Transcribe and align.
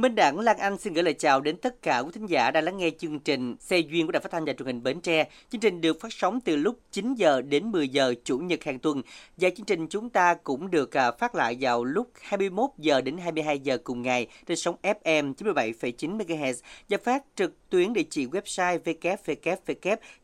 Minh 0.00 0.14
Đảng 0.14 0.38
Lan 0.38 0.58
Anh 0.58 0.78
xin 0.78 0.92
gửi 0.92 1.02
lời 1.04 1.14
chào 1.14 1.40
đến 1.40 1.56
tất 1.56 1.82
cả 1.82 1.98
quý 1.98 2.10
thính 2.14 2.26
giả 2.26 2.50
đang 2.50 2.64
lắng 2.64 2.76
nghe 2.76 2.90
chương 2.98 3.18
trình 3.18 3.56
Xe 3.60 3.78
duyên 3.78 4.06
của 4.06 4.12
Đài 4.12 4.20
Phát 4.20 4.32
thanh 4.32 4.44
và 4.44 4.52
Truyền 4.52 4.66
hình 4.66 4.82
Bến 4.82 5.00
Tre. 5.00 5.28
Chương 5.50 5.60
trình 5.60 5.80
được 5.80 6.00
phát 6.00 6.12
sóng 6.12 6.40
từ 6.40 6.56
lúc 6.56 6.78
9 6.92 7.14
giờ 7.14 7.42
đến 7.42 7.70
10 7.70 7.88
giờ 7.88 8.14
chủ 8.24 8.38
nhật 8.38 8.64
hàng 8.64 8.78
tuần 8.78 9.02
và 9.36 9.50
chương 9.56 9.66
trình 9.66 9.86
chúng 9.88 10.10
ta 10.10 10.34
cũng 10.34 10.70
được 10.70 10.96
à, 10.96 11.12
phát 11.12 11.34
lại 11.34 11.56
vào 11.60 11.84
lúc 11.84 12.10
21 12.20 12.70
giờ 12.78 13.00
đến 13.00 13.18
22 13.18 13.58
giờ 13.58 13.78
cùng 13.84 14.02
ngày 14.02 14.26
trên 14.46 14.56
sóng 14.56 14.76
FM 14.82 15.34
97,9 15.34 16.18
MHz 16.18 16.54
và 16.88 16.98
phát 17.04 17.24
trực 17.36 17.70
tuyến 17.70 17.92
địa 17.92 18.02
chỉ 18.10 18.26
website 18.26 18.78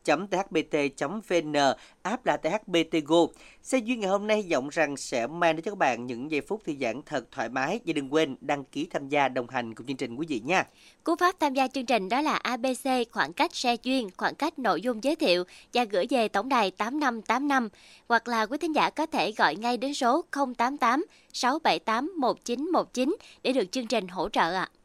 www.thbt.vn 0.04 1.52
app 2.02 2.26
là 2.26 2.36
THBT 2.36 3.04
Go. 3.04 3.26
Xe 3.62 3.78
duyên 3.78 4.00
ngày 4.00 4.10
hôm 4.10 4.26
nay 4.26 4.42
hy 4.42 4.52
vọng 4.52 4.68
rằng 4.68 4.96
sẽ 4.96 5.26
mang 5.26 5.56
đến 5.56 5.64
cho 5.64 5.70
các 5.70 5.78
bạn 5.78 6.06
những 6.06 6.30
giây 6.30 6.40
phút 6.40 6.64
thư 6.64 6.72
giãn 6.80 7.00
thật 7.06 7.24
thoải 7.30 7.48
mái 7.48 7.80
và 7.86 7.92
đừng 7.92 8.14
quên 8.14 8.36
đăng 8.40 8.64
ký 8.64 8.88
tham 8.90 9.08
gia 9.08 9.28
đồng 9.28 9.48
hành 9.48 9.65
hành 9.66 9.74
cùng 9.74 9.86
chương 9.86 9.96
trình 9.96 10.16
quý 10.16 10.26
vị 10.28 10.40
nha. 10.44 10.64
Cú 11.04 11.16
pháp 11.16 11.40
tham 11.40 11.54
gia 11.54 11.68
chương 11.68 11.86
trình 11.86 12.08
đó 12.08 12.20
là 12.20 12.34
ABC 12.34 12.88
khoảng 13.12 13.32
cách 13.32 13.54
xe 13.54 13.76
duyên, 13.82 14.08
khoảng 14.16 14.34
cách 14.34 14.58
nội 14.58 14.80
dung 14.80 15.04
giới 15.04 15.16
thiệu 15.16 15.44
và 15.74 15.84
gửi 15.84 16.06
về 16.10 16.28
tổng 16.28 16.48
đài 16.48 16.70
8585 16.70 17.68
hoặc 18.08 18.28
là 18.28 18.46
quý 18.46 18.58
thính 18.58 18.74
giả 18.74 18.90
có 18.90 19.06
thể 19.06 19.32
gọi 19.32 19.56
ngay 19.56 19.76
đến 19.76 19.94
số 19.94 20.24
088 20.58 21.04
678 21.32 22.12
1919 22.16 23.16
để 23.42 23.52
được 23.52 23.72
chương 23.72 23.86
trình 23.86 24.08
hỗ 24.08 24.28
trợ 24.28 24.52
ạ. 24.52 24.68
À. 24.72 24.75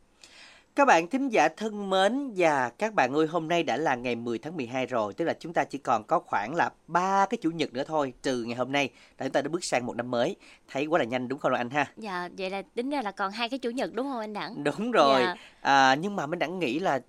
Các 0.75 0.85
bạn 0.85 1.07
thính 1.07 1.29
giả 1.29 1.47
thân 1.57 1.89
mến 1.89 2.33
và 2.37 2.69
các 2.69 2.93
bạn 2.93 3.13
ơi 3.13 3.27
hôm 3.27 3.47
nay 3.47 3.63
đã 3.63 3.77
là 3.77 3.95
ngày 3.95 4.15
10 4.15 4.37
tháng 4.39 4.57
12 4.57 4.85
rồi 4.85 5.13
tức 5.13 5.25
là 5.25 5.33
chúng 5.39 5.53
ta 5.53 5.63
chỉ 5.63 5.77
còn 5.77 6.03
có 6.03 6.19
khoảng 6.19 6.55
là 6.55 6.69
ba 6.87 7.25
cái 7.25 7.37
chủ 7.41 7.51
nhật 7.51 7.73
nữa 7.73 7.83
thôi 7.87 8.13
trừ 8.23 8.43
ngày 8.43 8.55
hôm 8.55 8.71
nay 8.71 8.89
là 9.17 9.25
chúng 9.25 9.31
ta 9.33 9.41
đã 9.41 9.49
bước 9.49 9.63
sang 9.63 9.85
một 9.85 9.95
năm 9.95 10.11
mới 10.11 10.35
thấy 10.71 10.85
quá 10.85 10.99
là 10.99 11.05
nhanh 11.05 11.27
đúng 11.27 11.39
không 11.39 11.53
anh 11.53 11.69
ha 11.69 11.91
Dạ, 11.97 12.29
vậy 12.37 12.49
là 12.49 12.61
tính 12.75 12.89
ra 12.89 13.01
là 13.01 13.11
còn 13.11 13.31
hai 13.31 13.49
cái 13.49 13.59
chủ 13.59 13.69
nhật 13.69 13.93
đúng 13.93 14.07
không 14.11 14.19
anh 14.19 14.33
Đẳng? 14.33 14.63
đúng 14.63 14.91
rồi 14.91 15.21
Dạ. 15.21 15.35
à, 15.61 15.95
nhưng 15.95 16.15
mà 16.15 16.25
mình 16.27 16.39
đã 16.39 16.47
nghĩ 16.47 16.79
là 16.79 16.99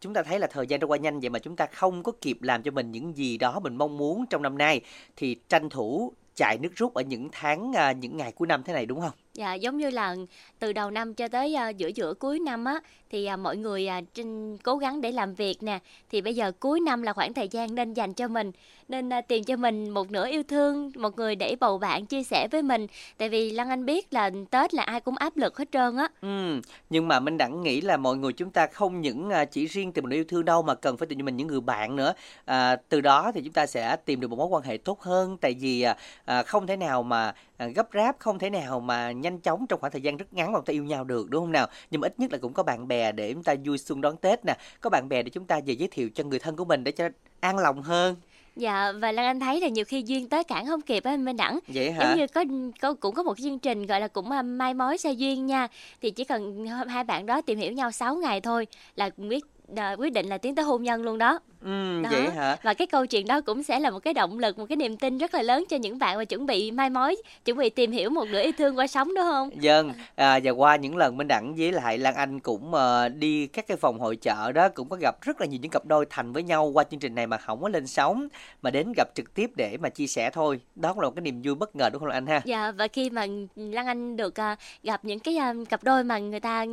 chúng 0.00 0.14
ta 0.14 0.22
thấy 0.22 0.38
là 0.38 0.46
thời 0.46 0.66
gian 0.66 0.80
trôi 0.80 0.88
qua 0.88 0.96
nhanh 0.98 1.20
vậy 1.20 1.30
mà 1.30 1.38
chúng 1.38 1.56
ta 1.56 1.66
không 1.66 2.02
có 2.02 2.12
kịp 2.20 2.38
làm 2.42 2.62
cho 2.62 2.70
mình 2.70 2.92
những 2.92 3.16
gì 3.16 3.38
đó 3.38 3.60
mình 3.60 3.76
mong 3.76 3.96
muốn 3.96 4.26
trong 4.30 4.42
năm 4.42 4.58
nay 4.58 4.80
thì 5.16 5.36
tranh 5.48 5.68
thủ 5.68 6.12
chạy 6.34 6.58
nước 6.58 6.72
rút 6.76 6.94
ở 6.94 7.02
những 7.02 7.28
tháng 7.32 7.72
à, 7.72 7.92
những 7.92 8.16
ngày 8.16 8.32
cuối 8.32 8.48
năm 8.48 8.62
thế 8.62 8.72
này 8.72 8.86
đúng 8.86 9.00
không 9.00 9.10
Dạ, 9.36 9.54
giống 9.54 9.76
như 9.76 9.90
là 9.90 10.16
từ 10.58 10.72
đầu 10.72 10.90
năm 10.90 11.14
cho 11.14 11.28
tới 11.28 11.54
à, 11.54 11.68
giữa 11.68 11.88
giữa 11.88 12.14
cuối 12.14 12.38
năm 12.38 12.64
á 12.64 12.80
thì 13.10 13.26
à, 13.26 13.36
mọi 13.36 13.56
người 13.56 13.86
ờ, 13.86 13.96
à, 13.96 14.00
trên 14.14 14.56
cố 14.62 14.76
gắng 14.76 15.00
để 15.00 15.12
làm 15.12 15.34
việc 15.34 15.62
nè. 15.62 15.78
Thì 16.10 16.20
bây 16.20 16.34
giờ 16.34 16.52
cuối 16.60 16.80
năm 16.80 17.02
là 17.02 17.12
khoảng 17.12 17.34
thời 17.34 17.48
gian 17.48 17.74
nên 17.74 17.94
dành 17.94 18.14
cho 18.14 18.28
mình 18.28 18.52
nên 18.88 19.12
à, 19.12 19.20
tìm 19.20 19.44
cho 19.44 19.56
mình 19.56 19.90
một 19.90 20.10
nửa 20.10 20.28
yêu 20.28 20.42
thương 20.42 20.90
một 20.96 21.16
người 21.16 21.36
để 21.36 21.56
bầu 21.60 21.78
bạn 21.78 22.06
chia 22.06 22.22
sẻ 22.22 22.48
với 22.52 22.62
mình. 22.62 22.86
Tại 23.18 23.28
vì 23.28 23.50
Lan 23.50 23.68
Anh 23.68 23.84
biết 23.84 24.12
là 24.12 24.30
Tết 24.50 24.74
là 24.74 24.82
ai 24.82 25.00
cũng 25.00 25.16
áp 25.16 25.36
lực 25.36 25.58
hết 25.58 25.68
trơn 25.72 25.96
á. 25.96 26.08
Ừ, 26.20 26.60
nhưng 26.90 27.08
mà 27.08 27.20
minh 27.20 27.36
đẳng 27.36 27.62
nghĩ 27.62 27.80
là 27.80 27.96
mọi 27.96 28.16
người 28.16 28.32
chúng 28.32 28.50
ta 28.50 28.66
không 28.66 29.00
những 29.00 29.30
à, 29.30 29.44
chỉ 29.44 29.66
riêng 29.66 29.92
tìm 29.92 30.04
một 30.04 30.08
nửa 30.08 30.16
yêu 30.16 30.24
thương 30.28 30.44
đâu 30.44 30.62
mà 30.62 30.74
cần 30.74 30.96
phải 30.96 31.06
tìm 31.06 31.18
cho 31.18 31.24
mình 31.24 31.36
những 31.36 31.48
người 31.48 31.60
bạn 31.60 31.96
nữa. 31.96 32.14
À, 32.44 32.76
từ 32.88 33.00
đó 33.00 33.32
thì 33.34 33.42
chúng 33.42 33.52
ta 33.52 33.66
sẽ 33.66 33.96
tìm 33.96 34.20
được 34.20 34.28
một 34.28 34.36
mối 34.36 34.46
quan 34.46 34.62
hệ 34.62 34.76
tốt 34.76 35.02
hơn. 35.02 35.36
Tại 35.40 35.54
vì 35.60 35.84
à, 36.24 36.42
không 36.42 36.66
thể 36.66 36.76
nào 36.76 37.02
mà 37.02 37.34
gấp 37.58 37.88
ráp, 37.94 38.18
không 38.18 38.38
thể 38.38 38.50
nào 38.50 38.80
mà 38.80 39.12
nhanh 39.12 39.38
chóng 39.38 39.66
trong 39.66 39.80
khoảng 39.80 39.92
thời 39.92 40.02
gian 40.02 40.16
rất 40.16 40.32
ngắn 40.32 40.52
mà 40.52 40.58
chúng 40.58 40.64
ta 40.64 40.72
yêu 40.72 40.84
nhau 40.84 41.04
được 41.04 41.30
đúng 41.30 41.42
không 41.42 41.52
nào? 41.52 41.66
Nhưng 41.90 42.00
mà 42.00 42.06
ít 42.08 42.20
nhất 42.20 42.32
là 42.32 42.38
cũng 42.38 42.52
có 42.52 42.62
bạn 42.62 42.88
bè 42.88 43.12
để 43.12 43.32
chúng 43.32 43.42
ta 43.42 43.54
vui 43.64 43.78
xuân 43.78 44.00
đón 44.00 44.16
Tết 44.16 44.44
nè, 44.44 44.56
có 44.80 44.90
bạn 44.90 45.08
bè 45.08 45.22
để 45.22 45.30
chúng 45.30 45.44
ta 45.44 45.60
về 45.66 45.74
giới 45.74 45.88
thiệu 45.88 46.10
cho 46.14 46.24
người 46.24 46.38
thân 46.38 46.56
của 46.56 46.64
mình 46.64 46.84
để 46.84 46.92
cho 46.92 47.08
an 47.40 47.58
lòng 47.58 47.82
hơn. 47.82 48.16
Dạ 48.56 48.92
và 48.92 49.12
Lan 49.12 49.26
Anh 49.26 49.40
thấy 49.40 49.60
là 49.60 49.68
nhiều 49.68 49.84
khi 49.84 50.02
duyên 50.06 50.28
tới 50.28 50.44
cản 50.44 50.66
không 50.66 50.80
kịp 50.80 51.04
á 51.04 51.10
anh 51.10 51.24
Minh 51.24 51.36
Đẳng 51.36 51.58
Vậy 51.68 51.90
hả? 51.90 52.04
giống 52.04 52.16
như 52.18 52.26
có, 52.26 52.44
có 52.80 52.94
cũng 52.94 53.14
có 53.14 53.22
một 53.22 53.34
cái 53.36 53.42
chương 53.42 53.58
trình 53.58 53.86
gọi 53.86 54.00
là 54.00 54.08
cũng 54.08 54.30
à, 54.30 54.42
mai 54.42 54.74
mối 54.74 54.98
xe 54.98 55.12
duyên 55.12 55.46
nha 55.46 55.68
thì 56.02 56.10
chỉ 56.10 56.24
cần 56.24 56.66
hai 56.88 57.04
bạn 57.04 57.26
đó 57.26 57.40
tìm 57.40 57.58
hiểu 57.58 57.72
nhau 57.72 57.90
6 57.92 58.16
ngày 58.16 58.40
thôi 58.40 58.66
là 58.96 59.10
quyết 59.16 59.44
à, 59.76 59.92
quyết 59.98 60.12
định 60.12 60.26
là 60.26 60.38
tiến 60.38 60.54
tới 60.54 60.64
hôn 60.64 60.82
nhân 60.82 61.02
luôn 61.02 61.18
đó 61.18 61.38
Ừ, 61.60 62.02
Đó. 62.02 62.08
vậy 62.12 62.30
hả? 62.30 62.56
và 62.62 62.74
cái 62.74 62.86
câu 62.86 63.06
chuyện 63.06 63.26
đó 63.26 63.40
cũng 63.40 63.62
sẽ 63.62 63.80
là 63.80 63.90
một 63.90 63.98
cái 63.98 64.14
động 64.14 64.38
lực 64.38 64.58
một 64.58 64.66
cái 64.68 64.76
niềm 64.76 64.96
tin 64.96 65.18
rất 65.18 65.34
là 65.34 65.42
lớn 65.42 65.64
cho 65.68 65.76
những 65.76 65.98
bạn 65.98 66.18
mà 66.18 66.24
chuẩn 66.24 66.46
bị 66.46 66.70
mai 66.70 66.90
mối 66.90 67.16
chuẩn 67.44 67.56
bị 67.58 67.70
tìm 67.70 67.92
hiểu 67.92 68.10
một 68.10 68.24
nửa 68.28 68.42
yêu 68.42 68.52
thương 68.58 68.78
qua 68.78 68.86
sống 68.86 69.08
đúng 69.14 69.24
không 69.24 69.50
Vâng, 69.62 69.92
à, 70.14 70.40
và 70.44 70.50
qua 70.50 70.76
những 70.76 70.96
lần 70.96 71.16
Minh 71.16 71.28
Đẳng 71.28 71.54
với 71.54 71.72
lại 71.72 71.98
Lan 71.98 72.14
Anh 72.14 72.40
cũng 72.40 72.74
ờ, 72.74 73.08
đi 73.08 73.46
các 73.46 73.66
cái 73.66 73.76
phòng 73.76 73.98
hội 74.00 74.16
chợ 74.16 74.52
đó 74.52 74.68
cũng 74.68 74.88
có 74.88 74.96
gặp 75.00 75.16
rất 75.22 75.40
là 75.40 75.46
nhiều 75.46 75.58
những 75.62 75.70
cặp 75.70 75.84
đôi 75.86 76.06
thành 76.10 76.32
với 76.32 76.42
nhau 76.42 76.66
qua 76.66 76.84
chương 76.84 77.00
trình 77.00 77.14
này 77.14 77.26
mà 77.26 77.36
không 77.36 77.62
có 77.62 77.68
lên 77.68 77.86
sóng 77.86 78.28
mà 78.62 78.70
đến 78.70 78.92
gặp 78.96 79.08
trực 79.14 79.34
tiếp 79.34 79.50
để 79.56 79.76
mà 79.80 79.88
chia 79.88 80.06
sẻ 80.06 80.30
thôi. 80.30 80.60
Đó 80.74 80.92
cũng 80.92 81.00
là 81.00 81.08
một 81.08 81.14
cái 81.16 81.22
niềm 81.22 81.42
vui 81.44 81.54
bất 81.54 81.76
ngờ 81.76 81.90
đúng 81.92 82.00
không 82.00 82.10
anh 82.10 82.26
ha? 82.26 82.40
Dạ 82.44 82.72
và 82.72 82.88
khi 82.88 83.10
mà 83.10 83.26
Lan 83.56 83.86
Anh 83.86 84.16
được 84.16 84.40
à, 84.40 84.56
gặp 84.82 85.04
những 85.04 85.18
cái 85.18 85.36
à, 85.36 85.54
cặp 85.68 85.84
đôi 85.84 86.04
mà 86.04 86.18
người 86.18 86.40
ta 86.40 86.64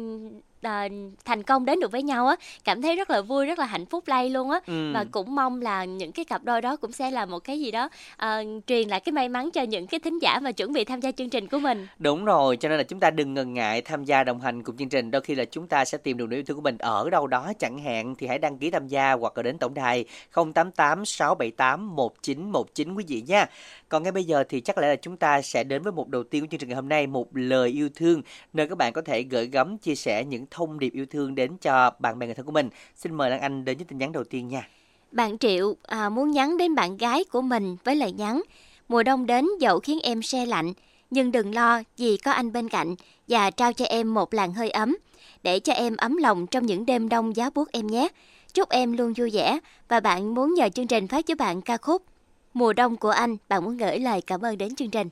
à, 0.64 0.88
thành 1.26 1.44
công 1.44 1.66
đến 1.66 1.80
được 1.80 1.92
với 1.92 2.04
nhau 2.04 2.28
á 2.28 2.36
cảm 2.64 2.82
thấy 2.82 2.96
rất 2.96 3.10
là 3.10 3.22
vui 3.22 3.46
rất 3.46 3.60
là 3.60 3.66
hạnh 3.66 3.86
phúc 3.86 4.04
lây 4.08 4.30
luôn 4.30 4.50
á 4.52 4.60
Ừ. 4.68 4.92
và 4.94 5.06
cũng 5.12 5.36
mong 5.36 5.62
là 5.62 5.86
những 5.86 6.12
cái 6.12 6.26
cặp 6.26 6.44
đôi 6.44 6.62
đó 6.62 6.76
cũng 6.76 6.92
sẽ 6.92 7.12
là 7.12 7.26
một 7.26 7.40
cái 7.40 7.60
gì 7.60 7.72
đó 7.72 7.90
à, 8.18 8.42
truyền 8.68 8.90
lại 8.90 9.00
cái 9.00 9.14
may 9.14 9.30
mắn 9.30 9.52
cho 9.52 9.62
những 9.62 9.88
cái 9.88 10.00
thính 10.00 10.20
giả 10.20 10.40
mà 10.40 10.52
chuẩn 10.52 10.74
bị 10.74 10.84
tham 10.86 11.00
gia 11.00 11.12
chương 11.12 11.30
trình 11.30 11.48
của 11.48 11.60
mình 11.60 11.88
Đúng 12.00 12.26
rồi, 12.26 12.58
cho 12.58 12.70
nên 12.70 12.78
là 12.78 12.84
chúng 12.84 13.00
ta 13.00 13.10
đừng 13.12 13.34
ngần 13.34 13.54
ngại 13.54 13.82
tham 13.82 14.04
gia 14.04 14.24
đồng 14.24 14.42
hành 14.42 14.64
cùng 14.64 14.78
chương 14.78 14.90
trình. 14.90 15.12
Đôi 15.12 15.22
khi 15.22 15.36
là 15.36 15.46
chúng 15.46 15.68
ta 15.68 15.86
sẽ 15.86 15.98
tìm 15.98 16.18
được 16.18 16.30
nửa 16.30 16.36
yêu 16.38 16.44
thương 16.44 16.58
của 16.58 16.62
mình 16.62 16.78
ở 16.78 17.10
đâu 17.10 17.28
đó 17.28 17.54
chẳng 17.60 17.80
hạn 17.80 18.16
thì 18.16 18.28
hãy 18.28 18.40
đăng 18.40 18.58
ký 18.58 18.72
tham 18.72 18.88
gia 18.88 19.12
hoặc 19.14 19.38
là 19.38 19.44
đến 19.44 19.58
tổng 19.58 19.74
đài 19.74 20.06
088 20.54 21.06
678 21.06 21.96
1919 21.96 22.94
quý 22.96 23.04
vị 23.08 23.24
nha. 23.28 23.46
Còn 23.90 24.04
ngay 24.04 24.12
bây 24.12 24.24
giờ 24.24 24.44
thì 24.50 24.62
chắc 24.62 24.78
lẽ 24.78 24.88
là 24.88 24.96
chúng 24.96 25.18
ta 25.18 25.42
sẽ 25.42 25.64
đến 25.64 25.82
với 25.84 25.92
một 25.92 26.10
đầu 26.10 26.24
tiên 26.24 26.42
của 26.44 26.48
chương 26.52 26.60
trình 26.60 26.70
ngày 26.70 26.76
hôm 26.76 26.90
nay, 26.90 27.08
một 27.08 27.28
lời 27.34 27.70
yêu 27.70 27.90
thương 27.96 28.22
nơi 28.54 28.68
các 28.68 28.78
bạn 28.78 28.94
có 28.94 29.02
thể 29.02 29.22
gửi 29.22 29.46
gắm 29.48 29.78
chia 29.78 29.96
sẻ 29.96 30.24
những 30.26 30.46
thông 30.54 30.80
điệp 30.80 30.94
yêu 30.94 31.06
thương 31.06 31.36
đến 31.36 31.58
cho 31.58 31.92
bạn 32.00 32.20
bè 32.20 32.26
người 32.26 32.36
thân 32.36 32.46
của 32.46 32.52
mình. 32.52 32.70
Xin 32.96 33.14
mời 33.14 33.30
Lan 33.30 33.42
Anh 33.42 33.66
đến 33.66 33.78
với 33.78 33.86
tin 33.86 33.98
nhắn 33.98 34.12
đầu 34.12 34.24
tiên 34.24 34.48
nha. 34.48 34.68
bạn 35.12 35.38
Triệu 35.38 35.76
à, 35.84 36.10
muốn 36.10 36.32
nhắn 36.32 36.58
đến 36.58 36.76
bạn 36.76 36.98
gái 36.98 37.24
của 37.32 37.42
mình 37.42 37.78
với 37.84 37.96
lời 37.96 38.12
nhắn. 38.12 38.42
Mùa 38.88 39.04
đông 39.04 39.26
đến 39.26 39.48
dẫu 39.60 39.80
khiến 39.80 40.00
em 40.04 40.22
xe 40.22 40.46
lạnh 40.46 40.74
nhưng 41.10 41.32
đừng 41.32 41.56
lo 41.56 41.82
vì 41.98 42.18
có 42.18 42.32
anh 42.32 42.54
bên 42.54 42.70
cạnh 42.70 42.96
và 43.28 43.52
trao 43.52 43.74
cho 43.74 43.86
em 43.86 44.14
một 44.14 44.34
làn 44.34 44.54
hơi 44.54 44.70
ấm. 44.70 44.98
Để 45.44 45.60
cho 45.60 45.74
em 45.74 45.98
ấm 45.98 46.18
lòng 46.18 46.48
trong 46.48 46.66
những 46.66 46.86
đêm 46.86 47.10
đông 47.10 47.36
giá 47.36 47.50
buốt 47.50 47.72
em 47.72 47.88
nhé. 47.88 48.08
Chúc 48.54 48.70
em 48.70 48.94
luôn 48.94 49.14
vui 49.14 49.30
vẻ 49.30 49.60
và 49.88 50.00
bạn 50.00 50.34
muốn 50.34 50.54
nhờ 50.54 50.70
chương 50.70 50.88
trình 50.88 51.08
phát 51.08 51.26
cho 51.26 51.36
bạn 51.36 51.62
ca 51.62 51.78
khúc 51.78 52.02
mùa 52.54 52.74
đông 52.74 52.98
của 52.98 53.10
anh. 53.10 53.38
Bạn 53.50 53.64
muốn 53.64 53.78
gửi 53.78 54.00
lời 54.00 54.22
cảm 54.22 54.42
ơn 54.42 54.58
đến 54.58 54.76
chương 54.76 54.90
trình. 54.90 55.10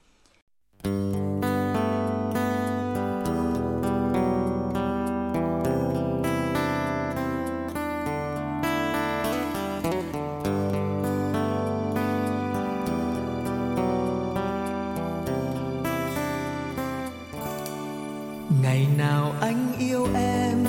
nào 19.01 19.33
anh 19.42 19.68
yêu 19.80 20.07
em, 20.15 20.65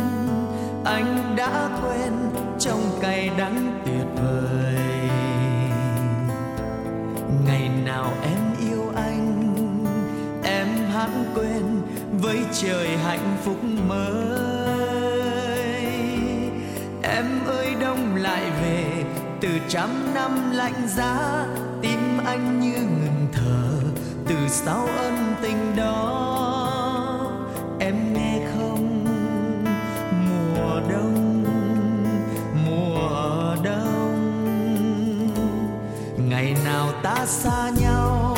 anh 0.85 1.35
đã 1.37 1.69
quên 1.83 2.13
trong 2.59 2.81
cay 3.01 3.31
đắng 3.39 3.83
tuyệt 3.85 4.07
vời. 4.23 4.77
Ngày 7.47 7.71
nào 7.85 8.13
em 8.23 8.71
yêu 8.71 8.93
anh, 8.97 9.55
em 10.45 10.69
hãng 10.93 11.25
quên 11.35 11.83
với 12.21 12.39
trời 12.53 12.97
hạnh 12.97 13.37
phúc 13.45 13.57
mới. 13.89 14.43
Em 17.03 17.27
ơi, 17.47 17.75
đông 17.81 18.17
lại 18.17 18.43
về, 18.63 19.05
từ 19.41 19.49
trăm 19.69 20.15
năm 20.15 20.51
lạnh 20.53 20.89
giá, 20.89 21.47
tim 21.83 22.19
anh 22.27 22.61
như 22.61 22.75
ngừng 22.75 23.27
thở, 23.33 23.69
từ 24.29 24.35
sau 24.49 24.89
ân 24.97 25.35
tình 25.43 25.77
đó. 25.77 26.32
ta 37.03 37.27
xa 37.27 37.71
nhau. 37.81 38.37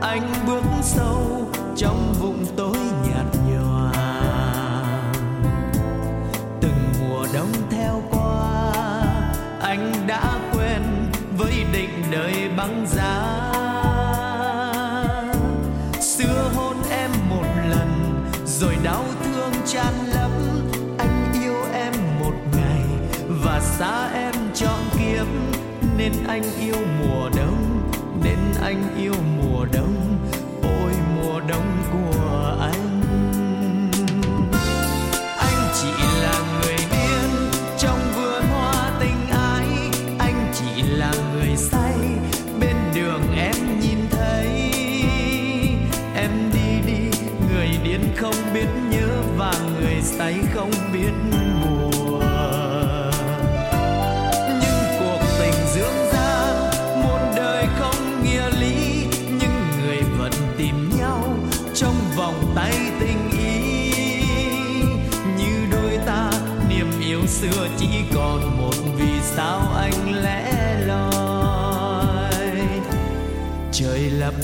Anh 0.00 0.32
bước 0.46 0.62
sâu 0.82 1.48
trong 1.76 2.14
vùng 2.20 2.46
tối 2.56 2.76
nhạt 3.04 3.26
nhòa. 3.48 3.92
Từng 6.60 6.92
mùa 7.00 7.26
đông 7.34 7.52
theo 7.70 8.02
qua, 8.10 8.72
anh 9.60 9.92
đã 10.06 10.38
quên 10.52 10.82
với 11.38 11.64
định 11.72 12.02
đời 12.10 12.50
băng 12.56 12.86
giá. 12.86 13.26
Xưa 16.00 16.50
hôn 16.54 16.76
em 16.90 17.10
một 17.28 17.44
lần, 17.68 18.22
rồi 18.46 18.76
đau 18.82 19.04
thương 19.24 19.52
tràn 19.66 19.94
lấp. 20.14 20.30
Anh 20.98 21.32
yêu 21.42 21.56
em 21.74 21.94
một 22.20 22.34
ngày, 22.56 22.84
và 23.28 23.60
xa 23.60 24.10
em 24.14 24.34
trọn 24.54 24.80
kiếp, 24.92 25.26
nên 25.96 26.12
anh 26.28 26.42
yêu 26.60 26.76
mùa 27.00 27.28
đông 27.36 27.39
anh 28.70 28.96
yêu 28.96 29.29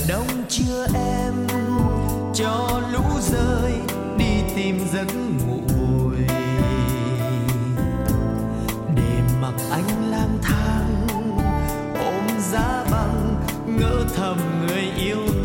đông 0.07 0.27
chưa 0.49 0.87
em 0.93 1.33
cho 2.33 2.81
lũ 2.93 3.03
rơi, 3.21 3.73
đi 4.17 4.41
tìm 4.55 4.79
giấc 4.93 5.05
ngủ 5.15 5.59
vui 5.67 6.17
để 8.95 9.19
mặc 9.41 9.53
anh 9.71 10.11
lang 10.11 10.37
thang, 10.41 11.07
ôm 11.99 12.39
giá 12.51 12.83
băng, 12.91 13.45
ngỡ 13.79 14.05
thầm 14.15 14.37
người 14.67 14.83
yêu 14.97 15.36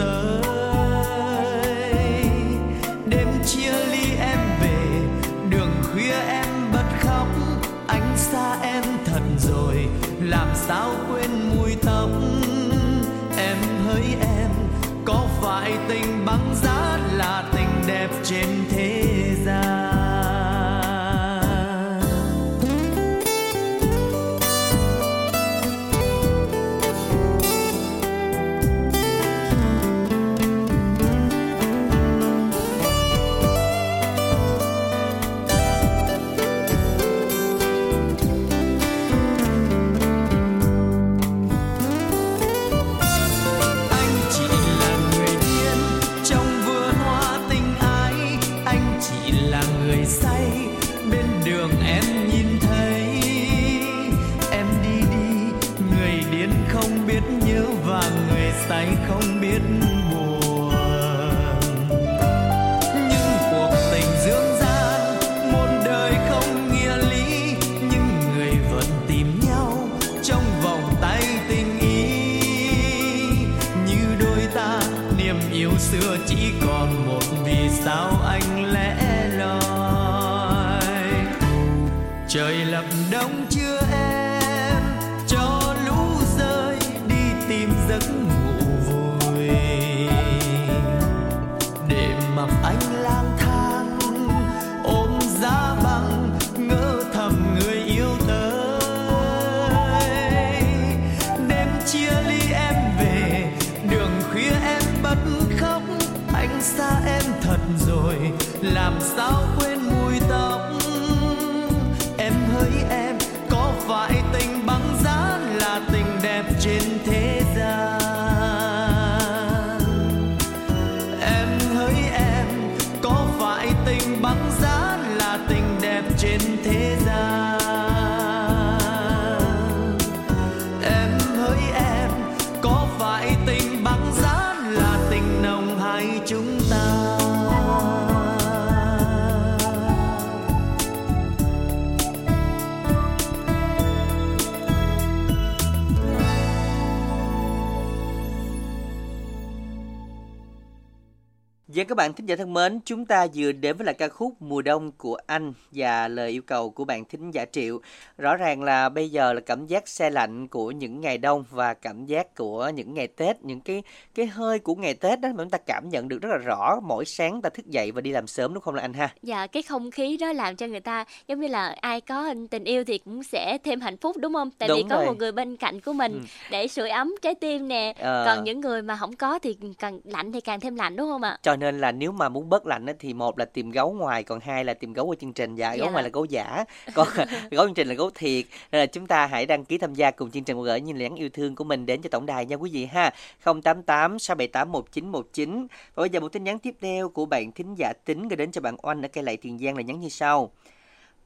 Và 151.82 151.86
các 151.88 151.94
bạn 151.94 152.12
thính 152.14 152.26
giả 152.26 152.36
thân 152.36 152.54
mến, 152.54 152.80
chúng 152.84 153.06
ta 153.06 153.26
vừa 153.34 153.52
đến 153.52 153.76
với 153.76 153.84
lại 153.84 153.94
ca 153.94 154.08
khúc 154.08 154.42
Mùa 154.42 154.62
Đông 154.62 154.92
của 154.92 155.18
anh 155.26 155.52
và 155.72 156.08
lời 156.08 156.30
yêu 156.30 156.42
cầu 156.42 156.70
của 156.70 156.84
bạn 156.84 157.04
thính 157.04 157.30
giả 157.30 157.44
Triệu. 157.52 157.80
Rõ 158.18 158.36
ràng 158.36 158.62
là 158.62 158.88
bây 158.88 159.08
giờ 159.10 159.32
là 159.32 159.40
cảm 159.40 159.66
giác 159.66 159.88
xe 159.88 160.10
lạnh 160.10 160.48
của 160.48 160.70
những 160.70 161.00
ngày 161.00 161.18
đông 161.18 161.44
và 161.50 161.74
cảm 161.74 162.06
giác 162.06 162.34
của 162.34 162.70
những 162.74 162.94
ngày 162.94 163.06
Tết, 163.06 163.44
những 163.44 163.60
cái 163.60 163.82
cái 164.14 164.26
hơi 164.26 164.58
của 164.58 164.74
ngày 164.74 164.94
Tết 164.94 165.20
đó 165.20 165.28
mà 165.28 165.44
chúng 165.44 165.50
ta 165.50 165.58
cảm 165.66 165.88
nhận 165.88 166.08
được 166.08 166.22
rất 166.22 166.28
là 166.32 166.36
rõ 166.36 166.80
mỗi 166.82 167.04
sáng 167.04 167.42
ta 167.42 167.50
thức 167.50 167.66
dậy 167.66 167.92
và 167.92 168.00
đi 168.00 168.10
làm 168.12 168.26
sớm 168.26 168.54
đúng 168.54 168.62
không 168.62 168.74
là 168.74 168.82
anh 168.82 168.92
ha? 168.92 169.08
Dạ 169.22 169.46
cái 169.46 169.62
không 169.62 169.90
khí 169.90 170.16
đó 170.16 170.32
làm 170.32 170.56
cho 170.56 170.66
người 170.66 170.80
ta 170.80 171.04
giống 171.28 171.40
như 171.40 171.48
là 171.48 171.76
ai 171.80 172.00
có 172.00 172.34
tình 172.50 172.64
yêu 172.64 172.84
thì 172.84 172.98
cũng 172.98 173.22
sẽ 173.22 173.58
thêm 173.64 173.80
hạnh 173.80 173.96
phúc 173.96 174.16
đúng 174.20 174.34
không? 174.34 174.50
Tại 174.58 174.68
vì 174.68 174.80
Đúng 174.82 174.88
có 174.88 174.96
rồi. 174.96 175.06
một 175.06 175.16
người 175.18 175.32
bên 175.32 175.56
cạnh 175.56 175.80
của 175.80 175.92
mình 175.92 176.12
Ừ. 176.12 176.18
để 176.50 176.68
sưởi 176.68 176.90
ấm 176.90 177.14
trái 177.22 177.34
tim 177.34 177.68
nè. 177.68 177.94
Ờ. 177.98 178.24
Còn 178.26 178.44
những 178.44 178.60
người 178.60 178.82
mà 178.82 178.96
không 178.96 179.16
có 179.16 179.38
thì 179.38 179.56
càng 179.78 180.00
lạnh 180.04 180.32
thì 180.32 180.40
càng 180.40 180.60
thêm 180.60 180.76
lạnh 180.76 180.96
đúng 180.96 181.08
không 181.08 181.22
ạ? 181.22 181.38
Cho 181.42 181.56
nên 181.56 181.72
là 181.81 181.93
nếu 181.93 182.12
mà 182.12 182.29
muốn 182.29 182.49
bớt 182.49 182.67
lạnh 182.67 182.87
thì 182.99 183.14
một 183.14 183.38
là 183.38 183.45
tìm 183.45 183.71
gấu 183.71 183.93
ngoài, 183.93 184.23
còn 184.23 184.41
hai 184.41 184.64
là 184.64 184.75
tìm 184.75 184.93
gấu 184.93 185.11
ở 185.11 185.17
chương 185.21 185.33
trình. 185.33 185.55
Dạ, 185.55 185.76
gấu 185.76 185.87
Dạ. 185.87 185.93
ngoài 185.93 186.05
là 186.05 186.11
gấu 186.12 186.25
giả, 186.25 186.64
còn 186.95 187.09
gấu 187.50 187.67
chương 187.67 187.75
trình 187.75 187.88
là 187.88 187.95
gấu 187.95 188.11
thiệt. 188.14 188.45
Nên 188.73 188.81
là 188.81 188.87
chúng 188.87 189.07
ta 189.07 189.26
hãy 189.26 189.47
đăng 189.47 189.64
ký 189.64 189.79
tham 189.79 189.95
gia 189.95 190.11
cùng 190.11 190.31
chương 190.31 190.45
trình 190.45 190.57
và 190.57 190.62
gửi 190.62 190.81
những 190.81 190.97
lời 190.97 191.09
nhắn 191.09 191.19
yêu 191.19 191.29
thương 191.33 191.55
của 191.57 191.64
mình 191.64 191.87
đến 191.87 192.02
cho 192.02 192.09
tổng 192.11 192.26
đài 192.26 192.47
nha 192.47 192.57
quý 192.57 192.71
vị 192.73 192.85
ha. 192.85 193.11
088 193.45 194.19
678 194.19 194.73
1919. 194.73 195.67
Và 195.95 196.00
bây 196.00 196.11
giờ 196.11 196.21
một 196.21 196.29
tin 196.33 196.45
nhắn 196.45 196.59
tiếp 196.59 196.75
theo 196.81 197.09
của 197.09 197.26
bạn 197.26 197.52
thính 197.52 197.75
giả 197.75 197.93
tính 198.05 198.29
gửi 198.29 198.37
đến 198.37 198.52
cho 198.52 198.61
bạn 198.61 198.76
Oanh 198.83 199.02
ở 199.02 199.09
cây 199.09 199.25
lạy 199.25 199.37
Tiền 199.37 199.59
Giang 199.59 199.76
là 199.76 199.83
nhắn 199.83 200.00
như 200.00 200.09
sau. 200.09 200.50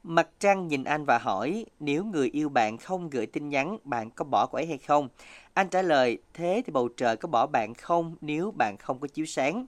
Mặt 0.03 0.27
trăng 0.39 0.67
nhìn 0.67 0.83
anh 0.83 1.05
và 1.05 1.17
hỏi 1.17 1.65
nếu 1.79 2.03
người 2.03 2.29
yêu 2.33 2.49
bạn 2.49 2.77
không 2.77 3.09
gửi 3.09 3.25
tin 3.25 3.49
nhắn 3.49 3.77
bạn 3.83 4.11
có 4.11 4.25
bỏ 4.25 4.45
cô 4.45 4.57
ấy 4.57 4.65
hay 4.65 4.77
không? 4.77 5.09
Anh 5.53 5.69
trả 5.69 5.81
lời 5.81 6.17
thế 6.33 6.61
thì 6.65 6.71
bầu 6.71 6.87
trời 6.97 7.17
có 7.17 7.27
bỏ 7.27 7.47
bạn 7.47 7.73
không 7.73 8.15
nếu 8.21 8.51
bạn 8.57 8.77
không 8.77 8.99
có 8.99 9.07
chiếu 9.07 9.25
sáng? 9.25 9.65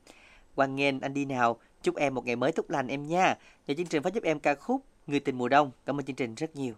Hoan 0.56 0.76
nghênh 0.76 1.00
anh 1.00 1.14
đi 1.14 1.26
nào, 1.26 1.60
chúc 1.82 1.96
em 1.96 2.16
một 2.16 2.26
ngày 2.26 2.36
mới 2.36 2.52
tốt 2.52 2.66
lành 2.70 2.88
em 2.88 3.08
nha. 3.08 3.36
Và 3.68 3.74
chương 3.74 3.88
trình 3.88 4.04
phát 4.04 4.14
giúp 4.14 4.24
em 4.24 4.40
ca 4.40 4.56
khúc 4.56 4.84
Người 5.08 5.20
tình 5.20 5.38
mùa 5.38 5.50
đông. 5.50 5.72
Cảm 5.86 6.00
ơn 6.00 6.06
chương 6.06 6.16
trình 6.16 6.36
rất 6.36 6.56
nhiều. 6.56 6.74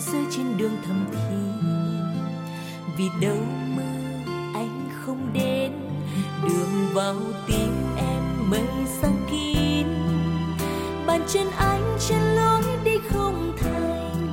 Rơi 0.00 0.24
trên 0.30 0.56
đường 0.56 0.76
thầm 0.86 1.06
thì. 1.12 1.36
Vì 2.96 3.08
đâu 3.20 3.36
mưa 3.76 4.32
anh 4.54 4.88
không 5.00 5.32
đến, 5.32 5.72
đường 6.42 6.88
vào 6.92 7.16
tim 7.46 7.72
em 7.96 8.50
mây 8.50 8.64
sang 9.00 9.26
kín. 9.30 9.86
Bàn 11.06 11.20
chân 11.28 11.46
anh 11.58 11.96
trên 12.08 12.20
lối 12.20 12.62
đi 12.84 12.98
không 13.10 13.52
thành, 13.60 14.28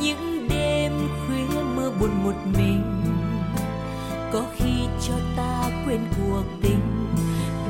những 0.00 0.48
đêm 0.48 0.92
khuya 1.26 1.62
mưa 1.76 1.90
buồn 2.00 2.24
một 2.24 2.34
mình. 2.58 3.02
Có 4.32 4.44
khi 4.56 4.86
cho 5.08 5.14
ta 5.36 5.70
quên 5.86 6.00
cuộc 6.16 6.44
tình, 6.62 7.06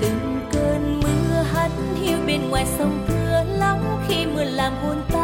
từng 0.00 0.40
cơn 0.52 1.00
mưa 1.02 1.42
hắt 1.52 1.71
hiu 2.02 2.19
bên 2.26 2.50
ngoài 2.50 2.66
sông 2.78 3.04
thưa 3.09 3.45
lắm 3.59 3.78
khi 4.09 4.26
mưa 4.26 4.45
làm 4.45 4.73
buồn 4.83 5.02
ta. 5.12 5.22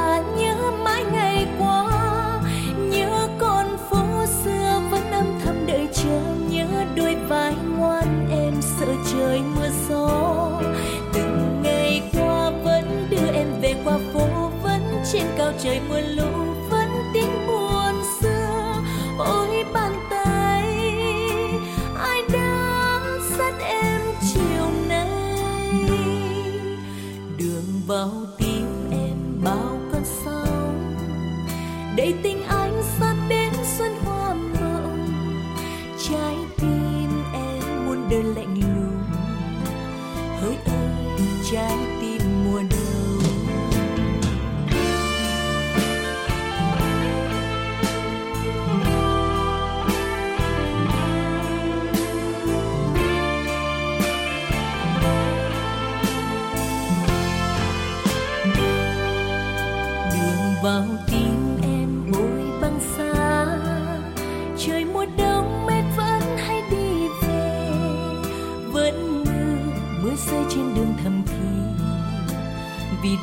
Trời 15.62 15.80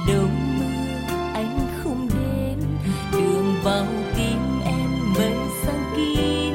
đông 0.08 0.60
mưa 0.60 1.16
anh 1.34 1.68
không 1.84 2.08
đến 2.10 2.60
đường 3.12 3.56
vào 3.64 3.86
tim 4.16 4.40
em 4.66 5.14
mây 5.18 5.34
sang 5.66 5.94
kín. 5.96 6.54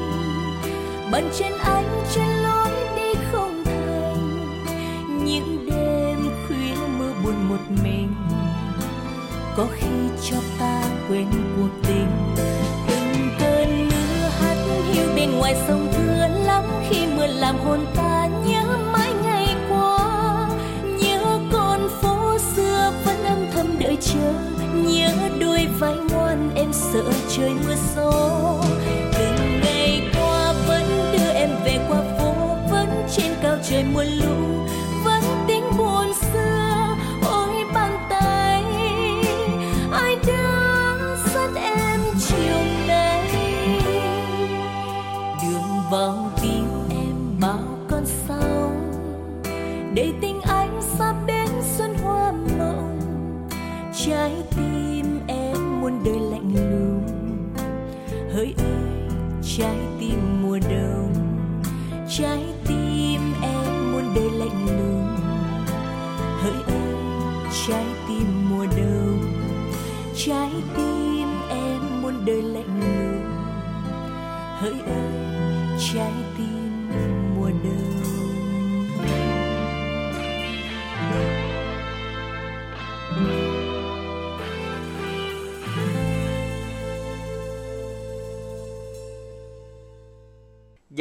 Bàn 1.13 1.31
chân 1.39 1.53
anh, 1.65 2.03
trên 2.15 2.29
lối 2.29 2.71
đi 2.97 3.21
không 3.33 3.65
thành. 3.65 5.25
Những 5.25 5.67
đêm 5.71 6.19
khuya 6.47 6.75
mưa 6.99 7.13
buồn 7.25 7.49
một 7.49 7.83
mình. 7.85 8.15
Có 9.57 9.67
khi 9.77 9.91
cho 10.31 10.37
ta 10.59 10.83
quên 11.09 11.27
cuộc 11.57 11.89
tình. 11.89 12.11
Từng 12.89 13.31
cơn 13.39 13.89
mưa 13.89 14.29
hắt 14.41 14.57
hiu 14.93 15.07
bên 15.17 15.31
ngoài 15.39 15.55
sông 15.69 15.93
thưa 15.93 16.29
lắm 16.47 16.65
khi 16.89 17.07
mưa 17.17 17.27
làm 17.27 17.57
hồn 17.59 17.81
ta 17.95 18.00
thầm 24.13 24.21
chờ 24.23 24.33
nhớ 24.91 25.11
đôi 25.41 25.67
vai 25.79 25.95
ngoan, 26.11 26.51
em 26.55 26.73
sợ 26.73 27.03
trời 27.37 27.51
mưa 27.67 27.75
gió 27.97 28.13
từng 29.13 29.61
ngày 29.63 30.03
qua 30.15 30.53
vẫn 30.69 31.13
đưa 31.13 31.33
em 31.35 31.51
về 31.65 31.79
qua 31.89 32.03
phố, 32.19 32.35
vẫn 32.71 32.89
trên 33.17 33.33
cao 33.43 33.57
trời 33.71 33.85
mưa 33.85 34.05
lũ. 34.05 34.30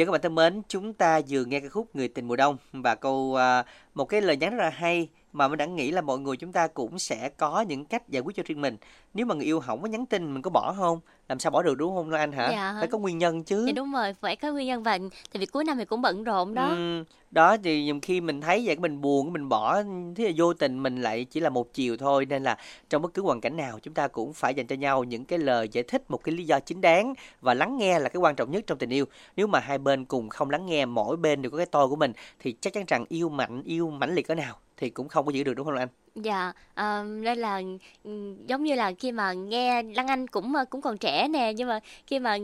Dạ 0.00 0.06
các 0.06 0.12
bạn 0.12 0.20
thân 0.20 0.34
mến, 0.34 0.62
chúng 0.68 0.92
ta 0.92 1.20
vừa 1.28 1.44
nghe 1.44 1.60
cái 1.60 1.68
khúc 1.68 1.96
Người 1.96 2.08
tình 2.08 2.28
mùa 2.28 2.36
đông 2.36 2.56
và 2.72 2.94
câu 2.94 3.36
uh, 3.60 3.66
một 3.94 4.04
cái 4.04 4.20
lời 4.20 4.36
nhắn 4.36 4.56
rất 4.56 4.64
là 4.64 4.70
hay 4.70 5.08
mà 5.32 5.48
mình 5.48 5.58
đã 5.58 5.66
nghĩ 5.66 5.90
là 5.90 6.00
mọi 6.00 6.18
người 6.18 6.36
chúng 6.36 6.52
ta 6.52 6.66
cũng 6.66 6.98
sẽ 6.98 7.28
có 7.28 7.60
những 7.60 7.84
cách 7.84 8.08
giải 8.08 8.22
quyết 8.22 8.36
cho 8.36 8.42
riêng 8.46 8.60
mình. 8.60 8.76
Nếu 9.14 9.26
mà 9.26 9.34
người 9.34 9.44
yêu 9.44 9.60
không 9.60 9.82
có 9.82 9.88
nhắn 9.88 10.06
tin 10.06 10.34
mình 10.34 10.42
có 10.42 10.50
bỏ 10.50 10.74
không? 10.78 11.00
Làm 11.28 11.38
sao 11.38 11.50
bỏ 11.50 11.62
được 11.62 11.74
đúng 11.74 11.94
không 11.94 12.10
anh 12.10 12.32
hả? 12.32 12.48
Dạ. 12.50 12.74
Phải 12.78 12.88
có 12.88 12.98
nguyên 12.98 13.18
nhân 13.18 13.42
chứ. 13.42 13.64
Dạ 13.66 13.72
đúng 13.72 13.92
rồi, 13.92 14.14
phải 14.20 14.36
có 14.36 14.52
nguyên 14.52 14.66
nhân 14.66 14.82
và 14.82 14.98
tại 15.32 15.40
vì 15.40 15.46
cuối 15.46 15.64
năm 15.64 15.78
thì 15.78 15.84
cũng 15.84 16.02
bận 16.02 16.24
rộn 16.24 16.54
đó. 16.54 16.68
Ừ, 16.68 17.04
đó 17.30 17.56
thì 17.64 17.84
nhiều 17.84 17.98
khi 18.02 18.20
mình 18.20 18.40
thấy 18.40 18.62
vậy 18.66 18.76
mình 18.76 19.00
buồn 19.00 19.32
mình 19.32 19.48
bỏ 19.48 19.82
thế 20.16 20.24
là 20.24 20.30
vô 20.36 20.54
tình 20.54 20.82
mình 20.82 21.02
lại 21.02 21.24
chỉ 21.24 21.40
là 21.40 21.50
một 21.50 21.74
chiều 21.74 21.96
thôi 21.96 22.26
nên 22.26 22.42
là 22.42 22.56
trong 22.90 23.02
bất 23.02 23.14
cứ 23.14 23.22
hoàn 23.22 23.40
cảnh 23.40 23.56
nào 23.56 23.78
chúng 23.82 23.94
ta 23.94 24.08
cũng 24.08 24.32
phải 24.32 24.54
dành 24.54 24.66
cho 24.66 24.76
nhau 24.76 25.04
những 25.04 25.24
cái 25.24 25.38
lời 25.38 25.68
giải 25.72 25.84
thích 25.84 26.10
một 26.10 26.24
cái 26.24 26.34
lý 26.34 26.44
do 26.44 26.60
chính 26.60 26.80
đáng 26.80 27.14
và 27.40 27.54
lắng 27.54 27.76
nghe 27.78 27.98
là 27.98 28.08
cái 28.08 28.20
quan 28.20 28.34
trọng 28.34 28.50
nhất 28.50 28.64
trong 28.66 28.78
tình 28.78 28.90
yêu 28.90 29.04
nếu 29.36 29.46
mà 29.46 29.60
hai 29.60 29.78
bên 29.78 30.04
cùng 30.04 30.28
không 30.28 30.50
lắng 30.50 30.66
nghe 30.66 30.86
mỗi 30.86 31.16
bên 31.16 31.42
đều 31.42 31.50
có 31.50 31.56
cái 31.56 31.66
tôi 31.66 31.88
của 31.88 31.96
mình 31.96 32.12
thì 32.38 32.54
chắc 32.60 32.72
chắn 32.72 32.84
rằng 32.86 33.04
yêu 33.08 33.28
mạnh 33.28 33.62
yêu 33.64 33.79
mãnh 33.88 34.14
liệt 34.14 34.26
cỡ 34.26 34.34
nào 34.34 34.56
thì 34.76 34.90
cũng 34.90 35.08
không 35.08 35.26
có 35.26 35.32
giữ 35.32 35.44
được 35.44 35.54
đúng 35.54 35.66
không 35.66 35.76
anh? 35.76 35.88
Dạ, 36.14 36.52
à, 36.74 37.02
nên 37.02 37.38
là 37.38 37.62
ừ, 38.04 38.34
giống 38.46 38.64
như 38.64 38.74
là 38.74 38.92
khi 38.98 39.12
mà 39.12 39.32
nghe 39.32 39.82
Lan 39.82 40.06
Anh 40.06 40.26
cũng 40.26 40.54
ờ, 40.54 40.64
cũng 40.64 40.80
còn 40.80 40.98
trẻ 40.98 41.28
nè 41.28 41.52
nhưng 41.52 41.68
mà 41.68 41.80
khi 42.06 42.18
mà 42.18 42.36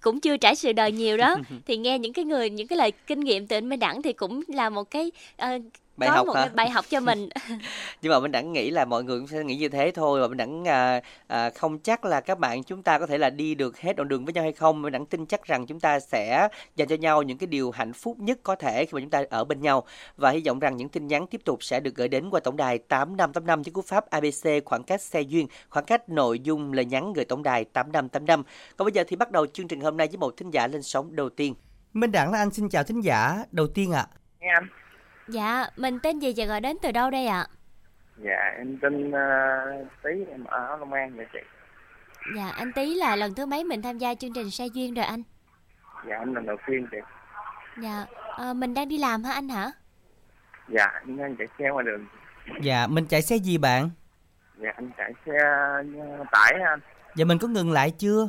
cũng 0.00 0.20
chưa 0.20 0.36
trải 0.36 0.56
sự 0.56 0.72
đời 0.72 0.92
nhiều 0.92 1.16
đó 1.16 1.36
thì 1.66 1.76
nghe 1.76 1.98
những 1.98 2.12
cái 2.12 2.24
người 2.24 2.50
những 2.50 2.66
cái 2.68 2.76
lời 2.76 2.92
kinh 3.06 3.20
nghiệm 3.20 3.46
từ 3.46 3.56
anh 3.56 3.68
Minh 3.68 3.80
Đẳng 3.80 4.02
thì 4.02 4.12
cũng 4.12 4.42
là 4.48 4.70
một 4.70 4.90
cái 4.90 5.10
ờ, 5.36 5.58
bài 5.96 6.10
có 6.10 6.16
học 6.16 6.26
một 6.26 6.34
hả? 6.34 6.40
cái 6.40 6.54
bài 6.54 6.70
học 6.70 6.84
cho 6.88 7.00
mình. 7.00 7.28
nhưng 8.02 8.12
mà 8.12 8.20
mình 8.20 8.32
đẳng 8.32 8.52
nghĩ 8.52 8.70
là 8.70 8.84
mọi 8.84 9.04
người 9.04 9.18
cũng 9.18 9.26
sẽ 9.26 9.44
nghĩ 9.44 9.56
như 9.56 9.68
thế 9.68 9.90
thôi 9.94 10.20
và 10.20 10.28
mình 10.28 10.36
đẳng 10.36 10.68
à, 10.68 11.00
à, 11.26 11.50
không 11.50 11.78
chắc 11.78 12.04
là 12.04 12.20
các 12.20 12.38
bạn 12.38 12.64
chúng 12.64 12.82
ta 12.82 12.98
có 12.98 13.06
thể 13.06 13.18
là 13.18 13.30
đi 13.30 13.54
được 13.54 13.78
hết 13.78 13.96
đoạn 13.96 14.08
đường 14.08 14.24
với 14.24 14.34
nhau 14.34 14.44
hay 14.44 14.52
không. 14.52 14.82
Mình 14.82 14.92
đẳng 14.92 15.06
tin 15.06 15.26
chắc 15.26 15.44
rằng 15.44 15.66
chúng 15.66 15.80
ta 15.80 16.00
sẽ 16.00 16.48
dành 16.76 16.88
cho 16.88 16.96
nhau 16.96 17.22
những 17.22 17.38
cái 17.38 17.46
điều 17.46 17.70
hạnh 17.70 17.92
phúc 17.92 18.16
nhất 18.18 18.38
có 18.42 18.54
thể 18.54 18.84
khi 18.84 18.92
mà 18.92 19.00
chúng 19.00 19.10
ta 19.10 19.24
ở 19.30 19.44
bên 19.44 19.60
nhau. 19.60 19.84
Và 20.16 20.30
hy 20.30 20.42
vọng 20.46 20.58
rằng 20.58 20.76
những 20.76 20.88
tin 20.88 21.06
nhắn 21.06 21.26
tiếp 21.26 21.40
tục 21.44 21.64
sẽ 21.64 21.80
được 21.80 21.94
gửi 21.94 22.08
đến 22.08 22.30
qua 22.30 22.40
tổng 22.40 22.56
đài 22.56 22.78
8585 22.78 23.62
với 23.62 23.72
cú 23.72 23.82
pháp 23.82 24.10
ABC 24.10 24.64
khoảng 24.64 24.82
cách 24.82 25.00
xe 25.00 25.20
duyên 25.20 25.46
khoảng 25.70 25.84
cách 25.84 26.08
nội 26.08 26.40
dung 26.40 26.72
lời 26.72 26.84
nhắn 26.84 27.12
gửi 27.12 27.24
tổng 27.24 27.42
đài 27.42 27.64
8585 27.64 28.42
còn 28.76 28.86
bây 28.86 28.92
giờ 28.92 29.04
thì 29.08 29.16
bắt 29.16 29.30
đầu 29.30 29.46
chương 29.46 29.68
trình 29.68 29.80
hôm 29.80 29.96
nay 29.96 30.08
với 30.08 30.16
một 30.16 30.36
thính 30.36 30.50
giả 30.50 30.66
lên 30.66 30.82
sóng 30.82 31.16
đầu 31.16 31.28
tiên. 31.28 31.54
Minh 31.92 32.12
Đẳng 32.12 32.32
là 32.32 32.38
anh 32.38 32.50
xin 32.50 32.68
chào 32.68 32.84
thính 32.84 33.00
giả. 33.00 33.44
Đầu 33.50 33.66
tiên 33.66 33.92
ạ. 33.92 34.06
Nghe 34.40 34.48
anh 34.54 34.66
Dạ, 35.28 35.66
mình 35.76 35.98
tên 36.02 36.18
gì 36.18 36.32
và 36.36 36.44
gọi 36.44 36.60
đến 36.60 36.76
từ 36.82 36.92
đâu 36.92 37.10
đây 37.10 37.26
ạ? 37.26 37.46
dạ 38.24 38.54
em 38.58 38.78
tên 38.82 39.08
uh, 39.08 39.86
tí 40.02 40.10
em 40.30 40.44
ở 40.44 40.76
long 40.76 40.92
an 40.92 41.16
vậy 41.16 41.26
chị 41.32 41.38
Dạ, 42.36 42.48
anh 42.50 42.72
Tý 42.72 42.94
là 42.94 43.16
lần 43.16 43.34
thứ 43.34 43.46
mấy 43.46 43.64
mình 43.64 43.82
tham 43.82 43.98
gia 43.98 44.14
chương 44.14 44.32
trình 44.34 44.50
Say 44.50 44.70
Duyên 44.70 44.94
rồi 44.94 45.04
anh? 45.04 45.22
dạ 46.08 46.16
em 46.18 46.34
lần 46.34 46.46
đầu 46.46 46.56
tiên 46.66 46.86
chị 46.90 46.96
Dạ, 47.82 48.06
ờ, 48.36 48.54
mình 48.54 48.74
đang 48.74 48.88
đi 48.88 48.98
làm 48.98 49.24
hả 49.24 49.32
anh 49.32 49.48
hả? 49.48 49.70
dạ 50.68 50.86
em 51.06 51.16
đang 51.16 51.36
chạy 51.36 51.46
xe 51.58 51.68
ngoài 51.70 51.84
đường 51.84 52.06
dạ 52.62 52.86
mình 52.86 53.06
chạy 53.06 53.22
xe 53.22 53.36
gì 53.36 53.58
bạn 53.58 53.90
dạ 54.56 54.70
anh 54.76 54.90
chạy 54.96 55.12
xe 55.26 55.32
uh, 56.20 56.26
tải 56.32 56.52
anh 56.70 56.80
Giờ 57.14 57.24
mình 57.24 57.38
có 57.38 57.48
ngừng 57.48 57.72
lại 57.72 57.90
chưa? 57.98 58.28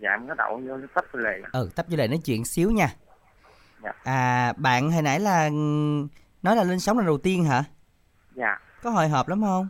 dạ 0.00 0.10
em 0.10 0.28
có 0.28 0.34
đậu 0.34 0.60
vô 0.68 0.74
cái 0.78 0.86
tấp 0.94 1.04
lề 1.14 1.40
Ừ, 1.52 1.70
tấp 1.76 1.86
vô 1.88 1.96
lại 1.96 2.08
nói 2.08 2.18
chuyện 2.24 2.44
xíu 2.44 2.70
nha. 2.70 2.88
Dạ. 3.86 3.92
À, 4.12 4.52
bạn 4.56 4.90
hồi 4.92 5.02
nãy 5.02 5.20
là 5.20 5.44
ừm, 5.44 6.08
nói 6.42 6.56
là 6.56 6.64
lên 6.64 6.80
sóng 6.80 6.96
lần 6.98 7.06
đầu 7.06 7.18
tiên 7.18 7.44
hả? 7.44 7.64
dạ 8.34 8.58
Có 8.82 8.90
hồi 8.90 9.08
hộp 9.08 9.28
lắm 9.28 9.42
không? 9.42 9.68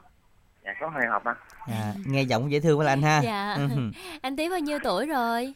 dạ 0.64 0.72
có 0.80 0.88
hồi 0.88 1.02
hộp 1.10 1.24
anh 1.24 1.36
À, 1.66 1.92
nghe 2.06 2.22
giọng 2.22 2.50
dễ 2.52 2.60
thương 2.60 2.78
quá 2.78 2.84
là 2.84 2.92
anh 2.92 3.02
ha. 3.02 3.20
Dạ. 3.20 3.54
Ừ. 3.58 3.68
Anh 4.22 4.36
Tý 4.36 4.48
bao 4.48 4.58
nhiêu 4.58 4.78
tuổi 4.84 5.06
rồi? 5.06 5.54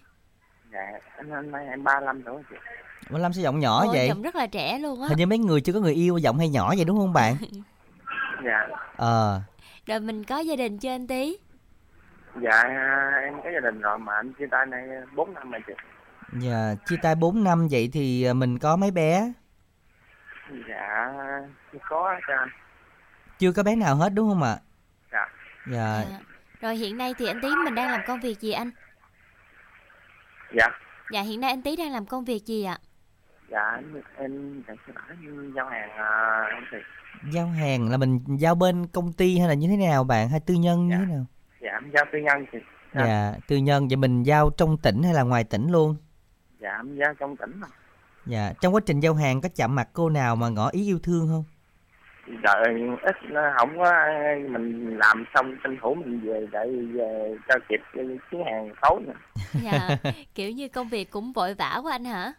dạ 0.73 0.81
anh 1.17 1.31
anh 1.31 1.51
nay 1.51 1.67
em 1.71 1.85
ba 1.85 2.01
lăm 2.01 2.23
tuổi 2.23 2.43
chị 2.51 2.57
Ủa 3.11 3.19
Lâm 3.19 3.33
sao 3.33 3.43
giọng 3.43 3.61
nhỏ 3.61 3.81
Ôi, 3.81 3.89
vậy? 3.93 4.09
giọng 4.09 4.23
rất 4.23 4.37
là 4.37 4.47
trẻ 4.47 4.79
luôn 4.79 5.03
á. 5.03 5.09
Hình 5.09 5.19
như 5.19 5.27
mấy 5.27 5.39
người 5.39 5.61
chưa 5.61 5.73
có 5.73 5.81
người 5.81 5.95
yêu 5.95 6.19
giọng 6.19 6.39
hay 6.39 6.49
nhỏ 6.49 6.73
vậy 6.77 6.85
đúng 6.85 6.99
không 6.99 7.13
bạn? 7.13 7.37
dạ 8.45 8.67
Ờ, 8.97 9.41
Rồi 9.87 10.01
mình 10.01 10.25
có 10.25 10.39
gia 10.39 10.57
đình 10.57 10.79
chưa 10.79 10.89
anh 10.91 11.07
Tý? 11.07 11.39
dạ 12.43 12.63
em 13.25 13.35
có 13.45 13.51
gia 13.55 13.61
đình 13.61 13.81
rồi 13.81 13.99
mà 13.99 14.13
anh 14.17 14.33
chia 14.39 14.47
tay 14.51 14.67
nay 14.67 14.83
bốn 15.17 15.35
năm 15.35 15.51
rồi 15.51 15.61
chị 15.67 15.73
dạ, 16.33 16.75
chia 16.87 16.97
tay 17.03 17.15
4 17.15 17.45
năm 17.45 17.69
vậy 17.71 17.91
thì 17.93 18.25
à, 18.25 18.33
mình 18.33 18.59
có 18.59 18.77
mấy 18.77 18.91
bé? 18.91 19.33
dạ 20.69 21.13
chưa 21.73 21.79
có 21.89 22.21
cho 22.29 22.35
anh 22.37 22.49
Chưa 23.39 23.53
có 23.53 23.63
bé 23.63 23.77
nào 23.77 23.97
hết 23.97 24.09
đúng 24.15 24.29
không 24.29 24.43
ạ? 24.43 24.57
dạ 25.13 25.27
Dạ, 25.73 26.05
Dạ. 26.11 26.19
Rồi 26.61 26.77
hiện 26.77 26.97
nay 26.99 27.15
thì 27.19 27.27
anh 27.27 27.41
Tý 27.43 27.49
mình 27.65 27.75
đang 27.75 27.91
làm 27.91 28.01
công 28.07 28.21
việc 28.21 28.41
gì 28.41 28.53
anh? 28.53 28.71
dạ 30.57 30.69
Dạ 31.13 31.21
hiện 31.23 31.41
nay 31.41 31.51
anh 31.51 31.63
Tý 31.63 31.77
đang 31.77 31.93
làm 31.93 32.07
công 32.07 32.25
việc 32.25 32.47
gì 32.47 32.65
ạ? 32.65 32.79
dạ 33.51 33.73
em 33.81 34.03
em 34.17 34.63
giao 35.55 35.69
hàng 35.69 35.91
à, 35.91 36.43
anh 36.51 36.65
chị 36.71 36.77
giao 37.33 37.47
hàng 37.49 37.91
là 37.91 37.97
mình 37.97 38.21
giao 38.39 38.55
bên 38.55 38.87
công 38.87 39.13
ty 39.13 39.39
hay 39.39 39.49
là 39.49 39.55
như 39.55 39.69
thế 39.69 39.77
nào 39.77 40.05
bạn? 40.05 40.29
Hay 40.29 40.41
tư 40.41 40.55
nhân 40.55 40.89
như 40.89 40.95
Dạ. 40.95 40.99
thế 41.01 41.13
nào? 41.13 41.25
dạ 41.61 41.71
em 41.73 41.91
giao 41.95 42.05
tư 42.13 42.19
nhân 42.19 42.47
chị 42.53 42.59
Dạ. 42.95 43.05
Dạ, 43.07 43.35
tư 43.49 43.57
nhân 43.57 43.89
vậy 43.89 43.97
mình 43.97 44.23
giao 44.23 44.51
trong 44.57 44.79
tỉnh 44.79 45.03
hay 45.03 45.15
là 45.15 45.23
ngoài 45.23 45.45
tỉnh 45.45 45.69
luôn? 45.71 45.97
Dạ 46.61 46.77
em 46.77 46.97
giao 46.97 47.15
trong 47.15 47.37
tỉnh 47.37 47.53
mà 47.61 47.67
Dạ, 48.27 48.53
trong 48.61 48.75
quá 48.75 48.81
trình 48.87 49.01
giao 49.01 49.15
hàng 49.15 49.41
có 49.41 49.49
chạm 49.57 49.75
mặt 49.75 49.89
cô 49.93 50.09
nào 50.11 50.37
mà 50.37 50.49
ngỏ 50.49 50.69
ý 50.69 50.87
yêu 50.87 50.99
thương 51.03 51.29
không? 51.29 51.45
đợi 52.43 52.75
ít 53.03 53.17
nó 53.31 53.41
không 53.59 53.79
có 53.79 53.93
mình 54.51 54.97
làm 54.99 55.25
xong 55.35 55.57
tranh 55.65 55.77
thủ 55.83 55.95
mình 55.95 56.21
về 56.21 56.47
đợi 56.53 56.87
về 56.87 57.37
cho 57.49 57.55
kịp 57.69 57.81
chuyến 58.31 58.45
hàng 58.45 58.71
tối 58.83 59.01
nữa 59.07 59.13
Dạ, 59.63 59.97
kiểu 60.35 60.51
như 60.51 60.69
công 60.69 60.89
việc 60.89 61.11
cũng 61.11 61.33
vội 61.33 61.55
vã 61.55 61.81
quá 61.83 61.93
anh 61.93 62.05
hả? 62.05 62.33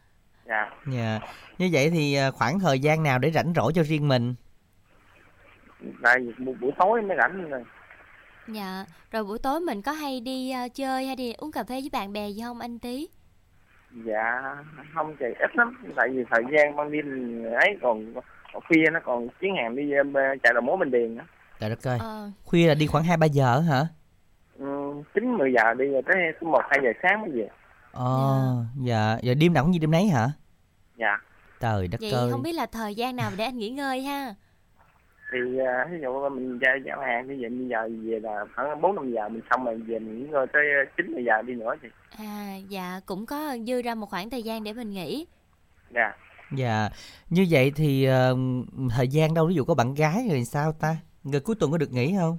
dạ 0.48 0.70
Dạ, 0.88 1.20
như 1.58 1.70
vậy 1.72 1.90
thì 1.90 2.16
à, 2.16 2.32
khoảng 2.32 2.60
thời 2.60 2.80
gian 2.80 3.04
nào 3.04 3.20
để 3.20 3.32
rảnh 3.32 3.54
rỗi 3.56 3.72
cho 3.76 3.84
riêng 3.84 4.08
mình? 4.08 4.36
tại 6.04 6.20
vì 6.20 6.46
một 6.46 6.54
buổi 6.62 6.72
tối 6.80 7.02
mới 7.02 7.18
rảnh 7.22 7.50
rồi 7.50 7.64
Dạ, 8.48 8.86
rồi 9.12 9.24
buổi 9.24 9.40
tối 9.40 9.60
mình 9.60 9.82
có 9.82 9.92
hay 9.92 10.20
đi 10.20 10.52
ờ, 10.52 10.68
chơi 10.74 11.06
hay 11.06 11.16
đi 11.16 11.34
uống 11.34 11.52
cà 11.52 11.64
phê 11.64 11.82
với 11.82 11.90
bạn 11.94 12.14
bè 12.14 12.30
gì 12.30 12.42
không 12.42 12.60
anh 12.60 12.80
Tý? 12.80 13.08
Dạ 14.06 14.42
không 14.94 15.16
chị 15.20 15.26
ít 15.40 15.56
lắm 15.56 15.78
tại 15.96 16.10
vì 16.10 16.24
thời 16.32 16.44
gian 16.54 16.76
ban 16.76 16.92
đêm 16.92 17.06
ấy 17.54 17.78
còn 17.82 18.14
khuya 18.68 18.84
nó 18.92 19.00
còn 19.06 19.28
chuyến 19.42 19.56
hàng 19.56 19.76
đi 19.76 19.92
em, 19.92 20.14
chạy 20.44 20.54
đầu 20.54 20.62
mối 20.62 20.78
bình 20.78 20.92
điền 20.92 21.16
nữa 21.18 21.24
Trời 21.60 21.70
đất 21.70 21.88
ơi, 21.88 21.98
Ờ, 22.02 22.32
khuya 22.44 22.68
là 22.68 22.74
đi 22.74 22.88
khoảng 22.88 23.04
2-3 23.04 23.26
giờ 23.26 23.60
hả? 23.60 23.88
ừ, 24.60 24.66
chín 25.14 25.38
mười 25.38 25.54
giờ 25.54 25.74
đi 25.74 25.86
rồi 25.86 26.02
tới 26.06 26.16
một 26.42 26.62
hai 26.70 26.80
giờ 26.84 26.90
sáng 27.04 27.22
mới 27.22 27.30
về 27.32 27.48
Ồ, 27.92 28.54
dạ, 28.84 29.18
giờ 29.22 29.34
đêm 29.34 29.54
nào 29.54 29.64
cũng 29.64 29.72
như 29.72 29.80
đêm 29.80 29.92
nấy 29.92 30.08
hả? 30.08 30.28
dạ 30.98 31.18
Trời 31.60 31.88
đất 31.88 32.02
vậy 32.02 32.12
ơi. 32.12 32.32
không 32.32 32.44
biết 32.44 32.54
là 32.54 32.66
thời 32.66 32.96
gian 32.96 33.16
nào 33.16 33.32
để 33.38 33.44
anh 33.46 33.58
nghỉ 33.58 33.70
ngơi 33.70 34.02
ha? 34.04 34.36
Thì 35.32 35.38
à, 35.60 35.88
ví 35.92 35.98
dụ 36.02 36.30
mình 36.30 36.60
giao 36.62 36.78
giao 36.86 37.02
hàng 37.02 37.28
như 37.28 37.38
vậy 37.42 37.50
bây 37.50 37.68
giờ 37.68 37.90
về 38.04 38.20
là 38.20 38.46
khoảng 38.56 38.82
bốn 38.82 38.96
năm 38.96 39.12
giờ 39.12 39.30
mình 39.30 39.42
xong 39.50 39.66
rồi 39.66 39.76
về 39.88 40.00
mình 40.00 40.20
nghỉ 40.20 40.28
ngơi 40.30 40.48
tới 40.54 40.64
chín 40.98 41.14
mười 41.14 41.24
giờ 41.26 41.42
đi 41.42 41.54
nữa 41.54 41.76
chị 41.82 41.88
À, 42.18 42.56
dạ 42.70 43.00
cũng 43.06 43.26
có 43.26 43.58
dư 43.68 43.82
ra 43.82 43.96
một 43.96 44.06
khoảng 44.10 44.30
thời 44.30 44.44
gian 44.44 44.64
để 44.64 44.74
mình 44.74 44.90
nghỉ. 44.90 45.26
dạ 45.90 46.14
Dạ, 46.52 46.90
như 47.30 47.48
vậy 47.50 47.72
thì 47.76 48.06
ờ, 48.06 48.36
thời 48.96 49.08
gian 49.08 49.34
đâu 49.34 49.46
ví 49.48 49.56
dụ 49.56 49.66
có 49.66 49.76
bạn 49.76 49.94
gái 49.94 50.28
rồi 50.32 50.44
sao 50.44 50.72
ta? 50.72 50.96
Người 51.24 51.40
cuối 51.40 51.56
tuần 51.60 51.72
có 51.72 51.78
được 51.78 51.92
nghỉ 51.92 52.16
không? 52.20 52.38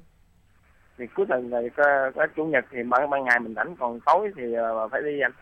thì 0.98 1.04
cuối 1.16 1.26
tuần 1.28 1.50
này 1.50 1.70
có, 1.76 2.10
có 2.14 2.26
chủ 2.36 2.44
nhật 2.44 2.64
thì 2.70 2.78
ban 2.82 3.10
ban 3.10 3.24
ngày 3.24 3.40
mình 3.40 3.54
rảnh 3.54 3.76
còn 3.78 4.00
tối 4.06 4.32
thì 4.36 4.52
ờ, 4.52 4.88
phải 4.88 5.00
đi 5.02 5.20
anh 5.20 5.32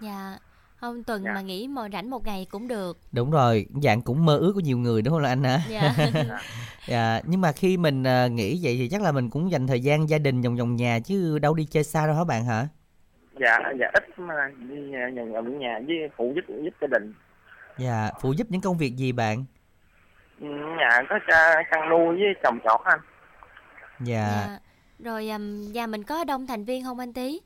Dạ, 0.00 0.38
không 0.80 1.04
tuần 1.04 1.22
Dạ. 1.24 1.32
mà 1.34 1.40
nghỉ 1.40 1.68
mà 1.68 1.88
rảnh 1.92 2.10
một 2.10 2.24
ngày 2.26 2.46
cũng 2.50 2.68
được. 2.68 2.98
Đúng 3.12 3.30
rồi, 3.30 3.66
dạng 3.82 4.02
cũng 4.02 4.24
mơ 4.26 4.36
ước 4.38 4.52
của 4.54 4.60
nhiều 4.60 4.78
người 4.78 5.02
đúng 5.02 5.14
không 5.14 5.22
là 5.22 5.28
anh 5.28 5.44
hả? 5.44 5.58
Dạ. 5.68 5.92
Dạ, 6.86 7.20
nhưng 7.24 7.40
mà 7.40 7.52
khi 7.52 7.76
mình 7.76 8.04
ờ, 8.04 8.28
nghỉ 8.28 8.60
vậy 8.62 8.76
thì 8.78 8.88
chắc 8.88 9.02
là 9.02 9.12
mình 9.12 9.30
cũng 9.30 9.50
dành 9.50 9.66
thời 9.66 9.80
gian 9.80 10.08
gia 10.08 10.18
đình 10.18 10.40
vòng 10.42 10.56
vòng 10.56 10.76
nhà 10.76 10.98
chứ 11.04 11.38
đâu 11.38 11.54
đi 11.54 11.64
chơi 11.64 11.84
xa 11.84 12.06
đâu 12.06 12.16
hả 12.16 12.24
bạn 12.24 12.44
hả? 12.44 12.68
dạ 13.40 13.58
dạ 13.80 13.86
ít 13.94 14.18
mà 14.18 14.34
đi 14.68 14.74
nhà 14.80 15.08
nhà 15.08 15.22
nhà, 15.22 15.40
nhà 15.40 15.80
với 15.86 15.96
phụ 16.16 16.32
giúp 16.34 16.54
giúp 16.64 16.74
gia 16.80 16.86
đình 16.98 17.12
Dạ, 17.78 18.10
phụ 18.20 18.32
giúp 18.32 18.46
những 18.50 18.60
công 18.60 18.78
việc 18.78 18.96
gì 18.96 19.12
bạn? 19.12 19.44
Ừ, 20.40 20.46
nhà 20.78 21.02
có 21.08 21.18
cha- 21.28 21.62
chăn 21.70 21.88
nuôi 21.90 22.06
với 22.16 22.34
trồng 22.42 22.58
trọt 22.64 22.80
anh 22.84 23.00
Dạ, 24.00 24.28
dạ. 24.46 24.58
Rồi 24.98 25.28
um, 25.30 25.72
nhà 25.72 25.86
mình 25.86 26.04
có 26.04 26.24
đông 26.24 26.46
thành 26.46 26.64
viên 26.64 26.84
không 26.84 26.98
anh 26.98 27.12
Tý? 27.12 27.40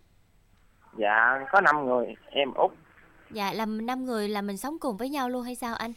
dạ 0.98 1.38
có 1.52 1.60
năm 1.60 1.86
người 1.86 2.06
em 2.30 2.54
út 2.54 2.70
Dạ 3.32 3.52
là 3.52 3.66
năm 3.66 4.04
người 4.04 4.28
là 4.28 4.42
mình 4.42 4.56
sống 4.56 4.76
cùng 4.80 4.96
với 4.96 5.08
nhau 5.08 5.28
luôn 5.28 5.42
hay 5.42 5.54
sao 5.54 5.74
anh? 5.74 5.92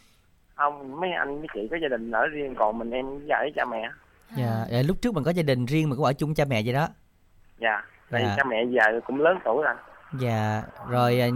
không 0.54 1.00
mấy 1.00 1.12
anh 1.12 1.38
mấy 1.38 1.46
chị 1.54 1.60
có 1.70 1.76
gia 1.82 1.88
đình 1.88 2.10
ở 2.10 2.26
riêng 2.26 2.54
còn 2.58 2.78
mình 2.78 2.90
em 2.90 3.06
với 3.06 3.26
với 3.28 3.52
cha 3.56 3.64
mẹ 3.64 3.90
dạ, 4.36 4.64
dạ, 4.70 4.82
lúc 4.82 4.96
trước 5.02 5.14
mình 5.14 5.24
có 5.24 5.30
gia 5.30 5.42
đình 5.42 5.66
riêng 5.66 5.88
mình 5.88 5.96
cũng 5.96 6.04
ở 6.04 6.12
chung 6.12 6.34
cha 6.34 6.44
mẹ 6.44 6.62
vậy 6.64 6.74
đó. 6.74 6.88
dạ 7.58 7.82
tại 8.10 8.22
Dạ. 8.22 8.34
cha 8.36 8.44
mẹ 8.44 8.64
giờ 8.64 9.00
cũng 9.06 9.20
lớn 9.20 9.38
tuổi 9.44 9.64
rồi 9.64 9.74
Dạ, 10.20 10.62
rồi 10.88 11.20
à, 11.20 11.28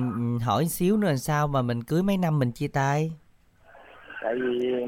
hỏi 0.45 0.67
xíu 0.67 0.97
nữa 0.97 1.09
là 1.09 1.17
sao 1.17 1.49
mà 1.49 1.63
mình 1.63 1.83
cưới 1.85 2.03
mấy 2.03 2.17
năm 2.17 2.39
mình 2.39 2.53
chia 2.53 2.69
tay? 2.69 3.13
tại 4.23 4.35
vì 4.35 4.85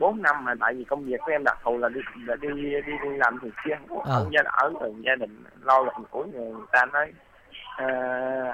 bốn 0.00 0.22
năm 0.22 0.44
mà 0.44 0.54
tại 0.60 0.74
vì 0.74 0.84
công 0.84 1.04
việc 1.04 1.20
của 1.24 1.32
em 1.32 1.44
đặc 1.44 1.58
thù 1.64 1.76
là 1.78 1.88
đi 1.88 2.00
là 2.26 2.36
đi 2.36 2.48
đi, 2.62 2.70
đi 2.86 3.16
làm 3.16 3.38
thường 3.42 3.50
xuyên 3.64 3.78
Ờ. 4.04 4.14
ở 4.14 4.28
gia 4.32 4.40
ở 4.50 4.72
gia 5.06 5.14
đình 5.16 5.44
lo 5.62 5.82
gần 5.82 6.04
của 6.10 6.24
người 6.32 6.52
ta 6.72 6.84
nói 6.92 7.12
ờ, 7.76 7.86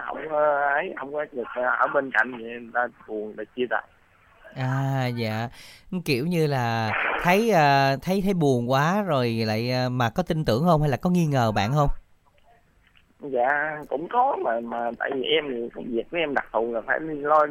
không 0.07 0.19
có 0.31 0.71
ấy 0.75 0.95
không 0.99 1.13
có 1.13 1.25
được 1.33 1.49
ờ, 1.55 1.63
ở 1.63 1.87
bên 1.95 2.11
cạnh 2.11 2.33
vậy 2.33 2.51
người 2.51 2.71
ta 2.75 2.87
buồn 3.09 3.35
để 3.37 3.45
chia 3.57 3.67
tay 3.71 3.83
À 4.55 5.07
dạ, 5.07 5.49
kiểu 6.05 6.27
như 6.27 6.47
là 6.47 6.93
thấy 7.23 7.51
à, 7.51 7.97
thấy 8.03 8.21
thấy 8.25 8.35
buồn 8.35 8.71
quá 8.71 9.03
rồi 9.03 9.31
lại 9.47 9.71
à, 9.73 9.89
mà 9.89 10.11
có 10.11 10.23
tin 10.23 10.45
tưởng 10.45 10.65
không 10.65 10.81
hay 10.81 10.91
là 10.91 10.97
có 10.97 11.11
nghi 11.11 11.27
ngờ 11.27 11.53
bạn 11.53 11.73
không? 11.73 11.89
dạ 13.21 13.77
cũng 13.89 14.09
có 14.13 14.37
mà 14.45 14.61
mà 14.61 14.91
tại 14.99 15.11
vì 15.15 15.23
em 15.23 15.45
thì 15.49 15.69
công 15.75 15.85
việc 15.93 16.03
của 16.11 16.17
em 16.17 16.35
đặc 16.35 16.47
thù 16.53 16.73
là 16.73 16.81
phải 16.87 17.01
lo 17.01 17.47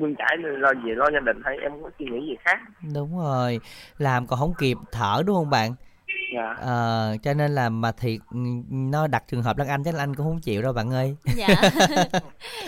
bươn 0.00 0.14
chải 0.18 0.36
lo 0.38 0.72
về 0.84 0.94
lo 0.94 1.10
gia 1.10 1.20
đình 1.20 1.40
hay 1.44 1.56
em 1.62 1.72
có 1.82 1.90
suy 1.98 2.06
nghĩ 2.06 2.26
gì 2.28 2.36
khác 2.44 2.58
Đúng 2.94 3.18
rồi, 3.18 3.60
làm 3.98 4.26
còn 4.26 4.38
không 4.38 4.54
kịp 4.58 4.76
thở 4.92 5.22
đúng 5.26 5.36
không 5.36 5.50
bạn? 5.50 5.74
Dạ 6.34 6.54
Ờ, 6.60 7.16
cho 7.22 7.34
nên 7.34 7.54
là 7.54 7.68
mà 7.68 7.92
thiệt 7.92 8.20
ừ, 8.30 8.38
nó 8.70 9.06
đặt 9.06 9.24
trường 9.28 9.42
hợp 9.42 9.58
Lan 9.58 9.68
Anh 9.68 9.84
chắc 9.84 9.94
là 9.94 10.02
anh 10.02 10.16
cũng 10.16 10.26
không 10.26 10.40
chịu 10.40 10.62
đâu 10.62 10.72
bạn 10.72 10.90
ơi. 10.90 11.16
dạ 11.36 11.70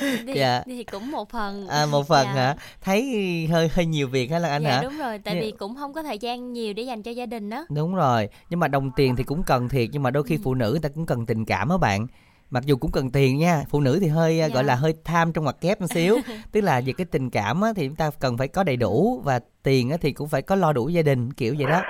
thì, 0.00 0.32
Dạ. 0.34 0.62
thì 0.66 0.84
cũng 0.84 1.10
một 1.10 1.30
phần 1.30 1.68
À 1.68 1.86
một 1.86 2.08
phần 2.08 2.26
Dạ. 2.26 2.32
hả? 2.34 2.56
Thấy 2.82 3.02
hơi 3.50 3.68
hơi 3.74 3.86
nhiều 3.86 4.08
việc 4.08 4.30
hả 4.30 4.38
Lan 4.38 4.50
Anh 4.50 4.62
dạ 4.62 4.70
hả? 4.76 4.82
đúng 4.82 4.98
rồi 4.98 5.18
tại 5.18 5.34
Dạ. 5.34 5.40
vì 5.40 5.50
cũng 5.50 5.74
không 5.76 5.92
có 5.92 6.02
thời 6.02 6.18
gian 6.18 6.52
nhiều 6.52 6.72
để 6.72 6.82
dành 6.82 7.02
cho 7.02 7.10
gia 7.10 7.26
đình 7.26 7.50
đó 7.50 7.66
Đúng 7.70 7.94
rồi, 7.94 8.28
nhưng 8.50 8.60
mà 8.60 8.68
đồng 8.68 8.90
tiền 8.96 9.16
thì 9.16 9.24
cũng 9.24 9.42
cần 9.42 9.68
thiệt 9.68 9.88
nhưng 9.92 10.02
mà 10.02 10.10
đôi 10.10 10.22
khi 10.22 10.34
Ừ. 10.36 10.40
phụ 10.44 10.54
nữ 10.54 10.70
người 10.70 10.80
ta 10.80 10.88
cũng 10.88 11.06
cần 11.06 11.26
tình 11.26 11.44
cảm 11.44 11.68
á 11.68 11.76
bạn. 11.76 12.06
Mặc 12.50 12.64
dù 12.66 12.76
cũng 12.76 12.90
cần 12.92 13.10
tiền 13.10 13.38
nha, 13.38 13.64
phụ 13.70 13.80
nữ 13.80 13.98
thì 14.00 14.06
hơi 14.08 14.40
à, 14.40 14.46
Dạ. 14.46 14.54
gọi 14.54 14.64
là 14.64 14.74
hơi 14.74 14.94
tham 15.04 15.32
trong 15.32 15.44
ngoặc 15.44 15.60
kép 15.60 15.80
một 15.80 15.86
xíu. 15.94 16.16
Tức 16.52 16.60
là 16.60 16.80
về 16.80 16.92
cái 16.98 17.04
tình 17.04 17.30
cảm 17.30 17.60
á 17.60 17.72
thì 17.76 17.86
chúng 17.86 17.96
ta 17.96 18.10
cần 18.20 18.38
phải 18.38 18.48
có 18.48 18.62
đầy 18.62 18.76
đủ 18.76 19.20
và 19.24 19.40
tiền 19.62 19.90
á 19.90 19.96
thì 20.00 20.12
cũng 20.12 20.28
phải 20.28 20.42
có 20.42 20.54
lo 20.56 20.72
đủ 20.72 20.88
gia 20.88 21.02
đình 21.02 21.32
kiểu 21.32 21.54
vậy 21.58 21.66
đó. 21.70 21.82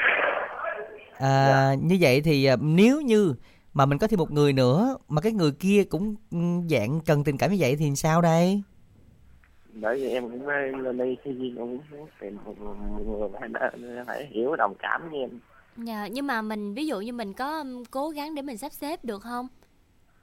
À, 1.18 1.74
như 1.82 1.96
vậy 2.00 2.20
thì 2.20 2.44
à, 2.44 2.56
nếu 2.60 3.00
như 3.00 3.34
mà 3.74 3.86
mình 3.86 3.98
có 3.98 4.06
thêm 4.06 4.18
một 4.18 4.30
người 4.30 4.52
nữa 4.52 4.96
mà 5.08 5.20
cái 5.20 5.32
người 5.32 5.52
kia 5.52 5.84
cũng 5.84 6.14
ừ, 6.30 6.38
dạng 6.70 7.00
cần 7.00 7.24
tình 7.24 7.38
cảm 7.38 7.50
như 7.50 7.56
vậy 7.60 7.76
thì 7.76 7.96
sao 7.96 8.20
đây? 8.22 8.62
bởi 9.80 9.96
vì 10.00 10.08
em 10.08 10.30
cũng 10.30 10.46
lên 10.48 10.96
đây 10.98 11.16
khi 11.24 11.52
cũng 11.56 11.80
tìm 12.20 12.38
một 12.44 12.54
người 12.60 13.28
phải 13.40 13.48
phải 14.06 14.26
hiểu 14.30 14.56
đồng 14.56 14.74
cảm 14.78 15.10
với 15.10 15.20
em 15.20 15.30
dạ 15.76 16.06
nhưng 16.06 16.26
mà 16.26 16.42
mình 16.42 16.74
ví 16.74 16.86
dụ 16.86 17.00
như 17.00 17.12
mình 17.12 17.32
có 17.32 17.58
um, 17.58 17.84
cố 17.90 18.08
gắng 18.10 18.34
để 18.34 18.42
mình 18.42 18.56
sắp 18.58 18.72
xếp 18.72 19.04
được 19.04 19.22
không 19.22 19.48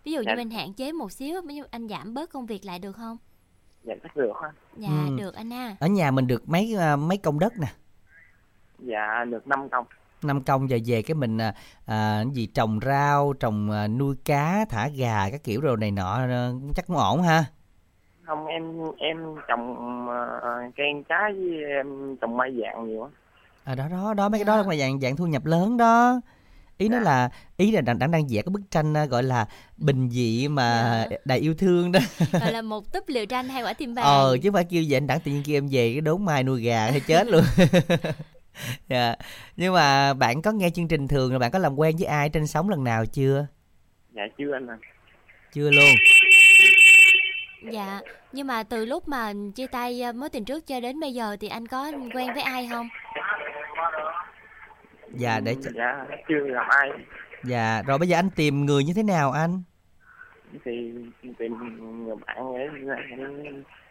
ví 0.04 0.12
dụ 0.12 0.20
như 0.20 0.26
Dạ. 0.28 0.36
mình 0.36 0.50
hạn 0.50 0.74
chế 0.74 0.92
một 0.92 1.12
xíu 1.12 1.42
ví 1.42 1.56
dụ 1.56 1.64
anh 1.72 1.88
giảm 1.88 2.14
bớt 2.14 2.30
công 2.30 2.46
việc 2.46 2.66
lại 2.66 2.80
được 2.80 2.92
không 2.92 3.18
dạ 3.84 3.94
chắc 4.04 4.16
được 4.16 4.32
ha 4.42 4.50
dạ 4.78 4.88
Ừ. 5.10 5.18
được 5.18 5.34
anh 5.36 5.52
ha 5.52 5.76
Ở 5.80 5.88
nhà 5.88 6.12
mình 6.12 6.28
được 6.28 6.50
mấy 6.50 6.76
à, 6.80 6.96
mấy 6.96 7.18
công 7.18 7.40
đất 7.40 7.54
nè. 7.60 7.68
dạ 8.80 9.26
được 9.26 9.48
năm 9.48 9.70
công 9.70 9.86
năm 10.26 10.42
công 10.44 10.70
giờ 10.70 10.78
về 10.86 11.02
cái 11.02 11.16
mình 11.16 11.38
à, 11.38 11.54
à, 11.86 12.24
gì 12.34 12.46
trồng 12.46 12.80
rau 12.86 13.34
trồng 13.40 13.72
à, 13.72 13.88
nuôi 13.88 14.16
cá 14.26 14.66
thả 14.70 14.88
gà 14.88 15.30
các 15.30 15.44
kiểu 15.44 15.62
rồi 15.62 15.78
này 15.78 15.92
nọ 15.92 16.14
à, 16.18 16.52
chắc 16.76 16.88
cũng 16.88 16.98
ổn 16.98 17.22
ha 17.24 17.46
không 18.26 18.46
em 18.46 18.64
em 18.98 19.18
trồng 19.48 19.72
uh, 20.08 20.74
cây 20.78 20.86
ăn 20.88 21.04
trái 21.10 21.34
với 21.34 21.64
em 21.78 22.16
trồng 22.22 22.38
mai 22.38 22.50
vàng 22.58 22.88
nhiều 22.88 23.04
á 23.04 23.10
à, 23.64 23.76
đó 23.76 23.88
đó 23.92 24.14
đó 24.14 24.30
mấy 24.30 24.40
cái 24.40 24.46
Dạ. 24.46 24.64
đó 24.64 24.70
là 24.70 24.76
dạng 24.78 25.00
dạng 25.00 25.16
thu 25.16 25.26
nhập 25.28 25.46
lớn 25.46 25.78
đó 25.78 26.22
ý 26.78 26.90
nó 26.90 26.98
Dạ. 26.98 27.04
là 27.04 27.30
ý 27.58 27.72
là 27.72 27.82
đang 27.82 28.00
đang 28.00 28.12
đang 28.12 28.24
vẽ 28.30 28.42
cái 28.42 28.50
bức 28.52 28.62
tranh 28.72 28.94
gọi 29.10 29.24
là 29.24 29.48
bình 29.78 30.10
dị 30.10 30.48
mà 30.48 30.98
Dạ. 31.12 31.18
đầy 31.26 31.40
yêu 31.40 31.54
thương 31.58 31.92
đó 31.92 32.00
gọi 32.42 32.52
là 32.52 32.62
một 32.62 32.92
túp 32.94 33.04
lựu 33.08 33.26
tranh 33.26 33.50
hai 33.50 33.64
quả 33.64 33.74
tim 33.74 33.94
vàng 33.94 34.06
ờ 34.06 34.38
chứ 34.44 34.52
phải 34.52 34.64
kêu 34.64 34.84
vậy 34.90 34.98
anh 34.98 35.08
đặng 35.08 35.20
tự 35.20 35.32
nhiên 35.32 35.44
kia 35.44 35.58
em 35.58 35.68
về 35.72 35.92
cái 35.94 36.02
đốn 36.02 36.26
mai 36.26 36.44
nuôi 36.44 36.62
gà 36.62 36.92
hay 36.92 37.00
chết 37.00 37.28
luôn 37.28 37.44
dạ. 38.88 39.16
Nhưng 39.58 39.74
mà 39.74 40.14
bạn 40.14 40.42
có 40.42 40.52
nghe 40.52 40.70
chương 40.70 40.88
trình 40.88 41.08
thường 41.08 41.30
rồi 41.30 41.40
bạn 41.40 41.52
có 41.52 41.60
làm 41.60 41.76
quen 41.76 41.96
với 42.00 42.06
ai 42.08 42.30
trên 42.30 42.48
sóng 42.48 42.70
lần 42.70 42.84
nào 42.84 43.06
chưa? 43.06 43.48
Dạ 44.12 44.24
chưa 44.38 44.54
anh 44.54 44.68
à 44.68 44.78
chưa 45.52 45.72
luôn. 45.72 45.96
Dạ 47.72 48.02
nhưng 48.32 48.48
mà 48.48 48.64
từ 48.64 48.86
lúc 48.86 49.08
mà 49.08 49.34
chia 49.56 49.68
tay 49.68 50.02
uh, 50.10 50.16
mối 50.16 50.30
tình 50.30 50.46
trước 50.46 50.68
cho 50.68 50.80
đến 50.80 51.00
bây 51.00 51.14
giờ 51.14 51.38
thì 51.40 51.48
anh 51.48 51.68
có 51.68 51.92
quen 52.14 52.34
với 52.34 52.42
ai 52.42 52.68
không? 52.72 52.90
Dạ 55.14 55.40
để 55.40 55.56
cho- 55.64 55.72
dạ 55.76 56.06
chưa 56.28 56.48
gặp 56.54 56.66
ai. 56.70 56.90
Dạ 57.44 57.82
rồi 57.88 57.98
bây 57.98 58.08
giờ 58.08 58.18
anh 58.18 58.30
tìm 58.30 58.66
người 58.66 58.84
như 58.84 58.94
thế 58.96 59.04
nào 59.04 59.32
anh? 59.32 59.64
Thì 60.66 60.94
tìm 61.38 61.54
người 62.06 62.16
bạn 62.26 62.46
để, 62.58 62.68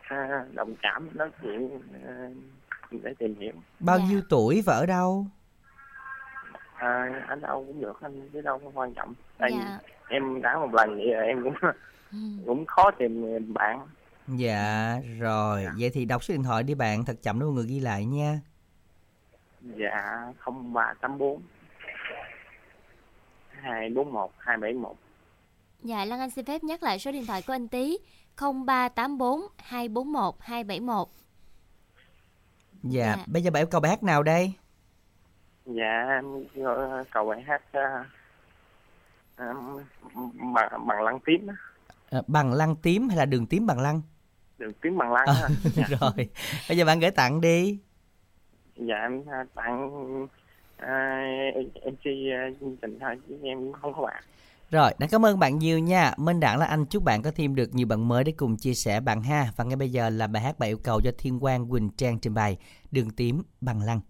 à, 0.03 0.45
đồng 0.53 0.75
cảm 0.83 1.09
nói 1.15 1.31
chuyện 1.43 1.69
để 3.03 3.15
tìm 3.19 3.35
hiểu. 3.41 3.53
Bao 3.81 3.99
Dạ. 3.99 4.05
nhiêu 4.09 4.21
tuổi 4.29 4.63
và 4.67 4.75
ở 4.75 4.87
đâu? 4.87 5.27
À, 6.75 7.25
anh 7.29 7.41
đâu 7.41 7.65
cũng 7.67 7.81
được 7.81 8.01
anh 8.01 8.29
chứ 8.33 8.41
đâu 8.41 8.59
có 8.59 8.71
quan 8.75 8.95
trọng. 8.95 9.15
Tại 9.39 9.51
dạ. 9.53 9.79
em 10.09 10.43
đã 10.43 10.59
một 10.59 10.75
lần 10.75 10.95
vậy 10.97 11.11
rồi 11.15 11.27
em 11.27 11.43
cũng 11.45 11.55
Ừ. 12.13 12.19
cũng 12.47 12.67
khó 12.67 12.91
tìm 12.99 13.25
bạn. 13.55 13.87
Dạ 14.29 14.97
rồi. 15.21 15.67
Vậy 15.79 15.91
thì 15.95 16.05
đọc 16.05 16.25
số 16.25 16.35
điện 16.35 16.43
thoại 16.43 16.63
đi 16.63 16.75
bạn 16.75 17.05
thật 17.05 17.17
chậm 17.23 17.41
để 17.41 17.45
mọi 17.45 17.53
người 17.55 17.67
ghi 17.67 17.81
lại 17.81 18.05
nha. 18.05 18.41
Dạ 19.61 20.33
không 20.39 20.73
ba 20.73 20.95
tám 21.01 21.19
bốn. 21.19 21.43
hai 23.63 23.91
bốn 23.91 24.13
một 24.13 24.33
hai 24.39 24.57
bảy 24.57 24.73
một. 24.73 24.97
Dạ, 25.83 26.05
Lan 26.05 26.21
Anh 26.21 26.31
xin 26.31 26.45
phép 26.45 26.65
nhắc 26.65 26.83
lại 26.83 26.99
số 26.99 27.13
điện 27.13 27.27
thoại 27.27 27.43
của 27.47 27.53
anh 27.53 27.69
Tý 27.69 27.99
0384 28.37 29.41
241 29.59 30.35
271. 30.41 31.09
Dạ, 32.83 33.17
Dạ. 33.19 33.25
bây 33.27 33.43
giờ 33.43 33.51
bạn 33.51 33.67
câu 33.67 33.81
bài 33.81 33.91
hát 33.91 34.03
nào 34.03 34.23
đây? 34.23 34.53
Dạ 35.67 36.07
em 36.09 36.25
có 36.65 37.05
cầu 37.11 37.25
bài 37.29 37.43
hát 37.43 37.63
à, 37.73 38.05
à, 39.37 39.47
bằng 40.55 40.87
bằng 40.87 41.03
lăng 41.03 41.21
tím 41.27 41.47
á. 41.47 41.55
À, 42.11 42.23
bằng 42.27 42.53
lăng 42.53 42.77
tím 42.77 43.09
hay 43.09 43.17
là 43.19 43.25
đường 43.27 43.47
tím 43.47 43.67
bằng 43.67 43.81
lăng? 43.81 44.03
Đường 44.59 44.73
tím 44.83 44.99
bằng 44.99 45.13
lăng 45.13 45.27
À, 45.27 45.35
á 45.43 45.49
dạ. 45.75 45.85
rồi 46.01 46.29
bây 46.69 46.77
giờ 46.77 46.85
bạn 46.85 47.01
gửi 47.01 47.11
tặng 47.11 47.41
đi. 47.41 47.79
Dạ 48.77 48.97
em 48.97 49.25
tặng 49.55 49.91
à, 50.77 51.21
MC 51.85 52.03
chương 52.61 52.77
trình 52.83 52.99
thôi 53.01 53.21
chứ 53.29 53.39
em 53.43 53.73
không 53.73 53.95
có 53.95 54.03
bạn 54.03 54.23
rồi 54.73 54.93
đã 54.99 55.07
cảm 55.07 55.27
ơn 55.27 55.39
bạn 55.39 55.59
nhiều 55.59 55.79
nha. 55.79 56.15
Minh 56.17 56.41
Đảng 56.41 56.59
là 56.59 56.67
anh, 56.67 56.87
chúc 56.87 57.05
bạn 57.05 57.23
có 57.23 57.31
thêm 57.31 57.55
được 57.55 57.75
nhiều 57.75 57.87
bạn 57.87 58.09
mới 58.09 58.25
để 58.25 58.33
cùng 58.33 58.57
chia 58.57 58.75
sẻ 58.75 59.01
bạn 59.01 59.23
ha. 59.23 59.53
Và 59.57 59.65
ngay 59.65 59.77
bây 59.77 59.91
giờ 59.91 60.11
là 60.11 60.27
bài 60.27 60.43
hát 60.43 60.59
bài 60.59 60.71
yêu 60.71 60.79
cầu 60.79 61.01
do 61.01 61.11
thiên 61.19 61.41
quang 61.41 61.71
quỳnh 61.71 61.91
trang 61.91 62.19
trình 62.19 62.35
bày, 62.35 62.57
đường 62.91 63.11
tím 63.11 63.43
bằng 63.61 63.83
lăng. 63.83 64.01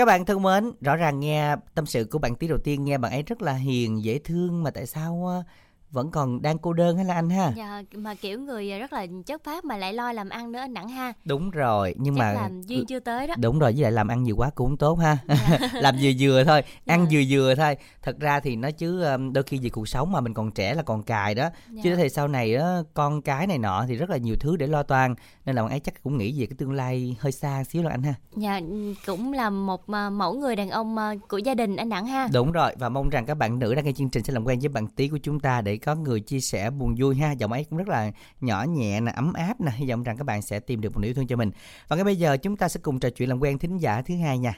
Các 0.00 0.06
bạn 0.06 0.24
thân 0.24 0.42
mến, 0.42 0.72
rõ 0.80 0.96
ràng 0.96 1.20
nghe 1.20 1.56
tâm 1.74 1.86
sự 1.86 2.04
của 2.04 2.18
bạn 2.18 2.34
tí 2.34 2.48
đầu 2.48 2.58
tiên 2.58 2.84
nghe 2.84 2.98
bạn 2.98 3.12
ấy 3.12 3.22
rất 3.22 3.42
là 3.42 3.52
hiền, 3.52 4.04
dễ 4.04 4.18
thương 4.18 4.62
mà 4.62 4.70
tại 4.70 4.86
sao 4.86 5.44
vẫn 5.90 6.10
còn 6.10 6.42
đang 6.42 6.58
cô 6.58 6.72
đơn 6.72 6.96
hay 6.96 7.04
là 7.04 7.14
anh 7.14 7.30
ha? 7.30 7.52
Dạ, 7.56 7.82
mà 7.94 8.14
kiểu 8.14 8.40
người 8.40 8.78
rất 8.78 8.92
là 8.92 9.06
chất 9.26 9.44
phát 9.44 9.64
mà 9.64 9.76
lại 9.76 9.92
lo 9.92 10.12
làm 10.12 10.28
ăn 10.28 10.52
nữa 10.52 10.58
anh 10.58 10.74
Đặng 10.74 10.88
ha. 10.88 11.12
Đúng 11.24 11.50
rồi, 11.50 11.94
nhưng 11.98 12.14
Chắc 12.14 12.18
mà 12.18 12.32
là 12.32 12.50
duyên 12.66 12.86
chưa 12.86 13.00
tới 13.00 13.26
đó. 13.26 13.34
đúng 13.38 13.58
rồi 13.58 13.72
với 13.72 13.82
lại 13.82 13.92
làm 13.92 14.08
ăn 14.08 14.22
nhiều 14.22 14.36
quá 14.36 14.50
cũng 14.54 14.76
tốt 14.76 14.94
ha 14.94 15.18
làm 15.72 15.94
vừa 16.02 16.10
vừa 16.20 16.44
thôi 16.44 16.62
ăn 16.86 17.06
vừa 17.10 17.20
vừa 17.30 17.54
thôi 17.54 17.76
thật 18.02 18.16
ra 18.20 18.40
thì 18.40 18.56
nó 18.56 18.70
chứ 18.70 19.02
um, 19.02 19.32
đôi 19.32 19.44
khi 19.44 19.58
vì 19.62 19.68
cuộc 19.70 19.88
sống 19.88 20.12
mà 20.12 20.20
mình 20.20 20.34
còn 20.34 20.50
trẻ 20.50 20.74
là 20.74 20.82
còn 20.82 21.02
cài 21.02 21.34
đó 21.34 21.48
chứ 21.82 21.90
Dạ. 21.90 21.96
thì 21.96 22.08
sau 22.08 22.28
này 22.28 22.54
á 22.54 22.76
con 22.94 23.22
cái 23.22 23.46
này 23.46 23.58
nọ 23.58 23.84
thì 23.88 23.94
rất 23.96 24.10
là 24.10 24.16
nhiều 24.16 24.36
thứ 24.40 24.56
để 24.56 24.66
lo 24.66 24.82
toan 24.82 25.14
nên 25.44 25.56
là 25.56 25.62
bạn 25.62 25.70
ấy 25.70 25.80
chắc 25.80 26.02
cũng 26.02 26.18
nghĩ 26.18 26.40
về 26.40 26.46
cái 26.46 26.54
tương 26.58 26.72
lai 26.72 27.16
hơi 27.20 27.32
xa 27.32 27.64
xíu 27.64 27.82
là 27.82 27.90
anh 27.90 28.02
ha 28.02 28.14
Dạ, 28.36 28.60
cũng 29.06 29.32
là 29.32 29.50
một 29.50 29.86
à, 29.92 30.10
mẫu 30.10 30.34
người 30.34 30.56
đàn 30.56 30.70
ông 30.70 30.98
à, 30.98 31.14
của 31.28 31.38
gia 31.38 31.54
đình 31.54 31.76
anh 31.76 31.88
Đặng 31.88 32.06
ha. 32.06 32.28
đúng 32.32 32.52
rồi 32.52 32.72
và 32.78 32.88
mong 32.88 33.08
rằng 33.10 33.26
các 33.26 33.34
bạn 33.34 33.58
nữ 33.58 33.74
đang 33.74 33.84
nghe 33.84 33.92
chương 33.92 34.10
trình 34.10 34.24
sẽ 34.24 34.32
làm 34.32 34.44
quen 34.44 34.58
với 34.60 34.68
bạn 34.68 34.86
tí 34.86 35.08
của 35.08 35.18
chúng 35.22 35.40
ta 35.40 35.60
để 35.60 35.76
có 35.84 35.94
người 35.94 36.20
chia 36.20 36.40
sẻ 36.40 36.70
buồn 36.70 36.94
vui 36.98 37.16
ha 37.16 37.32
giọng 37.32 37.52
ấy 37.52 37.64
cũng 37.70 37.78
rất 37.78 37.88
là 37.88 38.10
nhỏ 38.40 38.64
nhẹ 38.68 39.00
nè 39.00 39.12
ấm 39.16 39.32
áp 39.32 39.60
nè 39.60 39.70
hy 39.74 39.90
vọng 39.90 40.02
rằng 40.02 40.16
các 40.16 40.24
bạn 40.24 40.42
sẽ 40.42 40.60
tìm 40.60 40.80
được 40.80 40.92
một 40.94 41.00
nửa 41.00 41.08
yêu 41.08 41.14
thương 41.14 41.26
cho 41.26 41.36
mình 41.36 41.50
và 41.88 41.96
ngay 41.96 42.04
bây 42.04 42.16
giờ 42.16 42.36
chúng 42.36 42.56
ta 42.56 42.68
sẽ 42.68 42.80
cùng 42.82 43.00
trò 43.00 43.10
chuyện 43.10 43.28
làm 43.28 43.40
quen 43.40 43.58
thính 43.58 43.76
giả 43.78 44.02
thứ 44.02 44.14
hai 44.16 44.38
nha 44.38 44.52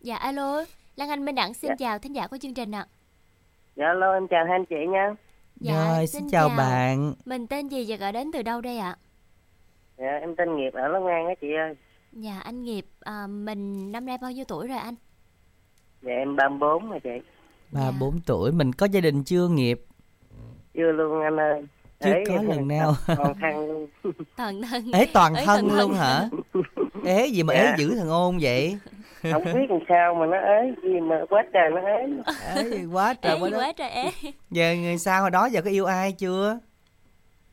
Dạ 0.00 0.16
alo, 0.16 0.64
Lan 0.96 1.08
Anh 1.08 1.24
Minh 1.24 1.34
Đặng 1.34 1.54
xin 1.54 1.70
chào 1.78 1.98
thính 1.98 2.16
giả 2.16 2.26
của 2.26 2.38
chương 2.38 2.54
trình 2.54 2.74
ạ. 2.74 2.86
Dạ 3.76 3.86
alo 3.86 4.12
em 4.14 4.28
chào 4.28 4.44
hai 4.44 4.52
anh 4.54 4.64
chị 4.66 4.76
nha. 4.92 5.14
Dạ, 5.60 5.94
rồi 5.96 6.06
xin 6.06 6.28
chào 6.30 6.48
bạn 6.48 7.14
Mình 7.24 7.46
tên 7.46 7.68
gì 7.68 7.84
và 7.88 7.96
gọi 7.96 8.12
đến 8.12 8.30
từ 8.32 8.42
đâu 8.42 8.60
đây 8.60 8.78
ạ? 8.78 8.96
Dạ 9.98 10.18
em 10.20 10.36
tên 10.36 10.56
Nghiệp 10.56 10.70
ở 10.74 10.88
Long 10.88 11.06
An 11.06 11.26
á 11.26 11.34
chị 11.40 11.46
ơi. 11.54 11.74
Dạ 12.12 12.38
anh 12.44 12.62
Nghiệp, 12.62 12.86
à, 13.00 13.26
mình 13.26 13.92
năm 13.92 14.06
nay 14.06 14.18
bao 14.22 14.32
nhiêu 14.32 14.44
tuổi 14.48 14.68
rồi 14.68 14.78
anh? 14.78 14.94
Dạ 16.02 16.12
em 16.12 16.36
34 16.36 16.90
rồi 16.90 17.00
chị. 17.04 17.10
ba 17.72 17.90
bốn 18.00 18.20
tuổi 18.26 18.52
mình 18.52 18.72
có 18.72 18.86
gia 18.86 19.00
đình 19.00 19.24
chưa 19.24 19.48
nghiệp 19.48 19.80
Chưa 20.74 20.92
luôn 20.92 21.22
anh 21.22 21.36
ơi. 21.40 21.62
Chưa 22.04 22.10
Ế, 22.12 22.24
có 22.28 22.42
lần 22.42 22.68
nào. 22.68 22.94
Luôn. 23.08 23.86
Toàn 24.36 24.62
thân. 24.62 24.92
ế 24.92 25.06
toàn 25.12 25.34
Ế 25.34 25.44
thân 25.46 25.68
toàn 25.68 25.78
luôn 25.78 25.92
hả 25.94 26.28
ế 27.04 27.26
gì 27.26 27.42
mà 27.42 27.54
ế 27.54 27.64
Dạ. 27.64 27.74
dữ 27.78 27.94
thằng 27.98 28.08
ôn 28.08 28.38
vậy 28.40 28.78
Không 29.32 29.44
biết 29.44 29.70
làm 29.70 29.78
sao 29.88 30.14
mà 30.14 30.26
nó 30.26 30.36
ế 30.36 30.72
gì 30.82 31.00
mà 31.00 31.20
quá 31.30 31.42
trời 31.52 31.70
nó 31.70 31.80
ế. 31.80 32.06
ế 32.56 32.62
gì 32.70 32.84
quá 32.92 33.14
trời 33.22 33.34
Ế 33.34 33.40
quá 33.40 33.50
quá 33.58 33.72
trời 33.76 33.90
ế. 33.90 34.10
giờ 34.50 34.74
người 34.82 34.98
sao 34.98 35.20
hồi 35.22 35.30
đó 35.30 35.46
giờ 35.46 35.62
có 35.62 35.70
yêu 35.70 35.84
ai 35.86 36.12
chưa 36.12 36.58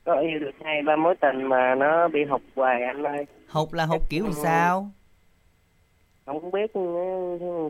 Có 0.06 0.14
yêu 0.20 0.40
được 0.40 0.52
hai 0.66 0.82
ba 0.86 0.96
mối 0.96 1.16
tình 1.22 1.50
mà 1.50 1.76
nó 1.76 2.08
bị 2.08 2.20
hụt 2.30 2.42
hoài 2.56 2.84
anh 2.84 3.04
ơi. 3.04 3.26
hụt 3.50 3.74
là 3.74 3.86
hụt 3.86 4.02
kiểu 4.10 4.24
làm 4.24 4.34
sao 4.34 4.92
Không 6.28 6.52
biết 6.52 6.74
ừ, 6.74 6.82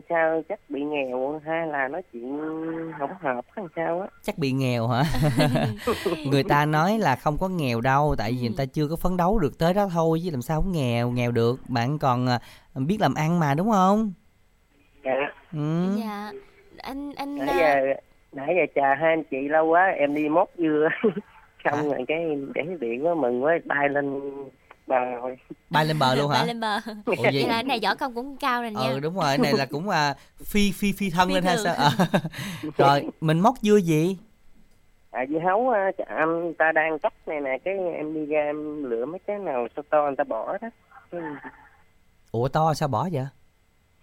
sao 0.08 0.42
chắc 0.48 0.60
bị 0.68 0.82
nghèo 0.82 1.40
hay 1.44 1.66
là 1.66 1.88
nói 1.88 2.02
chuyện 2.12 2.38
không 2.98 3.10
hợp 3.20 3.44
hay 3.56 3.64
sao 3.76 4.00
á? 4.00 4.06
Chắc 4.22 4.38
bị 4.38 4.52
nghèo 4.52 4.86
hả? 4.86 5.02
Người 6.30 6.42
ta 6.44 6.66
nói 6.66 6.98
là 6.98 7.16
không 7.16 7.36
có 7.40 7.48
nghèo 7.48 7.80
đâu 7.80 8.14
tại 8.18 8.32
vì 8.32 8.48
người 8.48 8.56
ta 8.58 8.64
chưa 8.72 8.88
có 8.88 8.96
phấn 8.96 9.16
đấu 9.16 9.38
được 9.38 9.58
tới 9.58 9.74
đó 9.74 9.88
thôi 9.92 10.20
chứ 10.24 10.30
làm 10.30 10.42
sao 10.42 10.62
không 10.62 10.72
nghèo 10.72 11.10
nghèo 11.10 11.30
được. 11.30 11.60
Bạn 11.68 11.98
còn 11.98 12.26
à, 12.26 12.38
biết 12.74 12.96
làm 13.00 13.14
ăn 13.14 13.40
mà 13.40 13.54
đúng 13.54 13.70
không? 13.70 14.12
Dạ. 15.04 15.32
Ừ. 15.52 15.96
dạ. 16.00 16.32
Anh 16.78 17.12
anh 17.16 17.36
nãy 17.36 17.48
à, 17.48 17.58
giờ 17.58 17.94
nãy 18.32 18.54
giờ 18.56 18.66
chờ 18.74 18.94
hai 19.00 19.12
anh 19.12 19.24
chị 19.24 19.48
lâu 19.48 19.66
quá 19.66 19.86
em 19.86 20.14
đi 20.14 20.28
móc 20.28 20.50
dưa. 20.58 20.88
Xong 21.64 21.88
rồi 21.88 22.04
cái 22.08 22.36
để 22.54 22.62
điện 22.80 23.06
quá 23.06 23.14
mừng 23.14 23.44
quá 23.44 23.58
bay 23.64 23.88
lên 23.88 24.20
bờ 24.88 25.04
rồi. 25.04 25.36
Bay 25.70 25.84
lên 25.86 25.98
bờ 25.98 26.14
luôn 26.14 26.30
hả? 26.30 26.38
bay 26.38 26.46
lên 26.46 26.60
bờ. 26.60 26.76
Ủa 27.06 27.14
vậy 27.22 27.32
vậy 27.32 27.42
là 27.42 27.54
cái 27.54 27.62
này 27.64 27.80
võ 27.82 27.94
công 27.94 28.14
cũng 28.14 28.36
cao 28.36 28.62
rồi 28.62 28.70
nha. 28.70 28.80
ừ 28.90 29.00
đúng 29.00 29.14
rồi 29.14 29.24
cái 29.28 29.38
này 29.38 29.52
là 29.52 29.66
cũng 29.66 29.88
à, 29.88 30.14
phi 30.44 30.72
phi 30.72 30.92
phi 30.92 31.10
thân 31.10 31.28
Phi 31.28 31.34
lên 31.34 31.44
hay 31.44 31.56
thường. 31.56 31.64
sao? 31.64 31.74
À, 31.74 31.90
rồi 32.76 33.08
mình 33.20 33.40
móc 33.40 33.54
dưa 33.62 33.76
gì? 33.76 34.16
À 35.10 35.24
dưa 35.28 35.38
hấu 35.38 35.70
á, 35.70 35.90
anh 36.06 36.54
ta 36.58 36.72
đang 36.72 36.98
cắt 36.98 37.12
này 37.26 37.40
nè 37.40 37.58
cái 37.64 37.74
em 37.96 38.14
đi 38.14 38.26
ra 38.26 38.40
em 38.40 38.84
lựa 38.84 39.04
mấy 39.06 39.18
cái 39.26 39.38
nào 39.38 39.66
sao 39.76 39.82
to 39.90 40.02
người 40.02 40.16
ta 40.16 40.24
bỏ 40.24 40.58
đó. 40.58 40.68
Ủa 42.32 42.48
to 42.48 42.74
sao 42.74 42.88
bỏ 42.88 43.08
vậy? 43.12 43.26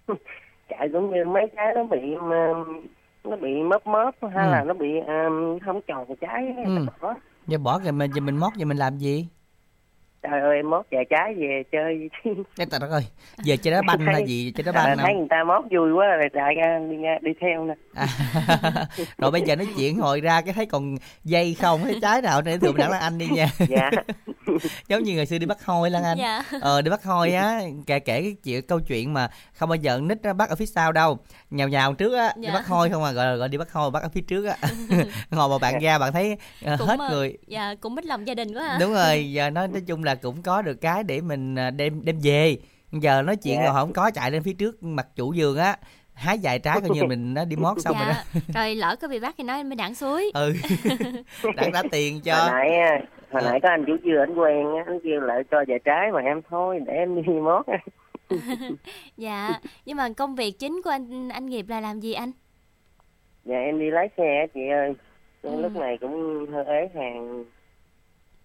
Chạy 0.69 0.89
cũng 0.93 1.12
như 1.13 1.26
mấy 1.26 1.48
cái 1.56 1.65
nó 1.76 1.84
bị 1.84 2.13
um, 2.13 2.86
nó 3.24 3.36
bị 3.38 3.50
móp 3.63 3.88
móp 3.88 4.15
hay 4.36 4.45
Ừ. 4.48 4.52
là 4.52 4.63
nó 4.63 4.74
bị 4.74 4.88
um, 5.00 5.60
không 5.65 5.82
tròn 5.88 6.15
trái 6.21 6.56
Ừ. 6.65 6.86
bỏ. 7.02 7.13
Giờ 7.48 7.58
bỏ 7.58 7.80
rồi 7.80 7.91
mình 7.91 8.12
giờ 8.15 8.21
mình 8.21 8.38
móc 8.38 8.56
giờ 8.56 8.65
mình 8.65 8.78
làm 8.78 8.98
gì 8.98 9.28
trời 10.31 10.41
ơi 10.41 10.55
em 10.55 10.69
mót 10.69 10.85
vài 10.91 11.05
trái 11.09 11.33
về 11.38 11.63
chơi. 11.71 12.09
Cái 12.57 12.67
trời 12.71 12.79
đất 12.79 12.89
ơi 12.91 13.05
giờ 13.43 13.55
chơi 13.61 13.73
đá 13.73 13.81
banh 13.88 13.99
hay 13.99 14.23
gì 14.27 14.51
chơi 14.55 14.63
đá 14.63 14.71
à, 14.81 14.85
banh 14.85 14.97
thấy 14.97 15.05
không? 15.07 15.17
người 15.17 15.27
ta 15.29 15.43
mót 15.43 15.63
vui 15.71 15.91
quá 15.93 16.05
rồi 16.07 16.29
chạy 16.33 16.55
ra 16.55 16.79
đi, 16.89 16.97
ra, 16.97 17.17
đi 17.21 17.31
theo 17.41 17.65
nè. 17.65 17.73
À, 17.93 18.07
rồi 19.17 19.31
bây 19.31 19.41
giờ 19.41 19.55
nói 19.55 19.67
chuyện 19.77 19.97
hồi 19.97 20.21
ra 20.21 20.41
cái 20.41 20.53
thấy 20.53 20.65
còn 20.65 20.95
dây 21.23 21.55
không 21.61 21.83
thấy 21.83 21.99
trái 22.01 22.21
nào 22.21 22.41
để 22.41 22.57
thường 22.57 22.77
đặng 22.77 22.91
lan 22.91 23.01
anh 23.01 23.17
đi 23.17 23.27
nha. 23.27 23.47
Dạ. 23.69 23.91
Giống 24.88 25.03
như 25.03 25.15
ngày 25.15 25.25
xưa 25.25 25.38
đi 25.38 25.45
bắt 25.45 25.65
hôi 25.65 25.89
lan 25.89 26.03
anh. 26.03 26.17
Dạ. 26.17 26.43
Ờ 26.61 26.81
đi 26.81 26.89
bắt 26.91 27.03
hôi 27.03 27.31
á 27.33 27.61
kể 27.88 27.99
kể 27.99 28.21
cái 28.21 28.35
chuyện 28.43 28.61
câu 28.67 28.79
chuyện 28.79 29.13
mà 29.13 29.27
không 29.53 29.69
bao 29.69 29.75
giờ 29.75 29.99
nít 30.03 30.17
nó 30.23 30.33
bắt 30.33 30.49
ở 30.49 30.55
phía 30.55 30.65
sau 30.65 30.91
đâu. 30.91 31.17
Nhào 31.49 31.67
nhào 31.67 31.93
trước 31.93 32.13
á 32.17 32.33
đi 32.35 32.47
Dạ. 32.47 32.53
bắt 32.53 32.67
hôi 32.67 32.89
không 32.89 33.03
à 33.03 33.11
gọi 33.11 33.38
gọi 33.38 33.49
đi 33.49 33.57
bắt 33.57 33.71
hôi 33.71 33.91
bắt 33.91 34.03
ở 34.03 34.09
phía 34.09 34.21
trước 34.21 34.45
á. 34.45 34.55
Ngồi 35.31 35.49
mà 35.49 35.57
bạn 35.61 35.79
ra 35.79 35.99
bạn 35.99 36.13
thấy 36.13 36.38
ờ, 36.65 36.75
cũng 36.79 36.88
hết 36.88 36.99
ờ, 36.99 37.09
người. 37.09 37.38
dạ 37.47 37.75
cũng 37.81 37.95
mít 37.95 38.05
lòng 38.05 38.27
gia 38.27 38.33
đình 38.33 38.53
quá 38.53 38.63
hả? 38.63 38.77
Đúng 38.79 38.93
rồi 38.93 39.31
giờ 39.31 39.49
nói 39.49 39.67
nói 39.67 39.81
chung 39.88 40.03
là 40.03 40.14
cũng 40.15 40.41
có 40.41 40.62
được 40.62 40.82
cái 40.82 41.04
để 41.04 41.21
mình 41.21 41.56
à, 41.56 41.69
đem 41.71 42.06
đem 42.06 42.19
về. 42.23 42.58
Giờ 42.91 43.21
nói 43.21 43.36
chuyện 43.36 43.56
Dạ. 43.60 43.63
rồi 43.65 43.73
không 43.73 43.93
có 43.93 44.12
chạy 44.12 44.32
lên 44.32 44.43
phía 44.43 44.54
trước 44.54 44.84
mặt 44.84 45.08
chủ 45.15 45.34
vườn 45.38 45.58
á 45.58 45.78
hái 46.13 46.38
vài 46.43 46.60
trái 46.60 46.82
coi 46.82 46.89
như 46.89 47.04
mình 47.04 47.34
nó 47.34 47.45
đi 47.45 47.56
mót 47.56 47.78
xong 47.82 47.95
rồi 47.97 48.06
đó. 48.08 48.13
Dạ 48.34 48.41
rồi 48.56 48.75
lỡ 48.75 48.95
có 49.01 49.08
bị 49.08 49.19
bắt 49.19 49.36
thì 49.38 49.43
nói 49.43 49.63
mới 49.63 49.75
đặng 49.75 49.95
suối. 49.95 50.32
Ừ 50.34 50.54
đặng 51.56 51.71
đã 51.71 51.84
tiền 51.91 52.13
hồi 52.13 52.21
cho 52.25 52.49
nãy 52.51 52.69
á, 52.78 52.99
hồi 53.32 53.41
Ờ. 53.43 53.49
nãy 53.49 53.60
có 53.63 53.69
anh 53.69 53.84
chú 53.88 53.93
dưa 54.04 54.19
anh 54.19 54.34
quen 54.36 54.65
á 54.78 54.84
anh 54.88 54.99
kêu 55.04 55.19
lại 55.21 55.43
cho 55.51 55.58
vài 55.67 55.80
trái 55.86 56.12
mà 56.13 56.19
em 56.21 56.41
thôi 56.49 56.80
để 56.88 56.93
em 56.93 57.15
đi 57.15 57.21
mót 57.34 57.65
á. 57.67 57.78
Dạ 59.17 59.49
nhưng 59.86 59.97
mà 59.97 60.10
công 60.17 60.36
việc 60.36 60.60
chính 60.60 60.82
của 60.84 60.89
anh 60.89 61.30
anh 61.30 61.45
nghiệp 61.45 61.65
là 61.69 61.82
làm 61.82 61.99
gì 61.99 62.13
anh? 62.13 62.32
Dạ 63.45 63.56
em 63.58 63.80
đi 63.80 63.86
lái 63.91 64.10
xe 64.17 64.38
á 64.39 64.45
chị 64.54 64.62
ơi. 64.71 64.93
Ừ. 65.41 65.62
lúc 65.62 65.75
này 65.75 65.97
cũng 66.01 66.45
hơi 66.54 66.65
ế 66.65 66.89
hàng 66.95 67.43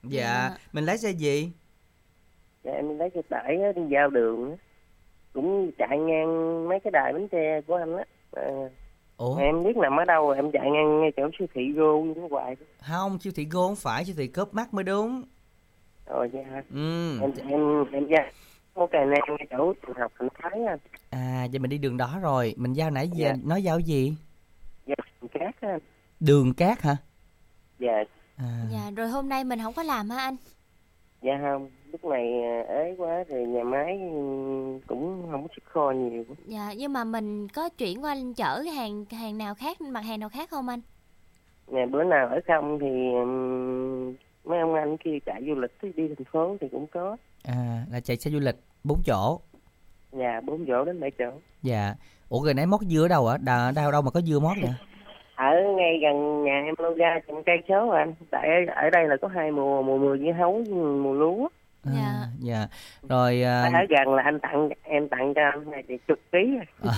dạ 0.02 0.48
Dạ. 0.48 0.50
mình 0.72 0.84
lấy 0.84 0.98
xe 0.98 1.10
gì 1.10 1.50
dạ 2.64 2.72
em 2.72 2.88
đi 2.88 2.94
lấy 2.94 3.10
xe 3.14 3.22
tải 3.28 3.56
á, 3.62 3.72
đi 3.76 3.82
giao 3.90 4.10
đường 4.10 4.56
cũng 5.32 5.70
chạy 5.78 5.98
ngang 5.98 6.68
mấy 6.68 6.80
cái 6.80 6.90
đài 6.90 7.12
bánh 7.12 7.28
xe 7.32 7.60
của 7.66 7.74
anh 7.74 7.96
á. 7.96 8.04
À, 8.32 8.42
ủa? 9.16 9.36
em 9.36 9.64
biết 9.64 9.76
nằm 9.76 9.96
ở 9.96 10.04
đâu 10.04 10.30
em 10.30 10.50
chạy 10.52 10.70
ngang 10.70 11.00
ngay 11.00 11.10
chỗ 11.16 11.28
siêu 11.38 11.48
thị 11.54 11.72
vô 11.76 12.04
nó 12.16 12.28
hoài 12.30 12.56
không 12.90 13.18
siêu 13.18 13.32
thị 13.36 13.44
go 13.50 13.60
không 13.66 13.76
phải 13.76 14.04
siêu 14.04 14.14
thị 14.18 14.26
cớp 14.26 14.54
mắt 14.54 14.74
mới 14.74 14.84
đúng. 14.84 15.22
Rồi 16.06 16.30
dạ. 16.32 16.62
Ừ. 16.74 17.18
Em 17.20 17.32
em 17.48 17.84
em 17.92 18.06
ra 18.06 18.30
có 18.74 18.86
cài 18.86 19.06
ngang 19.06 19.20
ngay 19.28 19.46
chỗ 19.50 19.72
trường 19.86 19.96
học 19.96 20.12
thành 20.18 20.28
thái 20.34 20.60
anh 20.68 20.78
à 21.10 21.46
vậy 21.52 21.58
mình 21.58 21.70
đi 21.70 21.78
đường 21.78 21.96
đó 21.96 22.18
rồi. 22.22 22.54
Mình 22.56 22.72
giao 22.72 22.90
nãy 22.90 23.08
giờ 23.14 23.28
Dạ. 23.28 23.34
nói 23.44 23.62
giao 23.62 23.78
gì? 23.80 24.14
Dạ 24.86 24.94
cát 25.32 25.60
á 25.60 25.68
anh. 25.68 25.80
Đường 26.20 26.54
cát 26.54 26.82
hả? 26.82 26.96
Dạ. 27.78 28.04
À, 28.36 28.62
dạ 28.72 28.90
rồi 28.96 29.08
hôm 29.08 29.28
nay 29.28 29.44
mình 29.44 29.58
không 29.62 29.74
có 29.74 29.82
làm 29.82 30.10
hả 30.10 30.18
anh? 30.18 30.36
Dạ 31.22 31.32
không 31.42 31.70
lúc 31.92 32.04
này 32.04 32.42
à, 32.42 32.64
ế 32.68 32.94
quá 32.98 33.24
rồi 33.28 33.40
nhà 33.46 33.64
máy 33.64 33.98
cũng 34.86 35.28
không 35.30 35.42
có 35.42 35.48
sức 35.56 35.64
kho 35.64 35.90
nhiều. 35.90 36.24
Dạ 36.46 36.72
nhưng 36.76 36.92
mà 36.92 37.04
mình 37.04 37.48
có 37.48 37.68
chuyển 37.68 38.04
qua 38.04 38.14
chở 38.36 38.60
cái 38.64 38.74
hàng 38.74 39.04
hàng 39.10 39.38
nào 39.38 39.54
khác 39.54 39.80
mặt 39.80 40.00
hàng 40.00 40.20
nào 40.20 40.28
khác 40.28 40.50
không 40.50 40.68
anh? 40.68 40.80
Nè 41.72 41.86
bữa 41.86 42.04
nào 42.04 42.26
ở 42.28 42.40
không 42.46 42.78
thì 42.78 42.86
mấy 44.44 44.58
ông 44.60 44.74
anh 44.74 44.96
kia 44.96 45.18
chạy 45.26 45.42
du 45.46 45.54
lịch 45.54 45.70
đi 45.96 46.08
thành 46.08 46.24
phố 46.32 46.56
thì 46.60 46.68
cũng 46.72 46.86
có. 46.86 47.16
À 47.44 47.84
là 47.92 48.00
chạy 48.00 48.16
xe 48.16 48.30
du 48.30 48.38
lịch 48.40 48.56
bốn 48.84 48.98
chỗ. 49.06 49.40
Nhà 50.12 50.40
bốn 50.40 50.64
chỗ 50.66 50.84
đến 50.84 51.00
bảy 51.00 51.10
chỗ. 51.18 51.30
Dạ. 51.62 51.94
Ủa 52.28 52.44
rồi 52.44 52.54
nãy 52.54 52.66
mót 52.66 52.80
dưa 52.80 53.02
ở 53.04 53.08
đâu 53.08 53.26
ạ? 53.28 53.36
Đà, 53.44 53.72
đâu 53.76 53.92
đâu 53.92 54.02
mà 54.02 54.10
có 54.10 54.20
dưa 54.20 54.38
mót 54.38 54.56
vậy 54.62 54.70
ở 55.34 55.52
ngay 55.76 55.98
gần 56.02 56.44
nhà 56.44 56.62
em 56.66 56.74
lâu 56.78 56.94
ra 56.94 57.20
chừng 57.28 57.42
cây 57.46 57.56
số 57.68 57.88
à 57.88 57.98
anh. 57.98 58.14
Tại 58.30 58.48
ở- 58.48 58.74
ở 58.84 58.90
đây 58.90 59.08
là 59.08 59.16
có 59.22 59.28
hai 59.28 59.50
mùa 59.50 59.82
mùa 59.82 59.98
mùa 59.98 60.16
dưa 60.16 60.32
hấu 60.38 60.62
mùa 61.02 61.12
lúa 61.12 61.48
à, 61.84 61.90
Dạ. 61.96 62.26
dạ. 62.38 62.66
Rồi 63.08 63.42
à, 63.42 63.62
ở 63.62 63.80
gần 63.88 64.14
là 64.14 64.22
anh 64.22 64.38
tặng 64.40 64.68
em 64.82 65.08
tặng 65.08 65.32
cho 65.34 65.40
anh 65.52 65.70
này 65.70 65.82
thì 65.88 65.94
chục 66.08 66.18
ký. 66.32 66.38
À. 66.84 66.92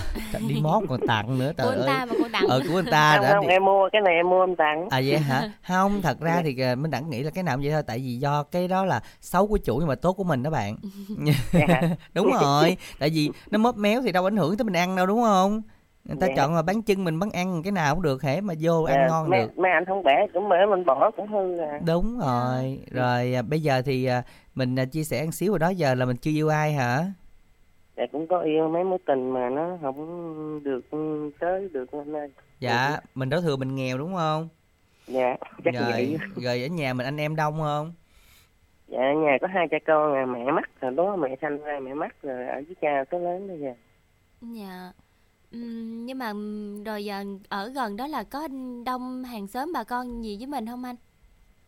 đi 0.47 0.55
mót 0.61 0.83
còn 0.89 0.99
tặng 1.07 1.39
nữa 1.39 1.51
của 1.57 1.63
trời 1.63 1.67
anh 1.75 1.79
ơi. 1.79 1.87
ta 1.87 2.05
mà 2.05 2.13
còn 2.21 2.31
tặng. 2.31 2.43
Ờ 2.49 2.61
của 2.69 2.79
anh 2.79 2.85
ta 2.91 3.13
không 3.15 3.23
đã 3.23 3.33
không 3.33 3.47
đi- 3.47 3.53
em 3.53 3.65
mua 3.65 3.89
cái 3.91 4.01
này 4.01 4.13
em 4.15 4.29
mua 4.29 4.43
em 4.43 4.55
tặng. 4.55 4.89
À 4.89 5.01
vậy 5.05 5.17
hả? 5.17 5.41
Không 5.67 6.01
thật 6.01 6.19
ra 6.21 6.41
thì 6.43 6.59
à, 6.61 6.75
mình 6.75 6.91
đẳng 6.91 7.09
nghĩ 7.09 7.23
là 7.23 7.31
cái 7.31 7.43
nào 7.43 7.55
cũng 7.55 7.63
vậy 7.63 7.71
thôi 7.71 7.83
tại 7.87 7.97
vì 7.99 8.15
do 8.17 8.43
cái 8.43 8.67
đó 8.67 8.85
là 8.85 8.99
xấu 9.21 9.47
của 9.47 9.57
chủ 9.57 9.77
nhưng 9.77 9.87
mà 9.87 9.95
tốt 9.95 10.13
của 10.13 10.23
mình 10.23 10.43
đó 10.43 10.49
bạn. 10.49 10.75
Dạ. 11.53 11.81
đúng 12.13 12.31
rồi 12.41 12.77
tại 12.99 13.09
vì 13.13 13.29
nó 13.51 13.57
móp 13.59 13.77
méo 13.77 14.01
thì 14.01 14.11
đâu 14.11 14.27
ảnh 14.27 14.37
hưởng 14.37 14.57
tới 14.57 14.65
mình 14.65 14.75
ăn 14.75 14.95
đâu 14.95 15.05
đúng 15.05 15.21
không 15.23 15.61
người 16.05 16.17
ta 16.21 16.27
Dạ. 16.27 16.33
chọn 16.37 16.55
là 16.55 16.61
bán 16.61 16.81
chân 16.81 17.03
mình 17.03 17.19
bán 17.19 17.31
ăn 17.31 17.63
cái 17.63 17.71
nào 17.71 17.93
cũng 17.95 18.03
được 18.03 18.21
hễ 18.21 18.41
mà 18.41 18.53
vô 18.59 18.83
ăn 18.83 18.97
Dạ, 19.01 19.07
ngon 19.09 19.29
mấy, 19.29 19.39
được. 19.41 19.57
mấy 19.57 19.71
anh 19.71 19.85
không 19.85 20.03
bẻ 20.03 20.27
cũng 20.33 20.49
bẻ 20.49 20.65
mình 20.69 20.85
bỏ 20.85 21.11
cũng 21.11 21.27
hư 21.27 21.57
à. 21.57 21.79
Đúng 21.85 22.19
rồi. 22.19 22.79
Rồi 22.91 23.33
à, 23.33 23.41
bây 23.41 23.61
giờ 23.61 23.81
thì 23.85 24.05
à, 24.05 24.23
mình 24.55 24.75
à, 24.79 24.85
chia 24.85 25.03
sẻ 25.03 25.23
một 25.25 25.31
xíu 25.33 25.51
rồi 25.51 25.59
đó 25.59 25.69
giờ 25.69 25.95
là 25.95 26.05
mình 26.05 26.17
chưa 26.17 26.31
yêu 26.31 26.49
ai 26.49 26.73
hả? 26.73 27.05
Dạ 27.97 28.03
cũng 28.11 28.27
có 28.27 28.39
yêu 28.39 28.69
mấy 28.69 28.83
mối 28.83 28.99
tình 29.05 29.31
mà 29.31 29.49
nó 29.49 29.77
không 29.81 30.63
được 30.63 30.91
ừ, 30.91 31.29
tới 31.39 31.69
được 31.73 31.91
anh 31.91 32.15
ơi 32.15 32.31
dạ 32.59 32.97
mình 33.15 33.29
đối 33.29 33.41
thừa 33.41 33.55
mình 33.55 33.75
nghèo 33.75 33.97
đúng 33.97 34.15
không? 34.15 34.49
Dạ 35.07 35.35
chắc 35.65 35.73
rồi 35.73 35.83
vậy. 35.91 36.17
rồi 36.35 36.61
ở 36.63 36.67
nhà 36.67 36.93
mình 36.93 37.05
anh 37.05 37.17
em 37.17 37.35
đông 37.35 37.59
không? 37.59 37.93
Dạ 38.87 38.99
nhà 39.13 39.37
có 39.41 39.47
hai 39.53 39.67
cha 39.71 39.77
con 39.87 40.13
à 40.13 40.25
mẹ 40.25 40.51
mất 40.51 40.81
rồi 40.81 40.91
đó 40.91 41.15
mẹ 41.15 41.35
sanh 41.41 41.57
ra 41.63 41.79
mẹ 41.79 41.93
mất 41.93 42.21
rồi 42.21 42.47
ở 42.47 42.53
với 42.55 42.75
cha 42.81 43.03
tới 43.11 43.19
lớn 43.19 43.47
bây 43.47 43.59
giờ. 43.59 43.73
Dạ 44.41 44.91
Ừm, 45.53 46.05
nhưng 46.05 46.17
mà 46.17 46.33
rồi 46.85 47.05
giờ 47.05 47.23
ở 47.49 47.69
gần 47.69 47.97
đó 47.97 48.07
là 48.07 48.23
có 48.23 48.47
đông 48.85 49.23
hàng 49.23 49.47
xóm 49.47 49.71
bà 49.73 49.83
con 49.83 50.23
gì 50.23 50.37
với 50.37 50.47
mình 50.47 50.67
không 50.67 50.83
anh? 50.83 50.95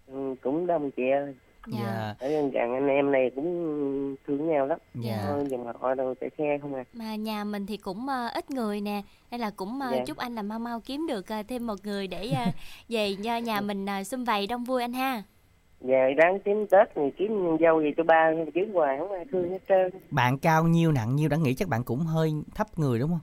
Ừ, 0.08 0.36
cũng 0.44 0.68
đông 0.68 0.92
chị 0.92 1.04
ơi. 1.10 1.36
Dạ. 1.68 2.16
Ở 2.20 2.30
gần 2.30 2.52
gần 2.52 2.74
anh 2.74 2.88
em 2.88 3.12
này 3.12 3.32
cũng 3.36 4.16
thương 4.28 4.50
nhau 4.50 4.66
lắm. 4.66 4.80
Dạ. 4.96 5.24
Thôi 5.28 5.46
dòng 5.50 5.74
họ 5.80 5.96
đâu 5.96 6.14
chạy 6.22 6.30
xe 6.38 6.58
không 6.62 6.74
à. 6.74 6.84
Mà 6.94 7.16
nhà 7.16 7.44
mình 7.44 7.66
thì 7.66 7.78
cũng 7.78 8.08
ờ, 8.08 8.28
ít 8.28 8.52
người 8.52 8.82
nè 8.82 9.02
nên 9.32 9.42
là 9.42 9.50
cũng 9.50 9.82
ờ, 9.82 9.92
Dạ. 9.92 10.04
chúc 10.08 10.18
anh 10.18 10.36
là 10.36 10.42
mau 10.42 10.60
mau 10.60 10.80
kiếm 10.80 11.08
được 11.08 11.28
ờ, 11.28 11.44
thêm 11.48 11.68
một 11.68 11.76
người 11.84 12.08
để 12.08 12.32
ờ, 12.32 12.52
về 12.90 13.16
cho 13.24 13.38
nhà 13.38 13.62
mình 13.62 13.86
uh, 14.02 14.08
xung 14.08 14.26
vầy 14.26 14.48
đông 14.48 14.64
vui 14.64 14.82
anh 14.82 14.94
ha. 14.94 15.24
Giờ 15.82 16.14
đáng 16.18 16.40
kiếm 16.46 16.68
tết 16.72 16.88
thì 16.96 17.02
kiếm 17.18 17.58
dâu 17.60 17.82
gì 17.82 17.90
cho 17.98 18.04
ba 18.04 18.32
kiếm 18.54 18.74
hoài 18.74 18.98
không 19.00 19.12
ai 19.12 19.26
thương 19.32 19.50
hết 19.50 19.60
trơn. 19.70 20.02
Bạn 20.12 20.38
cao 20.38 20.64
nhiêu 20.68 20.92
nặng 20.92 21.16
nhiêu 21.16 21.30
đã 21.30 21.38
nghĩ 21.38 21.54
chắc 21.54 21.68
bạn 21.68 21.84
cũng 21.84 22.00
hơi 22.00 22.34
thấp 22.56 22.80
người 22.80 23.00
đúng 23.00 23.10
không 23.10 23.20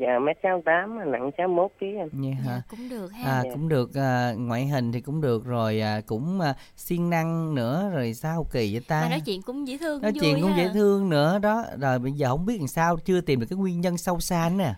dạ 0.00 0.18
mét 0.18 0.36
sáu 0.42 0.62
tám 0.64 1.12
nặng 1.12 1.30
sáu 1.38 1.48
mốt 1.48 1.70
ký 1.80 1.86
anh 1.96 2.32
hả 2.32 2.42
dạ, 2.46 2.62
cũng 2.70 2.88
được 2.88 3.08
ha. 3.12 3.30
À, 3.32 3.42
Dạ. 3.44 3.50
cũng 3.52 3.68
được 3.68 3.94
à, 3.94 4.32
ngoại 4.38 4.66
hình 4.66 4.92
thì 4.92 5.00
cũng 5.00 5.20
được 5.20 5.44
rồi 5.44 5.80
à, 5.80 6.00
cũng 6.06 6.40
à, 6.40 6.54
siêng 6.76 7.10
năng 7.10 7.54
nữa 7.54 7.90
rồi 7.94 8.14
sao 8.14 8.46
kỳ 8.52 8.72
vậy 8.72 8.82
ta? 8.88 9.00
Mà 9.00 9.08
nói 9.08 9.20
chuyện 9.26 9.42
cũng 9.42 9.68
dễ 9.68 9.78
thương 9.78 10.02
nói 10.02 10.12
chuyện 10.20 10.34
vui 10.34 10.42
cũng 10.42 10.50
ha. 10.50 10.56
dễ 10.56 10.70
thương 10.74 11.10
nữa 11.10 11.38
đó. 11.42 11.64
Rồi 11.80 11.98
bây 11.98 12.12
giờ 12.12 12.28
không 12.28 12.46
biết 12.46 12.58
làm 12.58 12.66
sao 12.68 12.96
chưa 13.04 13.20
tìm 13.20 13.40
được 13.40 13.46
cái 13.50 13.56
nguyên 13.56 13.80
nhân 13.80 13.96
sâu 13.96 14.20
xa 14.20 14.48
nữa 14.52 14.56
nè. 14.58 14.74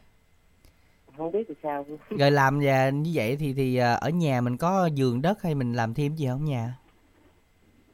Không 1.17 1.33
biết 1.33 1.45
thì 1.49 1.55
sao. 1.63 1.85
Rồi 2.19 2.31
làm 2.31 2.61
và 2.63 2.91
như 2.91 3.11
vậy 3.15 3.37
thì 3.37 3.53
thì 3.55 3.77
à, 3.77 3.93
ở 3.95 4.09
nhà 4.11 4.41
mình 4.41 4.57
có 4.57 4.87
giường 4.95 5.23
đất 5.23 5.43
hay 5.43 5.55
mình 5.55 5.73
làm 5.73 5.95
thêm 5.95 6.15
gì 6.15 6.27
không 6.27 6.45
nhà? 6.45 6.75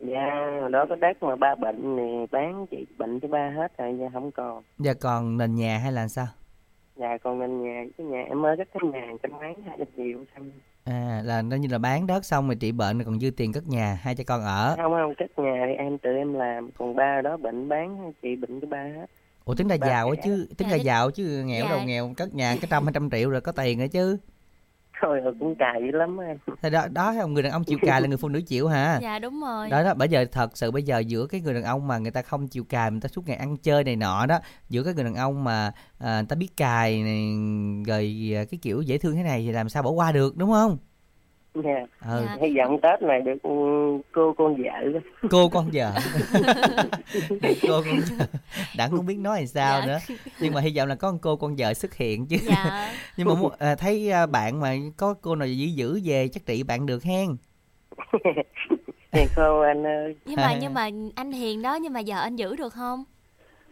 Dạ 0.01 0.31
đó 0.73 0.87
có 0.89 0.97
đất 0.97 1.23
mà 1.23 1.37
ba 1.37 1.55
bệnh 1.55 1.97
thì 1.97 2.27
bán 2.31 2.67
chị 2.71 2.87
bệnh 2.99 3.21
cho 3.21 3.29
ba 3.29 3.53
hết 3.57 3.79
rồi 3.79 3.97
giờ 4.01 4.07
không 4.13 4.31
còn. 4.33 4.63
Giờ 4.79 4.95
còn 4.95 5.37
nền 5.37 5.55
nhà 5.55 5.79
hay 5.79 5.93
là 5.93 6.09
sao 6.09 6.27
dạ 6.97 7.19
còn 7.23 7.39
nên 7.39 7.63
nhà 7.63 7.85
cái 7.99 8.07
nhà 8.07 8.25
em 8.29 8.43
mới 8.43 8.57
cất 8.57 8.69
cái 8.75 8.91
nhà 8.93 9.13
trăm 9.23 9.33
mấy 9.33 9.55
hai 9.67 9.77
trăm 9.79 9.89
triệu 9.97 10.19
xong. 10.35 10.51
À 10.85 11.23
là 11.25 11.43
nó 11.43 11.57
như 11.57 11.69
là 11.71 11.79
bán 11.79 12.07
đất 12.07 12.25
xong 12.25 12.47
rồi 12.47 12.55
trị 12.55 12.73
bệnh 12.73 12.99
rồi 12.99 13.05
còn 13.05 13.21
dư 13.21 13.31
tiền 13.31 13.53
cất 13.53 13.67
nhà 13.67 13.99
hai 14.03 14.15
cha 14.15 14.25
con 14.27 14.43
ở. 14.43 14.75
Không 14.77 14.93
không 14.93 15.15
cất 15.15 15.39
nhà 15.39 15.65
thì 15.69 15.75
em 15.75 15.99
tự 15.99 16.11
em 16.11 16.35
làm 16.35 16.71
còn 16.79 16.97
ba 16.97 17.21
đó 17.25 17.37
bệnh 17.37 17.69
bán 17.69 18.13
chị 18.23 18.37
bệnh 18.37 18.61
cho 18.61 18.67
ba 18.67 18.83
hết. 18.83 19.07
Ủa 19.45 19.55
tính 19.55 19.69
ra 19.69 19.77
Ba 19.81 19.87
giàu 19.87 20.11
á 20.11 20.17
chứ 20.25 20.49
tính 20.59 20.69
Dạ, 20.71 20.77
ra 20.77 20.83
giàu 20.83 21.11
chứ 21.11 21.43
nghèo 21.47 21.65
dạ. 21.65 21.71
đâu 21.71 21.81
nghèo 21.87 22.13
cất 22.17 22.35
nhà 22.35 22.57
cái 22.61 22.69
trăm 22.71 22.85
hai 22.85 22.93
trăm 22.93 23.11
triệu 23.11 23.31
rồi 23.31 23.41
có 23.41 23.53
tiền 23.53 23.79
nữa 23.79 23.87
chứ 23.93 24.19
thôi 25.01 25.21
rồi 25.21 25.35
cũng 25.41 25.55
cài 25.55 25.81
dữ 25.81 25.99
lắm 25.99 26.21
anh 26.21 26.39
Thì 26.63 26.71
đó 26.71 26.87
đó 26.93 27.15
người 27.29 27.43
đàn 27.43 27.53
ông 27.53 27.65
chịu 27.65 27.79
cài 27.83 28.01
là 28.01 28.09
người 28.09 28.17
phụ 28.17 28.29
nữ 28.29 28.41
chịu 28.47 28.69
hả? 28.69 28.99
Dạ 29.03 29.19
đúng 29.19 29.41
rồi. 29.41 29.71
Đó 29.71 29.83
đó 29.83 29.95
bây 29.95 30.09
giờ 30.09 30.25
thật 30.33 30.57
sự 30.57 30.71
bây 30.71 30.83
giờ 30.83 30.99
giữa 30.99 31.27
cái 31.27 31.41
người 31.41 31.55
đàn 31.55 31.65
ông 31.65 31.89
mà 31.89 31.99
người 31.99 32.11
ta 32.11 32.23
không 32.23 32.49
chịu 32.49 32.65
cài 32.65 32.91
người 32.91 33.01
ta 33.01 33.09
suốt 33.09 33.29
ngày 33.29 33.37
ăn 33.37 33.57
chơi 33.57 33.85
này 33.85 33.97
nọ 33.97 34.27
đó 34.27 34.39
giữa 34.69 34.83
cái 34.83 34.95
người 34.95 35.05
đàn 35.05 35.15
ông 35.15 35.45
mà 35.45 35.73
à, 35.99 36.17
người 36.17 36.27
ta 36.29 36.37
biết 36.37 36.57
cài 36.57 37.03
này, 37.03 37.35
rồi 37.87 38.33
à, 38.37 38.45
cái 38.51 38.59
kiểu 38.63 38.83
dễ 38.83 38.99
thương 38.99 39.17
thế 39.17 39.23
này 39.23 39.43
thì 39.47 39.53
làm 39.53 39.69
sao 39.69 39.83
bỏ 39.83 39.91
qua 39.91 40.13
được 40.13 40.37
đúng 40.37 40.51
không 40.51 40.79
dạ. 41.55 41.87
Ừ. 42.07 42.25
Dạ. 42.27 42.37
hy 42.41 42.57
vọng 42.57 42.81
tết 42.83 43.03
này 43.03 43.21
được 43.21 43.43
ừ, 43.43 43.51
cô 44.13 44.35
con 44.39 44.57
vợ. 44.63 45.01
Cô 45.31 45.49
con 45.49 45.71
vợ. 45.73 45.93
Cô 47.63 47.83
con 47.85 48.01
vợ. 48.19 48.27
Đặng 48.77 48.91
không 48.91 49.07
biết 49.07 49.19
nói 49.19 49.39
làm 49.39 49.47
sao 49.47 49.81
Dạ. 49.81 49.87
nữa. 49.87 49.99
Nhưng 50.41 50.55
mà 50.55 50.61
hy 50.61 50.73
vọng 50.77 50.89
là 50.89 50.95
có 50.95 51.15
cô 51.23 51.37
con 51.37 51.57
vợ 51.59 51.75
xuất 51.75 51.95
hiện 51.95 52.27
chứ. 52.27 52.37
Dạ. 52.43 52.93
Nhưng 53.17 53.29
mà 53.29 53.35
à, 53.59 53.75
thấy 53.75 54.11
à, 54.11 54.27
bạn 54.27 54.61
mà 54.61 54.75
có 54.97 55.15
cô 55.21 55.35
nào 55.35 55.49
dữ 55.49 55.67
dữ 55.67 56.01
về 56.05 56.29
chắc 56.29 56.47
trị 56.47 56.63
bạn 56.63 56.87
được 56.87 57.03
hen. 57.03 57.37
Thì 59.13 59.21
cô 59.37 59.61
anh 59.61 59.87
ơi 59.87 60.17
nhưng 60.27 60.37
mà 60.37 60.55
nhưng 60.61 60.75
mà 60.75 60.89
anh 61.15 61.33
hiền 61.33 61.63
đó 61.63 61.75
nhưng 61.75 61.93
mà 61.93 62.01
giờ 62.01 62.21
anh 62.21 62.37
giữ 62.37 62.57
được 62.57 62.73
không? 62.73 63.05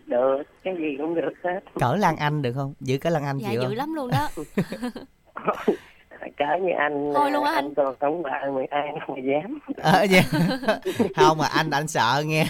Được 0.06 0.42
cái 0.62 0.74
gì 0.78 0.96
cũng 0.98 1.14
được 1.14 1.32
hết. 1.44 1.60
Cỡ 1.80 1.96
lan 1.98 2.16
anh 2.16 2.42
được 2.42 2.52
không? 2.52 2.74
Giữ 2.80 2.98
cỡ 2.98 3.10
lan 3.10 3.24
anh 3.24 3.38
dạ 3.38 3.48
chịu 3.50 3.60
dữ 3.60 3.68
không? 3.68 3.76
lắm 3.76 3.94
luôn 3.94 4.10
đó 4.10 4.28
cỡ 6.38 6.44
như 6.62 6.70
anh 6.78 7.12
Thôi 7.14 7.30
luôn 7.30 7.44
á 7.44 7.52
anh. 7.52 7.64
anh. 7.64 7.74
còn 7.74 7.94
không 8.00 8.22
bà 8.22 8.30
mà 8.56 8.62
ai 8.70 8.88
mà 9.08 9.14
dám. 9.32 9.58
Ờ, 9.76 10.02
dạ. 10.02 10.22
không 11.16 11.38
mà 11.38 11.46
anh 11.46 11.70
anh 11.70 11.88
sợ 11.88 12.22
nghe. 12.26 12.46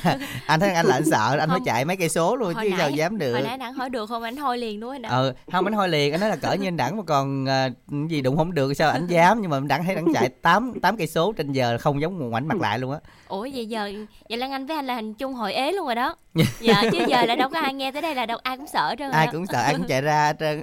Anh 0.47 0.61
thấy 0.61 0.70
anh 0.75 0.87
là 0.87 0.95
anh 0.97 1.05
sợ 1.05 1.37
anh 1.41 1.49
mới 1.49 1.59
Không. 1.59 1.64
chạy 1.64 1.85
mấy 1.85 1.97
cây 1.97 2.09
số 2.09 2.37
luôn 2.37 2.55
Hồi 2.55 2.64
chứ 2.64 2.70
nãy- 2.70 2.79
sao 2.79 2.91
dám 2.91 3.18
được. 3.18 3.33
hồi 3.33 3.43
nãy 3.43 3.59
đặng 3.59 3.73
hỏi 3.73 3.91
được 3.91 4.07
không 4.09 4.23
anh 4.23 4.37
thôi 4.37 4.59
liền 4.59 4.81
luôn 4.81 4.91
anh 4.93 5.03
ạ 5.03 5.09
ờ 5.11 5.35
không 5.53 5.64
anh 5.64 5.75
thôi 5.75 5.89
liền 5.89 6.12
anh 6.14 6.20
nói 6.20 6.31
là 6.31 6.37
cỡ 6.37 6.53
như 6.53 6.68
anh 6.68 6.77
đẳng 6.77 6.97
mà 6.97 7.03
còn 7.07 7.49
à, 7.49 7.68
gì 8.09 8.20
đụng 8.23 8.37
không 8.37 8.55
được 8.55 8.75
sao 8.75 8.91
anh 8.91 9.07
dám? 9.07 9.41
Nhưng 9.43 9.51
mà 9.51 9.57
anh 9.57 9.68
đẳng 9.68 9.85
thấy 9.85 9.95
đẳng 9.95 10.05
chạy 10.14 10.29
tám 10.29 10.73
tám 10.83 10.97
cây 10.97 11.07
số 11.07 11.33
trên 11.33 11.53
giờ 11.53 11.79
không 11.81 12.01
giống 12.01 12.18
một 12.18 12.27
ngoảnh 12.31 12.49
mặt 12.49 12.61
lại 12.61 12.79
luôn 12.79 12.93
á. 12.93 12.99
Ủa 13.29 13.49
vậy 13.55 13.66
giờ 13.66 13.93
vậy 14.29 14.39
lan 14.39 14.53
anh 14.53 14.66
với 14.66 14.77
anh 14.77 14.87
là 14.87 14.95
hình 14.95 15.14
chung 15.14 15.35
hội 15.35 15.53
ế 15.53 15.73
luôn 15.73 15.87
rồi 15.87 15.95
đó 15.95 16.16
dạ 16.61 16.83
chứ 16.93 16.99
giờ 17.09 17.24
là 17.24 17.37
đâu 17.37 17.49
có 17.49 17.59
ai 17.59 17.74
nghe 17.74 17.93
tới 17.93 18.03
đây 18.03 18.14
là 18.14 18.26
đâu 18.26 18.39
ai 18.43 18.57
cũng 18.57 18.66
sợ 18.66 18.95
trơn 18.99 19.11
rồi 19.11 19.16
ai 19.16 19.28
cũng 19.33 19.47
sợ 19.47 19.62
ai 19.62 19.74
cũng 19.74 19.87
chạy 19.89 20.03
ra 20.03 20.26
hết 20.26 20.37
trơn. 20.39 20.62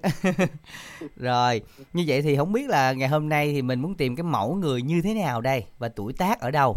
Rồi 1.16 1.62
như 1.94 2.04
vậy 2.08 2.22
thì 2.22 2.36
không 2.38 2.52
biết 2.52 2.70
là 2.70 2.94
ngày 2.94 3.08
hôm 3.08 3.30
nay 3.30 3.52
thì 3.54 3.62
mình 3.62 3.82
muốn 3.82 3.96
tìm 3.96 4.16
cái 4.16 4.24
mẫu 4.24 4.56
người 4.56 4.82
như 4.82 5.02
thế 5.04 5.14
nào 5.14 5.42
đây 5.42 5.66
và 5.78 5.90
tuổi 5.90 6.14
tác 6.14 6.40
ở 6.40 6.52
đâu? 6.52 6.76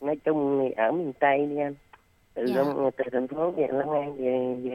Nói 0.00 0.16
chung 0.24 0.60
thì 0.62 0.74
ở 0.76 0.92
miền 0.92 1.12
tây 1.20 1.46
đi 1.46 1.56
anh. 1.56 1.74
Từ 2.34 2.46
Dạ. 2.46 2.56
Long, 2.56 2.90
từ 2.96 3.04
thành 3.12 3.28
phố 3.28 3.50
về 3.50 3.66
Long 3.70 3.90
An 3.90 4.16
về 4.16 4.54
về 4.62 4.74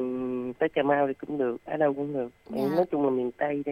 tới 0.60 0.70
Cà 0.70 0.84
Mau 0.84 1.08
thì 1.08 1.14
cũng 1.14 1.38
được 1.38 1.58
ở 1.66 1.78
đâu 1.78 1.94
cũng 1.94 2.14
được. 2.14 2.30
Dạ. 2.50 2.76
nói 2.76 2.86
chung 2.92 3.04
là 3.04 3.10
miền 3.10 3.32
tây 3.38 3.64
đi. 3.66 3.72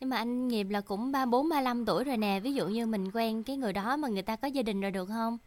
Nhưng 0.00 0.10
mà 0.10 0.16
anh 0.16 0.48
nghiệp 0.48 0.66
là 0.70 0.80
cũng 0.80 1.12
ba 1.12 1.26
bốn 1.26 1.48
ba 1.48 1.60
lăm 1.60 1.84
tuổi 1.86 2.04
rồi 2.04 2.16
nè 2.16 2.40
ví 2.40 2.54
dụ 2.54 2.66
như 2.66 2.86
mình 2.86 3.10
quen 3.14 3.42
cái 3.42 3.56
người 3.56 3.72
đó 3.72 3.96
mà 3.96 4.08
người 4.08 4.22
ta 4.22 4.36
có 4.36 4.48
gia 4.48 4.62
đình 4.62 4.80
rồi 4.80 4.90
được 4.90 5.06
không 5.08 5.38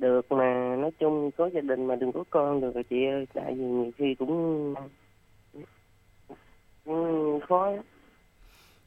được 0.00 0.32
mà 0.32 0.76
nói 0.78 0.90
chung 0.98 1.30
có 1.36 1.50
gia 1.54 1.60
đình 1.60 1.86
mà 1.86 1.96
đừng 1.96 2.12
có 2.12 2.24
con 2.30 2.60
được 2.60 2.74
rồi 2.74 2.84
chị 2.90 2.96
ơi 3.06 3.26
tại 3.34 3.54
vì 3.54 3.64
nhiều 3.64 3.90
khi 3.98 4.14
cũng 4.18 4.74
cũng 6.84 7.40
khó. 7.48 7.72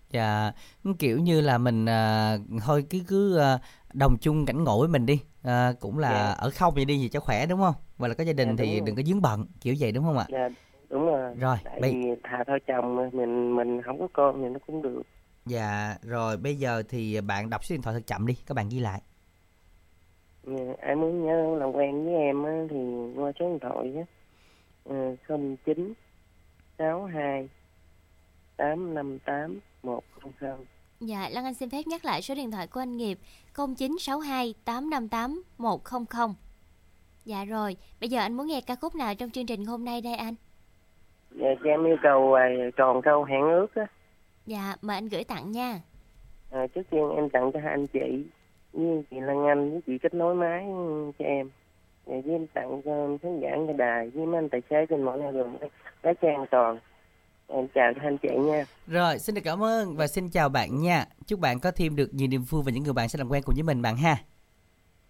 Dạ, 0.09 0.51
kiểu 0.99 1.19
như 1.19 1.41
là 1.41 1.57
mình 1.57 1.85
à, 1.85 2.37
thôi 2.65 2.85
cứ 2.89 2.99
cứ 3.07 3.37
à, 3.37 3.59
đồng 3.93 4.17
chung 4.21 4.45
cảnh 4.45 4.63
ngộ 4.63 4.79
với 4.79 4.87
mình 4.87 5.05
đi. 5.05 5.21
À, 5.43 5.73
cũng 5.79 5.99
là 5.99 6.09
Dạ. 6.09 6.31
ở 6.31 6.49
không 6.49 6.73
vậy 6.75 6.85
đi 6.85 6.97
thì 6.97 7.09
cho 7.09 7.19
khỏe 7.19 7.45
đúng 7.45 7.59
không? 7.59 7.75
Và 7.97 8.07
là 8.07 8.13
có 8.13 8.23
gia 8.23 8.33
đình 8.33 8.47
Dạ, 8.49 8.53
thì 8.57 8.79
rồi. 8.79 8.81
đừng 8.81 8.95
có 8.95 9.01
dướng 9.01 9.21
bận, 9.21 9.45
kiểu 9.61 9.75
vậy 9.79 9.91
đúng 9.91 10.03
không 10.03 10.17
ạ? 10.17 10.25
dạ 10.27 10.49
đúng 10.89 11.05
rồi 11.05 11.35
Rồi, 11.39 11.57
tại 11.63 11.79
bây 11.81 11.91
vì 11.91 11.97
thà 12.23 12.43
thôi 12.47 12.59
chồng 12.67 13.09
mình 13.13 13.55
mình 13.55 13.81
không 13.81 13.99
có 13.99 14.07
con 14.13 14.41
thì 14.43 14.49
nó 14.49 14.59
cũng 14.67 14.81
được 14.81 15.01
dạ 15.45 15.95
rồi 16.01 16.37
bây 16.37 16.55
giờ 16.55 16.83
thì 16.89 17.21
bạn 17.21 17.49
đọc 17.49 17.65
số 17.65 17.73
điện 17.73 17.81
thoại 17.81 17.93
thật 17.95 18.03
chậm 18.07 18.27
đi, 18.27 18.33
các 18.47 18.53
bạn 18.55 18.69
ghi 18.69 18.79
lại. 18.79 19.01
Ai 20.81 20.95
muốn 20.95 21.25
nhớ 21.25 21.55
làm 21.59 21.71
quen 21.71 22.05
với 22.05 22.13
em 22.15 22.43
á, 22.43 22.63
thì 22.69 22.77
qua 23.15 23.31
số 23.39 23.49
điện 23.49 23.59
thoại 23.59 23.89
nhé 23.89 24.05
không 25.27 25.57
chín 25.65 25.93
sáu 26.77 27.05
hai 27.05 27.49
tám 28.57 28.93
năm 28.93 29.19
tám 29.19 29.59
một 29.83 30.03
không 30.39 30.65
dạ 30.99 31.29
lan 31.31 31.45
anh 31.45 31.53
xin 31.53 31.69
phép 31.69 31.81
nhắc 31.87 32.05
lại 32.05 32.21
số 32.21 32.35
điện 32.35 32.51
thoại 32.51 32.67
của 32.67 32.79
anh 32.79 32.97
nghiệp 32.97 33.17
0962 33.55 34.55
858 34.65 35.43
100 35.57 36.33
dạ 37.25 37.45
rồi 37.45 37.77
bây 37.99 38.09
giờ 38.09 38.19
anh 38.19 38.33
muốn 38.33 38.47
nghe 38.47 38.61
ca 38.61 38.75
khúc 38.75 38.95
nào 38.95 39.15
trong 39.15 39.29
chương 39.29 39.45
trình 39.45 39.65
hôm 39.65 39.85
nay 39.85 40.01
đây 40.01 40.15
anh? 40.15 40.35
Dạ, 41.31 41.47
cho 41.63 41.69
em 41.69 41.85
yêu 41.85 41.97
cầu 42.03 42.33
à, 42.33 42.49
tròn 42.77 43.01
câu 43.01 43.23
hẹn 43.23 43.41
ước 43.41 43.75
á. 43.75 43.85
Dạ 44.45 44.75
mời 44.81 44.97
anh 44.97 45.07
gửi 45.07 45.23
tặng 45.23 45.51
nha. 45.51 45.81
À, 46.51 46.67
trước 46.67 46.81
tiên 46.89 47.09
em 47.15 47.29
tặng 47.29 47.51
cho 47.53 47.59
hai 47.59 47.71
anh 47.71 47.87
chị 47.87 48.25
như 48.73 49.03
chị 49.11 49.19
Lan 49.19 49.45
Anh 49.45 49.71
với 49.71 49.81
chị 49.87 49.97
kết 49.97 50.13
nối 50.13 50.35
máy 50.35 50.65
cho 51.19 51.25
em 51.25 51.49
để 52.07 52.21
với 52.21 52.33
em 52.35 52.47
tặng 52.47 52.81
cho 52.85 53.17
khán 53.21 53.39
giả 53.39 53.55
nghe 53.55 53.73
đài 53.73 54.09
với 54.09 54.25
mấy 54.25 54.37
anh 54.37 54.49
tài 54.49 54.61
xế 54.69 54.85
trên 54.89 55.03
mọi 55.03 55.17
nẻo 55.17 55.31
đường 55.31 55.57
lái 56.03 56.13
xe 56.21 56.33
an 56.33 56.45
toàn 56.51 56.79
em 57.47 57.67
chào 57.75 57.93
anh 58.01 58.17
chị 58.17 58.29
nha 58.37 58.65
Rồi, 58.87 59.19
xin 59.19 59.35
được 59.35 59.41
cảm 59.43 59.63
ơn 59.63 59.95
và 59.95 60.07
xin 60.07 60.29
chào 60.29 60.49
bạn 60.49 60.81
nha. 60.81 61.05
Chúc 61.27 61.39
bạn 61.39 61.59
có 61.59 61.71
thêm 61.71 61.95
được 61.95 62.13
nhiều 62.13 62.27
niềm 62.27 62.43
vui 62.43 62.63
và 62.65 62.71
những 62.71 62.83
người 62.83 62.93
bạn 62.93 63.09
sẽ 63.09 63.17
làm 63.17 63.29
quen 63.29 63.43
cùng 63.45 63.55
với 63.55 63.63
mình 63.63 63.81
bạn 63.81 63.97
ha. 63.97 64.17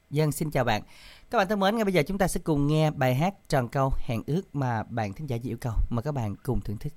Dân 0.10 0.32
xin 0.32 0.52
chào 0.52 0.64
bạn. 0.64 0.82
Các 1.30 1.38
bạn 1.38 1.48
thân 1.48 1.60
mến, 1.60 1.76
ngay 1.76 1.84
bây 1.84 1.94
giờ 1.94 2.04
chúng 2.08 2.18
ta 2.18 2.28
sẽ 2.28 2.40
cùng 2.44 2.68
nghe 2.68 2.92
bài 2.92 3.16
hát 3.16 3.34
tròn 3.48 3.68
câu 3.68 3.92
hẹn 4.08 4.22
ước 4.28 4.42
mà 4.54 4.84
bạn 4.90 5.14
thính 5.14 5.28
giả 5.28 5.38
yêu 5.44 5.58
cầu. 5.62 5.74
Mời 5.90 6.04
các 6.04 6.12
bạn 6.12 6.36
cùng 6.44 6.62
thưởng 6.62 6.78
thức. 6.78 6.94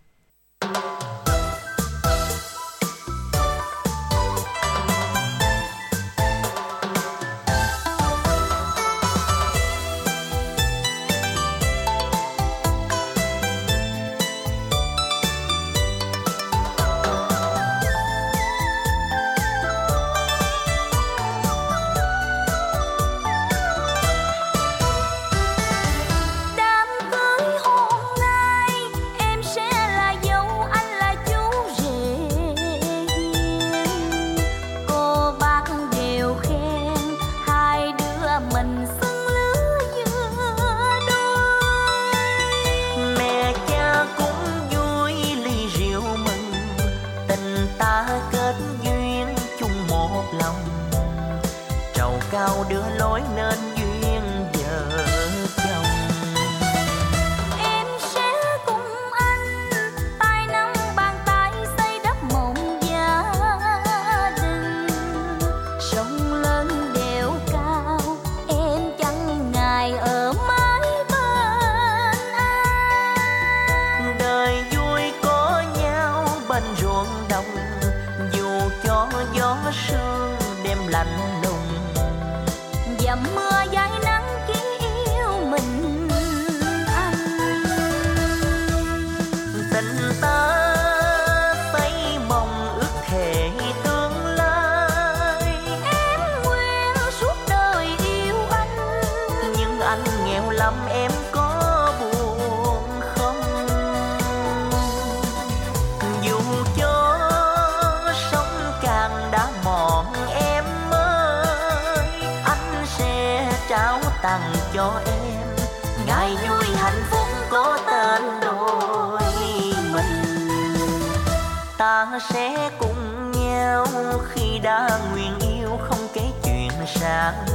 Sẽ 122.20 122.70
cùng 122.78 123.32
nhau. 123.32 123.86
Khi 124.28 124.58
đã 124.58 125.00
nguyện 125.12 125.38
yêu, 125.40 125.78
không 125.88 126.08
kể 126.14 126.22
chuyện 126.44 126.70
sáng 126.86 127.46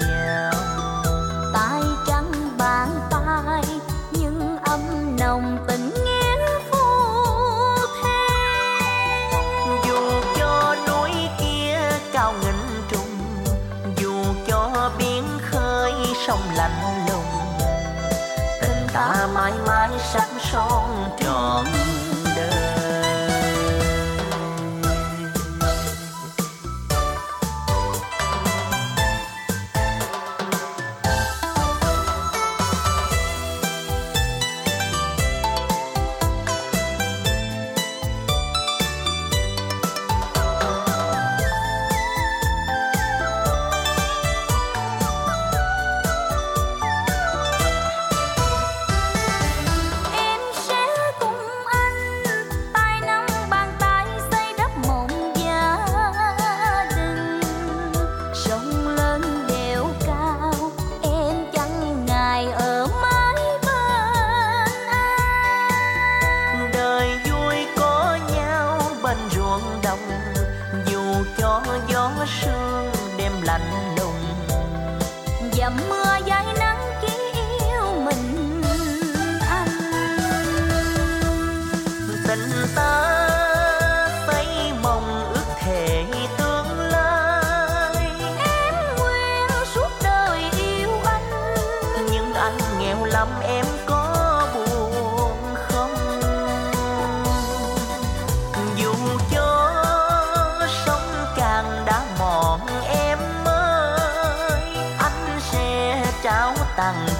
giàu. 0.00 0.52
Tay 1.54 1.82
trắng 2.06 2.32
bàn 2.58 2.88
tay 3.10 3.64
nhưng 4.12 4.58
âm 4.64 4.80
nồng 5.20 5.64
tình 5.68 5.90
nghĩa 6.04 6.60
phù 6.70 6.78
thế 8.02 9.30
dù 9.86 9.98
cho 10.36 10.76
núi 10.88 11.10
kia 11.38 11.78
cao 12.12 12.34
nghìn 12.42 12.84
trùng 12.88 13.18
dù 13.96 14.24
cho 14.46 14.90
biển 14.98 15.24
khơi 15.50 15.92
sông 16.26 16.42
lạnh 16.54 17.06
lùng, 17.08 17.58
tình 18.60 18.86
ta 18.92 19.28
mãi 19.34 19.52
mãi 19.66 19.90
sắc 20.12 20.28
son. 20.52 20.95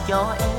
Cho 0.06 0.36
em. 0.38 0.55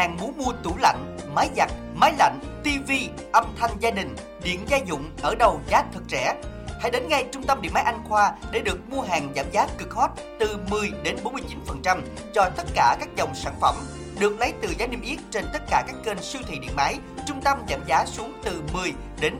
Hàng 0.00 0.16
muốn 0.16 0.38
mua 0.38 0.52
tủ 0.62 0.76
lạnh, 0.76 1.16
máy 1.34 1.48
giặt, 1.56 1.70
máy 1.94 2.12
lạnh, 2.18 2.38
tivi, 2.64 3.08
âm 3.32 3.44
thanh 3.58 3.70
gia 3.80 3.90
đình, 3.90 4.16
điện 4.42 4.60
gia 4.68 4.76
dụng 4.76 5.10
ở 5.22 5.34
đâu 5.34 5.60
giá 5.68 5.84
thật 5.94 6.00
rẻ. 6.08 6.34
Hãy 6.80 6.90
đến 6.90 7.08
ngay 7.08 7.26
trung 7.32 7.42
tâm 7.42 7.62
điện 7.62 7.72
máy 7.74 7.82
Anh 7.82 7.98
Khoa 8.08 8.32
để 8.52 8.60
được 8.60 8.90
mua 8.90 9.02
hàng 9.02 9.32
giảm 9.36 9.46
giá 9.52 9.66
cực 9.78 9.94
hot 9.94 10.10
từ 10.38 10.58
10 10.70 10.90
đến 11.02 11.16
49% 11.24 12.00
cho 12.34 12.50
tất 12.56 12.64
cả 12.74 12.96
các 13.00 13.08
dòng 13.16 13.34
sản 13.34 13.54
phẩm 13.60 13.74
được 14.18 14.40
lấy 14.40 14.52
từ 14.62 14.68
giá 14.78 14.86
niêm 14.86 15.02
yết 15.02 15.18
trên 15.30 15.44
tất 15.52 15.62
cả 15.70 15.84
các 15.86 15.96
kênh 16.04 16.22
siêu 16.22 16.42
thị 16.46 16.58
điện 16.58 16.76
máy. 16.76 16.98
Trung 17.26 17.40
tâm 17.40 17.58
giảm 17.68 17.80
giá 17.86 18.06
xuống 18.06 18.32
từ 18.44 18.62
10 18.72 18.92
đến 19.20 19.34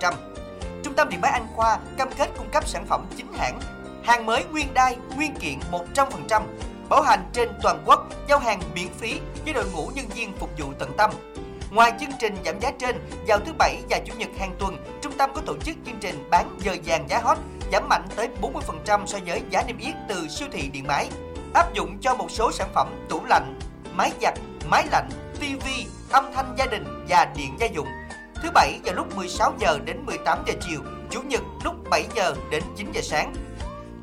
49%. 0.00 0.14
Trung 0.84 0.94
tâm 0.94 1.08
điện 1.08 1.20
máy 1.20 1.30
Anh 1.30 1.46
Khoa 1.54 1.78
cam 1.96 2.08
kết 2.18 2.30
cung 2.38 2.50
cấp 2.52 2.68
sản 2.68 2.86
phẩm 2.86 3.06
chính 3.16 3.32
hãng, 3.32 3.60
hàng 4.04 4.26
mới 4.26 4.44
nguyên 4.44 4.74
đai, 4.74 4.96
nguyên 5.16 5.34
kiện 5.34 5.58
100%, 5.70 6.42
bảo 6.88 7.02
hành 7.02 7.30
trên 7.32 7.48
toàn 7.62 7.82
quốc, 7.86 8.06
giao 8.28 8.38
hàng 8.38 8.60
miễn 8.74 8.88
phí 8.98 9.20
với 9.44 9.52
đội 9.52 9.64
ngũ 9.72 9.90
nhân 9.94 10.06
viên 10.14 10.32
phục 10.38 10.50
vụ 10.58 10.66
tận 10.78 10.92
tâm. 10.96 11.10
Ngoài 11.70 11.92
chương 12.00 12.10
trình 12.18 12.36
giảm 12.44 12.60
giá 12.60 12.70
trên, 12.78 12.96
vào 13.26 13.38
thứ 13.38 13.52
bảy 13.58 13.82
và 13.90 14.00
chủ 14.06 14.14
nhật 14.18 14.28
hàng 14.38 14.54
tuần, 14.58 14.76
trung 15.02 15.12
tâm 15.18 15.30
có 15.34 15.40
tổ 15.46 15.56
chức 15.64 15.76
chương 15.86 15.98
trình 16.00 16.28
bán 16.30 16.58
giờ 16.60 16.76
vàng 16.84 17.08
giá 17.08 17.18
hot 17.18 17.38
giảm 17.72 17.88
mạnh 17.88 18.04
tới 18.16 18.28
40% 18.86 19.06
so 19.06 19.18
với 19.26 19.42
giá 19.50 19.62
niêm 19.62 19.78
yết 19.78 19.94
từ 20.08 20.28
siêu 20.28 20.48
thị 20.52 20.68
điện 20.72 20.86
máy. 20.86 21.08
Áp 21.54 21.74
dụng 21.74 21.98
cho 22.00 22.14
một 22.14 22.30
số 22.30 22.52
sản 22.52 22.68
phẩm 22.74 23.06
tủ 23.08 23.24
lạnh, 23.24 23.58
máy 23.94 24.12
giặt, 24.22 24.34
máy 24.70 24.86
lạnh, 24.90 25.08
tivi, 25.40 25.86
âm 26.10 26.24
thanh 26.34 26.54
gia 26.58 26.66
đình 26.66 27.04
và 27.08 27.32
điện 27.36 27.56
gia 27.60 27.66
dụng. 27.66 27.88
Thứ 28.42 28.50
bảy 28.54 28.80
vào 28.84 28.94
lúc 28.94 29.16
16 29.16 29.52
giờ 29.58 29.78
đến 29.84 30.06
18 30.06 30.38
giờ 30.46 30.52
chiều, 30.68 30.80
chủ 31.10 31.22
nhật 31.22 31.42
lúc 31.64 31.74
7 31.90 32.06
giờ 32.14 32.34
đến 32.50 32.62
9 32.76 32.92
giờ 32.92 33.00
sáng. 33.00 33.34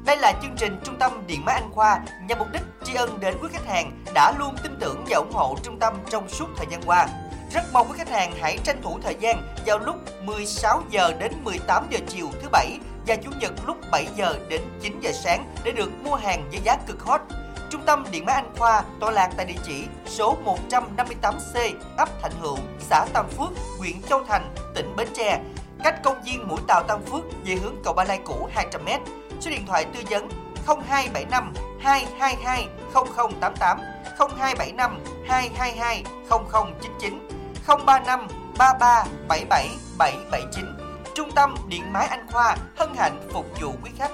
Đây 0.06 0.18
là 0.18 0.34
chương 0.41 0.56
trình 0.58 0.80
Trung 0.84 0.95
tâm 0.99 1.24
Điện 1.28 1.45
máy 1.45 1.56
Anh 1.56 1.72
Khoa 1.72 1.99
nhằm 2.28 2.39
mục 2.39 2.47
đích 2.54 2.62
tri 2.84 2.93
ân 2.93 3.20
đến 3.20 3.36
quý 3.41 3.47
khách 3.52 3.66
hàng 3.68 3.91
đã 4.14 4.34
luôn 4.39 4.56
tin 4.64 4.78
tưởng 4.80 5.06
và 5.10 5.18
ủng 5.18 5.32
hộ 5.34 5.56
trung 5.64 5.80
tâm 5.80 5.93
trong 6.10 6.30
suốt 6.30 6.45
thời 6.58 6.68
gian 6.72 6.82
qua. 6.86 7.08
Rất 7.54 7.64
mong 7.74 7.88
quý 7.89 7.97
khách 7.97 8.10
hàng 8.10 8.34
hãy 8.41 8.58
tranh 8.64 8.82
thủ 8.82 8.99
thời 9.04 9.16
gian 9.20 9.56
vào 9.66 9.80
lúc 9.80 9.95
16 10.24 10.84
giờ 10.89 11.14
đến 11.20 11.32
18 11.43 11.88
giờ 11.89 11.99
chiều 12.08 12.30
thứ 12.41 12.49
bảy 12.52 12.80
và 13.08 13.16
chủ 13.16 13.32
nhật 13.39 13.52
lúc 13.66 13.78
7 13.91 14.08
giờ 14.16 14.36
đến 14.49 14.62
9 14.82 14.99
giờ 14.99 15.12
sáng 15.12 15.54
để 15.64 15.72
được 15.72 15.89
mua 16.04 16.16
hàng 16.16 16.49
với 16.52 16.60
giá 16.64 16.78
cực 16.88 17.04
hot. 17.04 17.22
Trung 17.70 17.82
tâm 17.86 18.06
Điện 18.12 18.26
máy 18.26 18.36
Anh 18.36 18.56
Khoa 18.58 18.84
tọa 18.99 19.12
lạc 19.12 19.30
tại 19.38 19.45
địa 19.45 19.60
chỉ 19.64 19.84
số 20.06 20.38
158C, 20.70 21.74
ấp 21.97 22.22
Thạnh 22.22 22.34
Hữu, 22.41 22.58
xã 22.80 23.06
Tam 23.14 23.30
Phước, 23.30 23.49
huyện 23.78 24.02
Châu 24.10 24.24
Thành, 24.24 24.56
tỉnh 24.76 24.95
Bến 24.95 25.08
Tre, 25.14 25.39
cách 25.84 26.04
công 26.04 26.24
viên 26.24 26.47
Mũi 26.47 26.60
Tàu 26.68 26.84
Tam 26.84 27.02
Phước 27.04 27.24
về 27.45 27.56
hướng 27.56 27.76
cầu 27.84 27.93
Ba 27.93 28.04
Lai 28.04 28.20
cũ 28.26 28.49
200m. 28.56 29.20
Số 29.42 29.52
điện 29.52 29.66
thoại 29.68 29.86
tư 29.94 30.00
vấn 30.10 30.30
0275 30.66 31.54
222 31.80 32.68
0088 32.94 33.80
0275 34.18 35.00
222 35.28 36.04
0099 36.30 37.28
035 37.68 38.28
33 38.58 39.04
77 39.28 39.70
779 39.98 40.66
Trung 41.16 41.32
tâm 41.36 41.56
Điện 41.68 41.94
máy 41.94 42.08
Anh 42.08 42.28
Khoa 42.32 42.56
hân 42.76 42.89
hạnh 42.98 43.28
phục 43.34 43.46
vụ 43.62 43.74
quý 43.84 43.92
khách. 43.98 44.12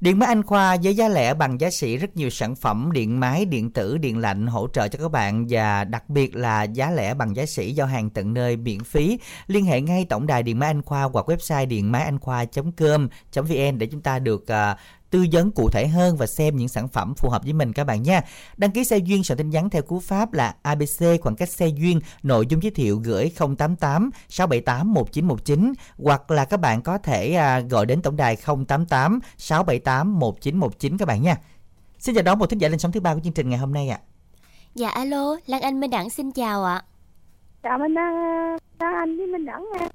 Điện 0.00 0.18
máy 0.18 0.26
Anh 0.26 0.42
Khoa 0.42 0.76
với 0.82 0.96
giá 0.96 1.08
lẻ 1.08 1.34
bằng 1.34 1.60
giá 1.60 1.70
sỉ 1.70 1.96
rất 1.96 2.16
nhiều 2.16 2.30
sản 2.30 2.56
phẩm 2.56 2.90
điện 2.92 3.20
máy, 3.20 3.44
điện 3.44 3.70
tử, 3.70 3.98
điện 3.98 4.18
lạnh 4.18 4.46
hỗ 4.46 4.68
trợ 4.72 4.88
cho 4.88 4.98
các 4.98 5.08
bạn 5.10 5.46
và 5.50 5.84
đặc 5.84 6.10
biệt 6.10 6.36
là 6.36 6.62
giá 6.62 6.90
lẻ 6.90 7.14
bằng 7.14 7.36
giá 7.36 7.46
sỉ 7.46 7.72
giao 7.72 7.86
hàng 7.86 8.10
tận 8.10 8.34
nơi 8.34 8.56
miễn 8.56 8.84
phí. 8.84 9.18
Liên 9.46 9.64
hệ 9.64 9.80
ngay 9.80 10.06
tổng 10.08 10.26
đài 10.26 10.42
Điện 10.42 10.58
máy 10.58 10.70
Anh 10.70 10.82
Khoa 10.82 11.02
hoặc 11.02 11.30
website 11.30 11.66
điện 11.66 11.92
máy 11.92 12.02
anh 12.02 12.18
khoa.com.vn 12.18 13.78
để 13.78 13.86
chúng 13.86 14.00
ta 14.00 14.18
được 14.18 14.48
à, 14.48 14.76
tư 15.10 15.26
vấn 15.32 15.50
cụ 15.50 15.68
thể 15.70 15.86
hơn 15.86 16.16
và 16.16 16.26
xem 16.26 16.56
những 16.56 16.68
sản 16.68 16.88
phẩm 16.88 17.14
phù 17.14 17.28
hợp 17.28 17.42
với 17.44 17.52
mình 17.52 17.72
các 17.72 17.84
bạn 17.84 18.02
nha. 18.02 18.20
Đăng 18.56 18.70
ký 18.70 18.84
xe 18.84 18.98
duyên 18.98 19.24
soạn 19.24 19.38
tin 19.38 19.50
nhắn 19.50 19.70
theo 19.70 19.82
cú 19.82 20.00
pháp 20.00 20.32
là 20.32 20.54
ABC 20.62 21.20
khoảng 21.20 21.36
cách 21.36 21.48
xe 21.48 21.66
duyên, 21.66 22.00
nội 22.22 22.46
dung 22.48 22.62
giới 22.62 22.70
thiệu 22.70 22.98
gửi 23.04 23.32
088 23.58 24.10
678 24.28 24.94
1919 24.94 25.72
hoặc 25.98 26.30
là 26.30 26.44
các 26.44 26.60
bạn 26.60 26.82
có 26.82 26.98
thể 26.98 27.34
à, 27.34 27.60
gọi 27.60 27.86
đến 27.86 28.02
tổng 28.02 28.16
đài 28.16 28.36
088 28.36 29.20
678 29.38 30.18
1919 30.18 30.98
các 30.98 31.08
bạn 31.08 31.22
nha. 31.22 31.36
Xin 31.98 32.14
chào 32.14 32.22
đón 32.22 32.38
một 32.38 32.46
thính 32.46 32.58
giả 32.58 32.68
lên 32.68 32.78
sóng 32.78 32.92
thứ 32.92 33.00
ba 33.00 33.14
của 33.14 33.20
chương 33.24 33.32
trình 33.32 33.50
ngày 33.50 33.58
hôm 33.58 33.72
nay 33.72 33.88
ạ. 33.88 34.00
Dạ 34.74 34.88
alo, 34.88 35.36
Lan 35.46 35.60
Anh 35.62 35.80
Minh 35.80 35.90
Đẳng 35.90 36.10
xin 36.10 36.32
chào 36.32 36.64
ạ. 36.64 36.82
chào 37.62 37.78
mình 37.78 37.94
đang 37.94 38.14
đang 38.78 38.94
anh 38.94 39.16
với 39.16 39.26
mình 39.26 39.44
đẳng 39.46 39.64
nha 39.78 39.88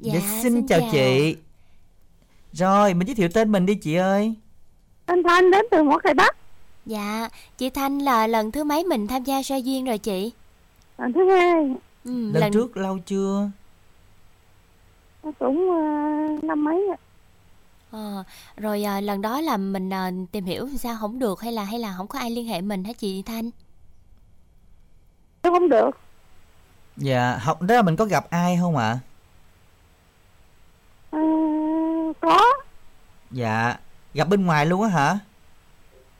Dạ, 0.00 0.12
Dạ, 0.14 0.40
xin, 0.42 0.66
chào, 0.66 0.80
chị. 0.92 1.36
Rồi, 2.52 2.94
mình 2.94 3.06
giới 3.08 3.14
thiệu 3.14 3.28
tên 3.34 3.52
mình 3.52 3.66
đi 3.66 3.74
chị 3.74 3.94
ơi. 3.94 4.34
anh 5.06 5.22
thanh 5.22 5.50
đến 5.50 5.64
từ 5.70 5.82
mỏ 5.82 5.98
cày 5.98 6.14
bắc 6.14 6.36
Dạ, 6.86 7.28
chị 7.58 7.70
Thanh 7.70 7.98
là 7.98 8.26
lần 8.26 8.52
thứ 8.52 8.64
mấy 8.64 8.84
mình 8.84 9.06
tham 9.06 9.24
gia 9.24 9.42
xe 9.42 9.58
duyên 9.58 9.84
rồi 9.84 9.98
chị? 9.98 10.32
lần 10.98 11.12
thứ 11.12 11.30
hai 11.30 11.74
Ừ, 12.04 12.30
Lần 12.32 12.52
trước 12.52 12.76
lâu 12.76 12.98
chưa? 13.06 13.50
nó 15.22 15.32
cũng 15.38 15.70
uh, 15.70 16.44
năm 16.44 16.64
mấy 16.64 16.88
ạ. 16.90 16.96
Ờ, 17.90 18.24
rồi 18.56 18.82
à, 18.84 19.00
lần 19.00 19.22
đó 19.22 19.40
là 19.40 19.56
mình 19.56 19.90
à, 19.92 20.10
tìm 20.32 20.44
hiểu 20.44 20.68
sao 20.78 20.96
không 21.00 21.18
được 21.18 21.40
hay 21.40 21.52
là 21.52 21.64
hay 21.64 21.78
là 21.78 21.94
không 21.96 22.08
có 22.08 22.18
ai 22.18 22.30
liên 22.30 22.46
hệ 22.46 22.60
mình 22.60 22.84
hả 22.84 22.92
chị 22.92 23.22
Thanh? 23.22 23.50
chứ 25.42 25.50
không 25.50 25.68
được 25.68 25.90
Dạ, 26.96 27.36
học 27.42 27.62
đó 27.62 27.74
là 27.74 27.82
mình 27.82 27.96
có 27.96 28.04
gặp 28.04 28.30
ai 28.30 28.56
không 28.60 28.76
ạ? 28.76 28.90
Ờ, 28.92 28.98
có 32.22 32.38
Dạ, 33.30 33.76
gặp 34.14 34.28
bên 34.28 34.46
ngoài 34.46 34.66
luôn 34.66 34.82
á 34.82 34.88
hả? 34.88 35.18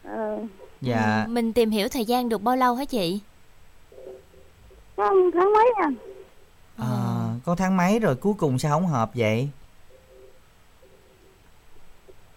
Ờ, 0.05 0.39
Dạ, 0.81 1.25
Ừ, 1.27 1.33
Mình 1.33 1.53
tìm 1.53 1.71
hiểu 1.71 1.89
thời 1.89 2.05
gian 2.05 2.29
được 2.29 2.43
bao 2.43 2.57
lâu 2.57 2.75
hả 2.75 2.85
chị? 2.85 3.21
có 4.97 5.13
một 5.13 5.31
tháng 5.35 5.53
mấy 5.53 5.73
à 5.83 5.89
à, 6.77 6.89
có 7.45 7.55
tháng 7.55 7.77
mấy 7.77 7.99
rồi 7.99 8.17
cuối 8.17 8.35
cùng 8.39 8.59
sao 8.59 8.71
không 8.81 8.87
hợp 8.87 9.11
vậy? 9.15 9.49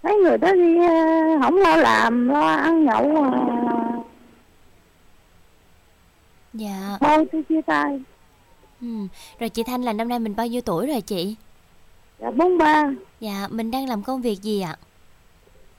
thấy 0.04 0.16
người 0.24 0.38
đó 0.38 0.52
đi 0.54 0.78
ờ, 0.78 0.94
không 1.42 1.56
lo 1.58 1.76
làm 1.76 2.28
lo 2.30 2.48
ăn 2.56 2.86
nhậu 2.86 3.24
à, 3.24 3.40
Dạ. 6.54 6.98
thôi 7.02 7.26
tôi 7.32 7.44
chia 7.50 7.62
tay 7.68 8.00
Ừ. 8.82 8.88
Rồi 9.40 9.50
chị 9.50 9.64
Thanh 9.64 9.82
là 9.84 9.94
năm 9.94 10.08
nay 10.08 10.20
mình 10.20 10.36
bao 10.36 10.48
nhiêu 10.48 10.62
tuổi 10.62 10.88
rồi 10.88 11.02
chị? 11.02 11.38
Dạ 12.26 12.32
bốn 12.32 12.58
ba 12.58 12.84
Dạ, 13.20 13.48
mình 13.52 13.72
đang 13.72 13.90
làm 13.90 14.04
công 14.04 14.22
việc 14.22 14.42
gì 14.42 14.62
ạ? 14.62 14.76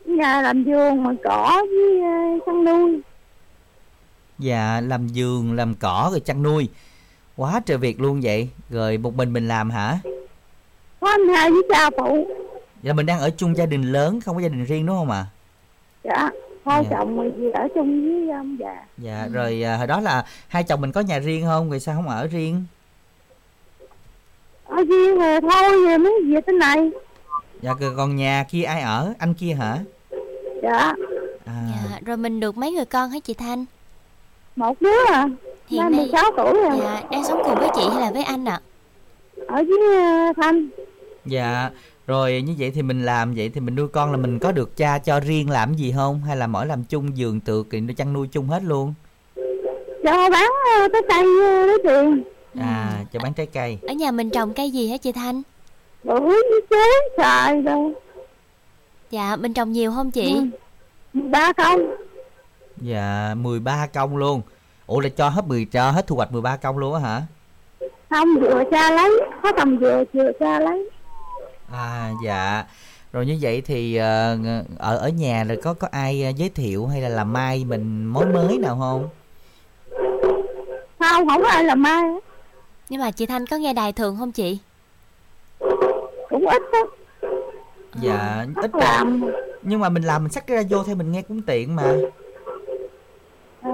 nhà 0.05 0.43
làm 0.43 0.65
vườn 0.65 1.03
mà 1.03 1.11
cỏ 1.25 1.63
với 1.71 2.01
ờ, 2.03 2.39
chăn 2.47 2.65
nuôi 2.65 3.01
Dạ, 4.39 4.81
làm 4.81 5.07
vườn, 5.15 5.53
làm 5.53 5.75
cỏ 5.75 6.09
rồi 6.11 6.21
chăn 6.21 6.43
nuôi. 6.43 6.69
Quá 7.37 7.61
trời 7.67 7.79
việc 7.79 8.01
luôn 8.01 8.21
vậy. 8.23 8.49
Rồi 8.71 8.99
một 8.99 9.15
mình 9.15 9.33
mình 9.33 9.49
làm 9.49 9.71
hả? 9.71 9.99
có 11.01 11.09
anh 11.11 11.29
hai 11.29 11.51
với 11.51 11.63
cha 11.69 11.91
phụ 11.99 12.27
Dạ 12.83 12.93
mình 12.93 13.07
đang 13.07 13.19
ở 13.21 13.31
chung 13.37 13.57
gia 13.57 13.67
đình 13.67 13.83
lớn, 13.93 14.21
không 14.21 14.37
có 14.37 14.43
gia 14.43 14.49
đình 14.49 14.65
riêng 14.65 14.87
đúng 14.87 14.97
không 14.97 15.11
ạ? 15.11 15.27
dạ 16.05 16.31
hai 16.67 16.85
Dạ. 16.85 16.97
chồng 16.99 17.17
mình 17.17 17.53
ở 17.53 17.69
chung 17.75 18.05
với 18.05 18.31
ông 18.37 18.57
già 18.61 18.85
Dạ, 18.99 19.29
rồi 19.33 19.63
à, 19.63 19.77
hồi 19.77 19.87
đó 19.87 20.01
là 20.01 20.25
hai 20.49 20.63
chồng 20.65 20.81
mình 20.81 20.93
có 20.93 21.01
nhà 21.01 21.19
riêng 21.19 21.45
không? 21.45 21.71
Vì 21.71 21.81
sao 21.81 21.95
không 21.97 22.09
ở 22.09 22.27
riêng? 22.27 22.65
Ở 24.69 24.77
riêng 24.85 25.19
rồi 25.19 25.41
thôi 25.41 25.99
mới 25.99 26.13
về 26.29 26.41
tới 26.41 26.55
này 26.55 26.91
Dạ, 27.63 27.73
còn 27.97 28.17
nhà 28.17 28.45
kia 28.51 28.63
ai 28.63 28.81
ở? 28.83 29.13
Anh 29.19 29.35
kia 29.35 29.53
hả? 29.53 29.79
dạ 30.63 30.95
À, 31.47 31.53
Dạ, 31.91 31.99
rồi 32.07 32.17
mình 32.17 32.41
được 32.41 32.57
mấy 32.57 32.73
người 32.73 32.85
con 32.85 33.11
hả 33.11 33.19
chị 33.25 33.35
Thanh? 33.35 33.65
một 34.57 34.81
đứa 34.81 35.05
à 35.13 35.29
Hiện 35.69 35.81
nay 35.81 35.91
16 35.91 36.25
tuổi 36.37 36.53
rồi 36.55 36.79
dạ, 36.83 37.03
đang 37.11 37.25
sống 37.25 37.41
cùng 37.45 37.55
với 37.59 37.69
chị 37.77 37.83
hay 37.93 38.01
là 38.01 38.11
với 38.11 38.23
anh 38.23 38.45
ạ? 38.45 38.61
ở 39.47 39.55
với 39.69 39.97
ờ, 39.97 40.33
thanh 40.43 40.69
dạ, 41.27 41.71
rồi 42.07 42.43
như 42.47 42.55
vậy 42.59 42.71
thì 42.75 42.83
mình 42.83 43.03
làm 43.05 43.35
vậy 43.35 43.51
thì 43.55 43.61
mình 43.61 43.75
nuôi 43.75 43.89
con 43.89 44.11
là 44.11 44.17
mình 44.17 44.39
có 44.39 44.53
được 44.53 44.77
cha 44.77 44.99
cho 44.99 45.21
riêng 45.21 45.51
làm 45.51 45.75
gì 45.75 45.93
không? 45.97 46.23
Hay 46.27 46.37
là 46.37 46.47
mỗi 46.47 46.67
làm 46.67 46.85
chung 46.85 47.17
giường 47.17 47.41
tược 47.41 47.67
thì 47.71 47.81
nó 47.81 47.95
chăn 47.97 48.13
nuôi 48.13 48.29
chung 48.33 48.47
hết 48.49 48.63
luôn? 48.63 48.95
cho 50.05 50.31
bán 50.31 50.51
ờ, 50.81 50.89
cái 50.93 51.03
cây 51.09 51.25
ờ, 51.45 51.67
lấy 51.67 51.79
tiền 51.85 52.23
À, 52.61 53.05
cho 53.13 53.21
bán 53.23 53.33
trái 53.35 53.47
cây. 53.47 53.79
Ở 53.89 53.93
nhà 53.95 54.11
mình 54.11 54.31
trồng 54.31 54.55
cây 54.55 54.71
gì 54.71 54.89
hả 54.91 54.97
chị 54.97 55.13
Thanh? 55.13 55.43
bưởi 56.05 56.21
với 56.21 56.61
chế 56.71 56.77
xài 57.17 57.61
rồi 57.63 57.93
Dạ, 59.11 59.37
mình 59.37 59.55
trồng 59.55 59.73
nhiều 59.73 59.93
không 59.93 60.11
chị? 60.11 60.35
Ừ. 61.15 61.21
ba 61.21 61.53
công 61.53 61.81
Dạ, 62.81 63.35
13 63.37 63.87
công 63.87 64.17
luôn. 64.17 64.43
Ủa 64.87 65.01
là 65.01 65.09
cho 65.09 65.29
hết 65.29 65.47
10 65.47 65.65
cho 65.65 65.91
hết 65.91 66.07
thu 66.07 66.17
hoạch 66.17 66.33
13 66.33 66.57
công 66.57 66.79
luôn 66.79 66.95
á 66.95 67.01
hả? 67.01 67.23
không 68.11 68.29
vừa 68.41 68.63
cha 68.71 68.91
lấy 68.91 69.21
có 69.43 69.53
tầm 69.57 69.79
vừa 69.79 70.05
vừa 70.13 70.31
cha 70.41 70.61
lấy 70.61 70.91
À 71.73 72.11
dạ. 72.25 72.65
Rồi 73.13 73.27
như 73.27 73.39
vậy 73.41 73.61
thì 73.67 73.97
ờ, 73.97 74.39
ở 74.79 74.97
ở 74.97 75.09
nhà 75.09 75.45
là 75.45 75.55
có 75.63 75.75
có 75.75 75.89
ai 75.91 76.23
ờ, 76.25 76.31
giới 76.37 76.49
thiệu 76.49 76.87
hay 76.87 77.01
là 77.01 77.09
làm 77.09 77.33
mai 77.33 77.65
mình 77.65 78.05
mối 78.05 78.27
mới 78.27 78.59
nào 78.59 78.77
không? 78.81 79.09
không 80.99 81.29
không 81.29 81.43
có 81.43 81.49
ai 81.49 81.65
làm 81.65 81.83
mai. 81.83 82.03
Nhưng 82.89 83.01
mà 83.01 83.11
chị 83.11 83.27
Thanh 83.27 83.47
có 83.47 83.57
nghe 83.57 83.73
đài 83.73 83.93
thường 83.93 84.17
không 84.19 84.33
chị? 84.33 84.59
cũng 86.29 86.47
ít 86.49 86.63
á 86.73 86.81
Dạ, 88.03 88.45
ít 88.57 88.63
Ít 88.63 88.71
làm 88.75 89.21
Nhưng 89.63 89.81
mà 89.81 89.89
mình 89.89 90.03
làm 90.03 90.23
mình 90.23 90.33
sắc 90.33 90.47
ra 90.47 90.63
vô 90.71 90.83
theo 90.83 90.97
mình 90.97 91.13
nghe 91.13 91.23
cũng 91.23 91.43
tiện 91.43 91.77
mà. 91.77 91.95
Ờ, 93.63 93.71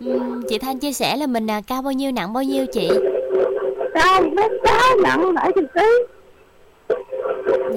Ừm, 0.00 0.42
chị 0.48 0.58
Thanh 0.58 0.78
chia 0.78 0.92
sẻ 0.92 1.16
là 1.16 1.26
mình 1.26 1.50
à, 1.50 1.60
cao 1.66 1.82
bao 1.82 1.92
nhiêu 1.92 2.12
nặng 2.12 2.32
bao 2.32 2.42
nhiêu 2.42 2.66
chị? 2.66 2.88
cao 3.94 4.22
mét 4.22 4.50
sáu 4.64 4.96
nặng 5.02 5.34
bảy 5.34 5.52
chục 5.54 5.64
ký 5.74 5.86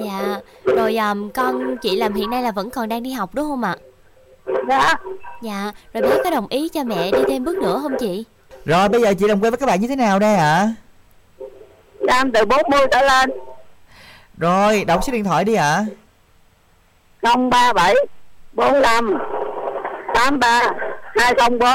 Dạ, 0.04 0.40
rồi 0.64 0.96
à, 0.96 1.14
con 1.34 1.76
chị 1.82 1.96
làm 1.96 2.14
hiện 2.14 2.30
nay 2.30 2.42
là 2.42 2.50
vẫn 2.52 2.70
còn 2.70 2.88
đang 2.88 3.02
đi 3.02 3.10
học 3.12 3.34
đúng 3.34 3.48
không 3.48 3.62
ạ? 3.64 3.76
dạ 4.68 4.94
Dạ, 5.42 5.72
rồi 5.94 6.02
bé 6.02 6.18
có 6.24 6.30
đồng 6.30 6.46
ý 6.50 6.68
cho 6.68 6.84
mẹ 6.84 7.10
đi 7.12 7.18
thêm 7.28 7.44
bước 7.44 7.58
nữa 7.58 7.78
không 7.82 7.96
chị? 8.00 8.24
Rồi 8.64 8.88
bây 8.88 9.00
giờ 9.02 9.14
chị 9.18 9.26
làm 9.28 9.40
quen 9.40 9.50
với 9.50 9.58
các 9.58 9.66
bạn 9.66 9.80
như 9.80 9.88
thế 9.88 9.96
nào 9.96 10.18
đây 10.18 10.34
ạ? 10.34 10.68
làm 12.00 12.32
từ 12.32 12.44
40 12.44 12.80
trở 12.90 13.02
lên 13.02 13.30
Rồi, 14.38 14.84
đọc 14.84 15.00
số 15.06 15.12
điện 15.12 15.24
thoại 15.24 15.44
đi 15.44 15.54
ạ. 15.54 15.84
037 17.22 17.94
45 18.52 19.18
83 20.14 20.62
204 21.16 21.68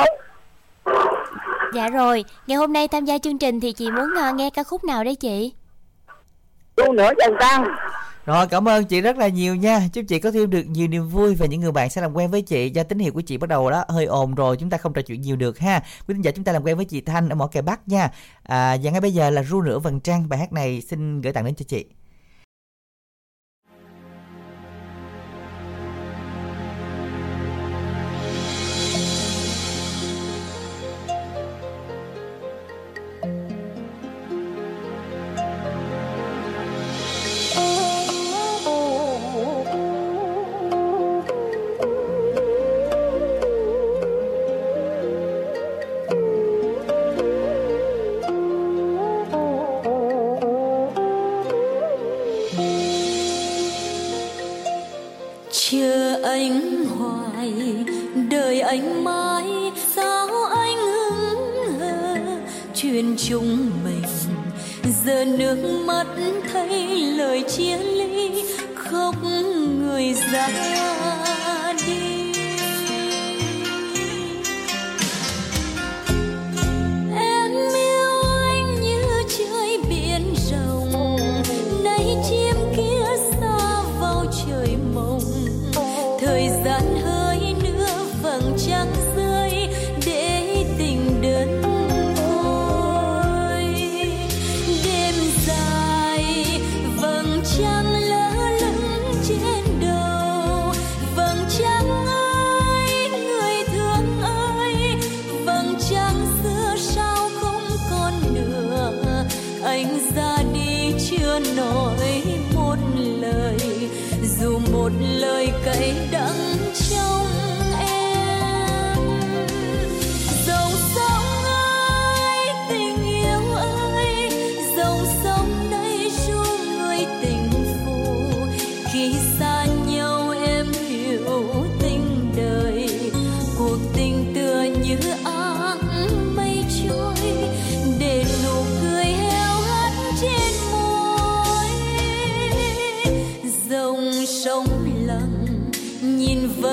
Dạ 1.73 1.89
rồi, 1.89 2.25
ngày 2.47 2.57
hôm 2.57 2.73
nay 2.73 2.87
tham 2.87 3.05
gia 3.05 3.17
chương 3.17 3.37
trình 3.39 3.59
thì 3.59 3.73
chị 3.73 3.91
muốn 3.91 4.13
à, 4.17 4.31
nghe 4.31 4.49
ca 4.49 4.63
khúc 4.63 4.83
nào 4.83 5.03
đấy 5.03 5.15
chị? 5.15 5.53
tu 6.75 6.91
nữa 6.93 7.09
trần 7.19 7.35
tăng 7.39 7.75
rồi 8.25 8.47
cảm 8.47 8.67
ơn 8.67 8.85
chị 8.85 9.01
rất 9.01 9.17
là 9.17 9.27
nhiều 9.27 9.55
nha. 9.55 9.87
Chúc 9.93 10.05
chị 10.07 10.19
có 10.19 10.31
thêm 10.31 10.49
được 10.49 10.63
nhiều 10.67 10.87
niềm 10.87 11.09
vui 11.09 11.35
Và 11.35 11.45
những 11.45 11.61
người 11.61 11.71
bạn 11.71 11.89
sẽ 11.89 12.01
làm 12.01 12.13
quen 12.13 12.31
với 12.31 12.41
chị. 12.41 12.69
Do 12.69 12.83
tín 12.83 12.99
hiệu 12.99 13.13
của 13.13 13.21
chị 13.21 13.37
bắt 13.37 13.49
đầu 13.49 13.71
đó 13.71 13.85
hơi 13.87 14.05
ồn 14.05 14.35
rồi 14.35 14.57
Chúng 14.57 14.69
ta 14.69 14.77
không 14.77 14.93
trò 14.93 15.01
chuyện 15.01 15.21
nhiều 15.21 15.35
được 15.35 15.59
ha. 15.59 15.83
Quý 16.07 16.13
thính 16.13 16.21
giả 16.21 16.31
chúng 16.31 16.45
ta 16.45 16.51
làm 16.51 16.63
quen 16.63 16.75
với 16.75 16.85
chị 16.85 17.01
Thanh 17.01 17.29
ở 17.29 17.35
mỏ 17.35 17.47
kè 17.47 17.61
Bắc 17.61 17.87
nha. 17.87 18.11
À, 18.43 18.77
Và 18.83 18.91
ngay 18.91 19.01
bây 19.01 19.13
giờ 19.13 19.29
là 19.29 19.43
ru 19.43 19.61
nửa 19.61 19.79
vầng 19.79 19.99
trăng. 19.99 20.29
Bài 20.29 20.39
hát 20.39 20.53
này 20.53 20.81
xin 20.81 21.21
gửi 21.21 21.33
tặng 21.33 21.45
đến 21.45 21.55
cho 21.55 21.65
chị. 21.67 21.85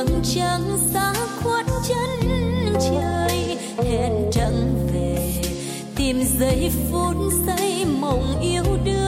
Vầng 0.04 0.22
trăng 0.34 0.78
xa 0.92 1.12
khuất 1.42 1.66
chân 1.88 2.74
trời, 2.80 3.58
hẹn 3.88 4.12
trăng 4.32 4.88
về, 4.92 5.42
tìm 5.96 6.22
giây 6.38 6.70
phút 6.90 7.16
giây 7.46 7.84
mộng 8.00 8.40
yêu 8.40 8.64
đương. 8.84 9.01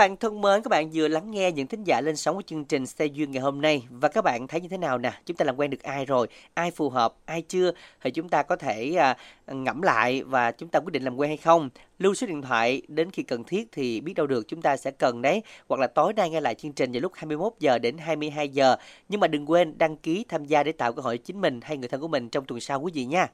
Bạn 0.00 0.16
thân 0.16 0.40
mến, 0.40 0.62
các 0.62 0.68
bạn 0.68 0.90
vừa 0.92 1.08
lắng 1.08 1.30
nghe 1.30 1.52
những 1.52 1.66
thính 1.66 1.84
giả 1.84 2.00
lên 2.00 2.16
sóng 2.16 2.36
của 2.36 2.42
chương 2.42 2.64
trình 2.64 2.86
Xe 2.86 3.06
Duyên 3.06 3.30
ngày 3.30 3.42
hôm 3.42 3.60
nay 3.60 3.86
và 3.90 4.08
các 4.08 4.24
bạn 4.24 4.46
thấy 4.48 4.60
như 4.60 4.68
thế 4.68 4.78
nào 4.78 4.98
nè? 4.98 5.12
Chúng 5.26 5.36
ta 5.36 5.44
làm 5.44 5.56
quen 5.56 5.70
được 5.70 5.82
ai 5.82 6.04
rồi? 6.04 6.26
Ai 6.54 6.70
phù 6.70 6.90
hợp, 6.90 7.14
ai 7.24 7.42
chưa? 7.42 7.72
Thì 8.02 8.10
chúng 8.10 8.28
ta 8.28 8.42
có 8.42 8.56
thể 8.56 8.94
à, 8.94 9.16
ngẫm 9.46 9.82
lại 9.82 10.22
và 10.22 10.52
chúng 10.52 10.68
ta 10.68 10.80
quyết 10.80 10.92
định 10.92 11.02
làm 11.02 11.16
quen 11.16 11.30
hay 11.30 11.36
không? 11.36 11.70
Lưu 11.98 12.14
số 12.14 12.26
điện 12.26 12.42
thoại 12.42 12.82
đến 12.88 13.10
khi 13.10 13.22
cần 13.22 13.44
thiết 13.44 13.68
thì 13.72 14.00
biết 14.00 14.14
đâu 14.14 14.26
được 14.26 14.48
chúng 14.48 14.62
ta 14.62 14.76
sẽ 14.76 14.90
cần 14.90 15.22
đấy. 15.22 15.42
Hoặc 15.68 15.80
là 15.80 15.86
tối 15.86 16.12
nay 16.12 16.30
nghe 16.30 16.40
lại 16.40 16.54
chương 16.54 16.72
trình 16.72 16.92
vào 16.92 17.00
lúc 17.00 17.12
21 17.14 17.52
giờ 17.58 17.78
đến 17.78 17.98
22 17.98 18.48
giờ. 18.48 18.76
Nhưng 19.08 19.20
mà 19.20 19.26
đừng 19.26 19.50
quên 19.50 19.78
đăng 19.78 19.96
ký 19.96 20.24
tham 20.28 20.44
gia 20.44 20.62
để 20.62 20.72
tạo 20.72 20.92
cơ 20.92 21.02
hội 21.02 21.18
chính 21.18 21.40
mình 21.40 21.60
hay 21.62 21.76
người 21.76 21.88
thân 21.88 22.00
của 22.00 22.08
mình 22.08 22.28
trong 22.28 22.44
tuần 22.44 22.60
sau 22.60 22.80
quý 22.80 22.92
vị 22.94 23.04
nha. 23.04 23.28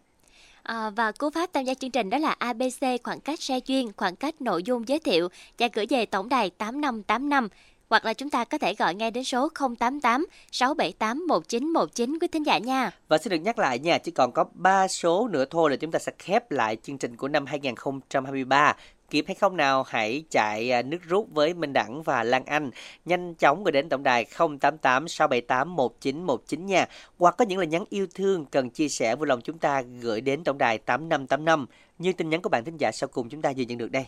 À, 0.67 0.91
và 0.91 1.13
cú 1.13 1.31
pháp 1.31 1.51
tham 1.53 1.65
gia 1.65 1.75
chương 1.75 1.91
trình 1.91 2.11
đó 2.11 2.19
là 2.19 2.31
ABC 2.39 3.03
khoảng 3.05 3.21
cách 3.21 3.41
xe 3.41 3.59
duyên, 3.67 3.91
khoảng 3.97 4.17
cách 4.17 4.41
nội 4.41 4.63
dung 4.63 4.89
giới 4.89 4.99
thiệu 4.99 5.29
và 5.59 5.69
gửi 5.73 5.87
về 5.91 6.07
tổng 6.07 6.29
đài 6.29 6.51
8585 6.51 7.49
hoặc 7.91 8.05
là 8.05 8.15
chúng 8.15 8.31
ta 8.31 8.45
có 8.45 8.59
thể 8.59 8.75
gọi 8.75 8.95
ngay 8.95 9.11
đến 9.11 9.25
số 9.25 9.49
088 9.79 10.27
678 10.53 11.27
1919 11.27 12.19
quý 12.21 12.29
thính 12.29 12.47
giả 12.47 12.59
nha. 12.59 12.91
Và 13.09 13.19
xin 13.19 13.31
được 13.31 13.39
nhắc 13.39 13.59
lại 13.59 13.79
nha, 13.79 13.99
chỉ 13.99 14.11
còn 14.11 14.33
có 14.33 14.45
3 14.55 14.89
số 14.89 15.29
nữa 15.29 15.45
thôi 15.51 15.71
là 15.71 15.77
chúng 15.77 15.91
ta 15.91 15.99
sẽ 15.99 16.13
khép 16.19 16.51
lại 16.51 16.77
chương 16.83 16.99
trình 16.99 17.17
của 17.17 17.29
năm 17.29 17.47
2023. 17.47 18.77
Kịp 19.11 19.25
hay 19.29 19.35
không 19.35 19.57
nào, 19.57 19.83
hãy 19.83 20.25
chạy 20.31 20.71
à, 20.73 20.83
nước 20.83 20.99
rút 21.03 21.29
với 21.33 21.55
Minh 21.55 21.73
Đẳng 21.73 22.03
và 22.03 22.23
Lan 22.23 22.45
Anh. 22.45 22.71
Nhanh 23.05 23.35
chóng 23.35 23.65
gửi 23.65 23.73
đến 23.73 23.89
tổng 23.89 24.03
đài 24.03 24.25
088 24.25 25.09
678 25.09 25.77
1919 25.77 26.67
nha. 26.67 26.87
Hoặc 27.19 27.35
có 27.39 27.45
những 27.45 27.59
lời 27.59 27.67
nhắn 27.67 27.85
yêu 27.91 28.07
thương 28.15 28.47
cần 28.47 28.71
chia 28.71 28.89
sẻ, 28.89 29.17
vui 29.17 29.27
lòng 29.27 29.41
chúng 29.41 29.59
ta 29.59 29.83
gửi 30.01 30.21
đến 30.21 30.45
tổng 30.45 30.59
đài 30.59 30.79
8585 30.79 31.67
như 31.99 32.13
tin 32.13 32.31
nhắn 32.31 32.43
của 32.43 32.49
bạn 32.49 32.65
thính 32.65 32.77
giả 32.77 32.93
sau 32.93 33.09
cùng 33.09 33.29
chúng 33.29 33.43
ta 33.43 33.53
vừa 33.57 33.65
nhận 33.65 33.79
được 33.79 33.91
đây. 33.91 34.07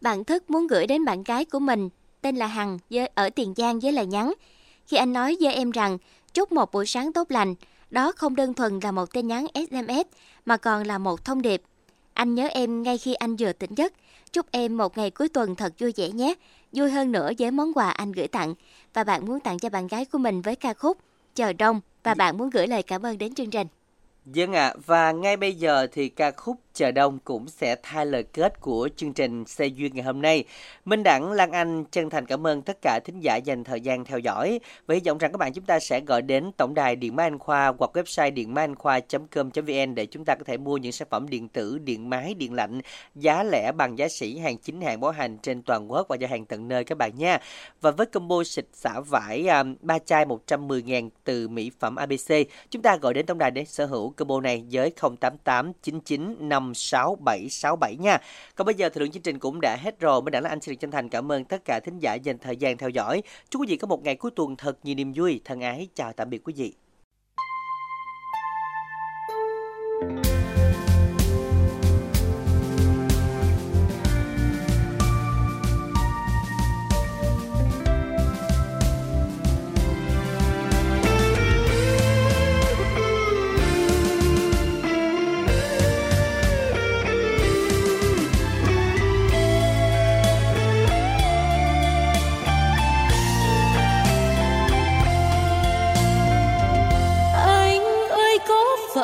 Bạn 0.00 0.24
thức 0.24 0.50
muốn 0.50 0.66
gửi 0.66 0.86
đến 0.86 1.04
bạn 1.04 1.22
gái 1.22 1.44
của 1.44 1.58
mình, 1.58 1.88
tên 2.20 2.36
là 2.36 2.46
Hằng, 2.46 2.78
với- 2.90 3.10
ở 3.14 3.30
Tiền 3.30 3.54
Giang 3.56 3.80
với 3.80 3.92
lời 3.92 4.06
nhắn. 4.06 4.32
Khi 4.86 4.96
anh 4.96 5.12
nói 5.12 5.36
với 5.40 5.54
em 5.54 5.70
rằng, 5.70 5.98
Chúc 6.34 6.52
một 6.52 6.72
buổi 6.72 6.86
sáng 6.86 7.12
tốt 7.12 7.30
lành. 7.30 7.54
Đó 7.90 8.12
không 8.16 8.36
đơn 8.36 8.54
thuần 8.54 8.80
là 8.82 8.92
một 8.92 9.12
tin 9.12 9.26
nhắn 9.26 9.46
SMS 9.54 10.06
mà 10.46 10.56
còn 10.56 10.86
là 10.86 10.98
một 10.98 11.24
thông 11.24 11.42
điệp. 11.42 11.62
Anh 12.12 12.34
nhớ 12.34 12.48
em 12.52 12.82
ngay 12.82 12.98
khi 12.98 13.14
anh 13.14 13.36
vừa 13.36 13.52
tỉnh 13.52 13.70
giấc. 13.74 13.92
Chúc 14.32 14.46
em 14.50 14.76
một 14.76 14.98
ngày 14.98 15.10
cuối 15.10 15.28
tuần 15.28 15.54
thật 15.54 15.72
vui 15.78 15.92
vẻ 15.96 16.08
nhé. 16.08 16.34
Vui 16.72 16.90
hơn 16.90 17.12
nữa 17.12 17.30
với 17.38 17.50
món 17.50 17.72
quà 17.74 17.90
anh 17.90 18.12
gửi 18.12 18.28
tặng. 18.28 18.54
Và 18.94 19.04
bạn 19.04 19.26
muốn 19.26 19.40
tặng 19.40 19.58
cho 19.58 19.68
bạn 19.68 19.86
gái 19.86 20.04
của 20.04 20.18
mình 20.18 20.42
với 20.42 20.56
ca 20.56 20.74
khúc 20.74 20.98
Chờ 21.34 21.52
Đông. 21.52 21.80
Và 22.02 22.14
bạn 22.14 22.38
muốn 22.38 22.50
gửi 22.50 22.66
lời 22.66 22.82
cảm 22.82 23.06
ơn 23.06 23.18
đến 23.18 23.34
chương 23.34 23.50
trình. 23.50 23.66
Vâng 24.24 24.52
ạ, 24.52 24.74
và 24.86 25.12
ngay 25.12 25.36
bây 25.36 25.54
giờ 25.54 25.86
thì 25.92 26.08
ca 26.08 26.30
khúc 26.30 26.56
Chờ 26.78 26.90
Đông 26.90 27.18
cũng 27.24 27.48
sẽ 27.48 27.76
thay 27.82 28.06
lời 28.06 28.22
kết 28.22 28.60
của 28.60 28.88
chương 28.96 29.12
trình 29.12 29.44
Xe 29.46 29.66
Duyên 29.66 29.94
ngày 29.94 30.04
hôm 30.04 30.22
nay. 30.22 30.44
Minh 30.84 31.02
Đẳng, 31.02 31.32
Lan 31.32 31.52
Anh 31.52 31.84
chân 31.84 32.10
thành 32.10 32.26
cảm 32.26 32.46
ơn 32.46 32.62
tất 32.62 32.78
cả 32.82 33.00
thính 33.04 33.20
giả 33.20 33.36
dành 33.36 33.64
thời 33.64 33.80
gian 33.80 34.04
theo 34.04 34.18
dõi. 34.18 34.60
Và 34.86 34.94
hy 34.94 35.00
vọng 35.06 35.18
rằng 35.18 35.32
các 35.32 35.38
bạn 35.38 35.52
chúng 35.52 35.64
ta 35.64 35.80
sẽ 35.80 36.00
gọi 36.00 36.22
đến 36.22 36.50
tổng 36.56 36.74
đài 36.74 36.96
Điện 36.96 37.16
Máy 37.16 37.26
Anh 37.26 37.38
Khoa 37.38 37.72
hoặc 37.78 37.96
website 37.96 38.34
điện 38.34 38.54
máy 38.54 38.64
anh 38.64 38.74
khoa.com.vn 38.74 39.94
để 39.94 40.06
chúng 40.06 40.24
ta 40.24 40.34
có 40.34 40.44
thể 40.44 40.56
mua 40.56 40.76
những 40.76 40.92
sản 40.92 41.08
phẩm 41.10 41.28
điện 41.28 41.48
tử, 41.48 41.78
điện 41.78 42.10
máy, 42.10 42.34
điện 42.34 42.52
lạnh 42.54 42.80
giá 43.14 43.42
lẻ 43.42 43.72
bằng 43.72 43.98
giá 43.98 44.08
sỉ 44.08 44.38
hàng 44.38 44.58
chính 44.58 44.80
hàng 44.80 45.00
bảo 45.00 45.10
hành 45.10 45.38
trên 45.38 45.62
toàn 45.62 45.92
quốc 45.92 46.06
và 46.08 46.16
giao 46.16 46.30
hàng 46.30 46.46
tận 46.46 46.68
nơi 46.68 46.84
các 46.84 46.98
bạn 46.98 47.12
nha. 47.18 47.38
Và 47.80 47.90
với 47.90 48.06
combo 48.06 48.44
xịt 48.44 48.66
xả 48.72 49.00
vải 49.00 49.46
à, 49.48 49.64
ba 49.80 49.98
chai 49.98 50.24
110 50.24 50.82
ngàn 50.82 51.10
từ 51.24 51.48
mỹ 51.48 51.70
phẩm 51.80 51.96
ABC, 51.96 52.32
chúng 52.70 52.82
ta 52.82 52.96
gọi 52.96 53.14
đến 53.14 53.26
tổng 53.26 53.38
đài 53.38 53.50
để 53.50 53.64
sở 53.64 53.86
hữu 53.86 54.10
combo 54.10 54.40
này 54.40 54.64
với 54.70 54.92
088 55.20 55.72
99 55.82 56.48
56767 56.72 57.96
nha. 57.98 58.18
Còn 58.54 58.64
bây 58.66 58.74
giờ 58.74 58.88
thời 58.88 59.00
lượng 59.00 59.10
chương 59.10 59.22
trình 59.22 59.38
cũng 59.38 59.60
đã 59.60 59.76
hết 59.80 60.00
rồi. 60.00 60.22
Mình 60.22 60.32
đã 60.32 60.40
là 60.40 60.48
anh 60.48 60.60
xin 60.60 60.72
được 60.72 60.80
chân 60.80 60.90
thành 60.90 61.08
cảm 61.08 61.32
ơn 61.32 61.44
tất 61.44 61.64
cả 61.64 61.80
thính 61.84 61.98
giả 61.98 62.14
dành 62.14 62.38
thời 62.38 62.56
gian 62.56 62.76
theo 62.76 62.88
dõi. 62.88 63.22
Chúc 63.50 63.62
quý 63.62 63.66
vị 63.68 63.76
có 63.76 63.86
một 63.86 64.02
ngày 64.04 64.16
cuối 64.16 64.30
tuần 64.36 64.56
thật 64.56 64.78
nhiều 64.82 64.94
niềm 64.94 65.12
vui. 65.16 65.40
Thân 65.44 65.60
ái, 65.60 65.88
chào 65.94 66.12
tạm 66.12 66.30
biệt 66.30 66.42
quý 66.44 66.54
vị. 66.56 66.74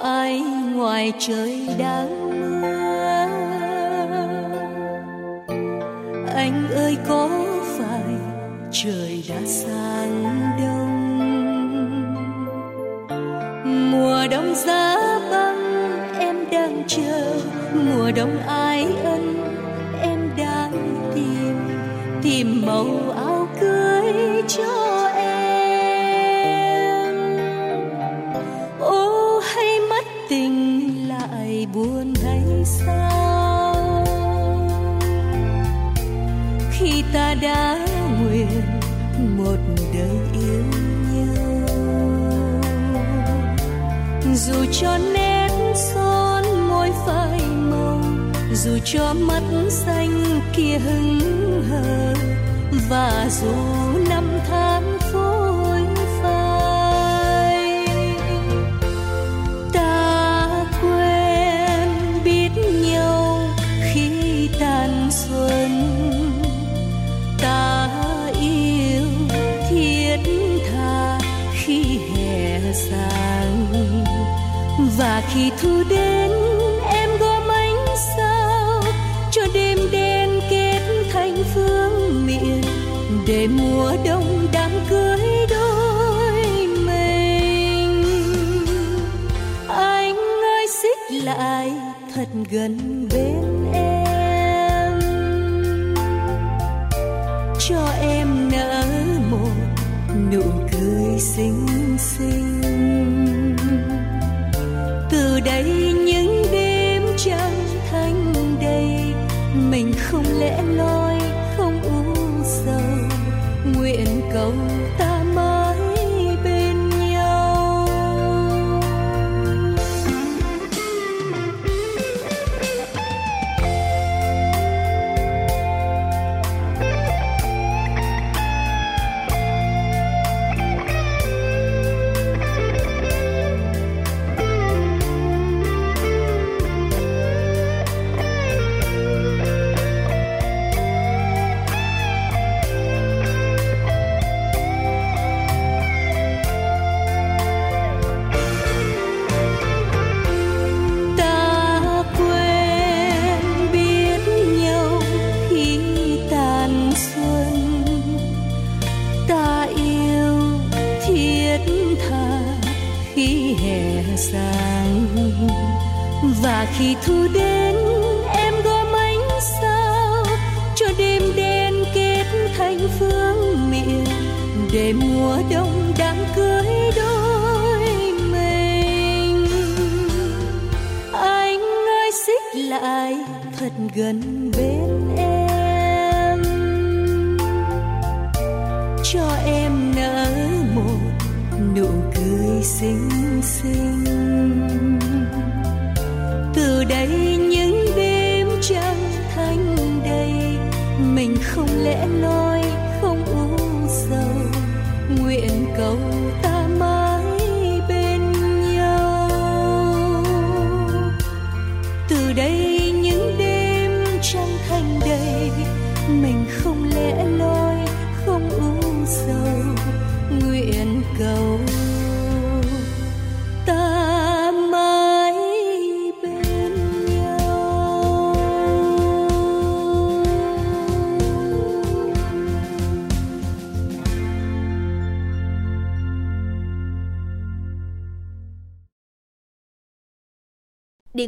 Ai 0.05 0.41
ngoài 0.75 1.13
trời 1.19 1.69
đang 1.79 2.31
mưa. 2.31 2.67
Anh 6.35 6.69
ơi, 6.75 6.97
có 7.09 7.29
phải 7.79 8.15
trời 8.73 9.25
đã 9.29 9.41
sang 9.47 10.25
đông? 10.59 10.91
Mùa 13.91 14.27
đông 14.31 14.55
giá 14.55 14.97
băng, 15.31 15.91
em 16.19 16.37
đang 16.53 16.83
chờ. 16.87 17.35
Mùa 17.75 18.11
đông 18.17 18.39
ai 18.47 18.87
ân, 19.05 19.45
em 20.03 20.31
đang 20.37 20.73
tìm. 21.15 21.55
Tìm 22.23 22.63
màu 22.67 22.87
áo 23.17 23.49
cưới 23.61 24.43
cho 24.49 24.84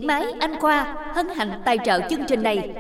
máy 0.07 0.27
Anh 0.41 0.61
Khoa 0.61 0.95
hân 1.15 1.29
hạnh 1.29 1.61
tài 1.65 1.79
trợ 1.85 2.01
chương 2.11 2.25
trình 2.29 2.43
này. 2.43 2.76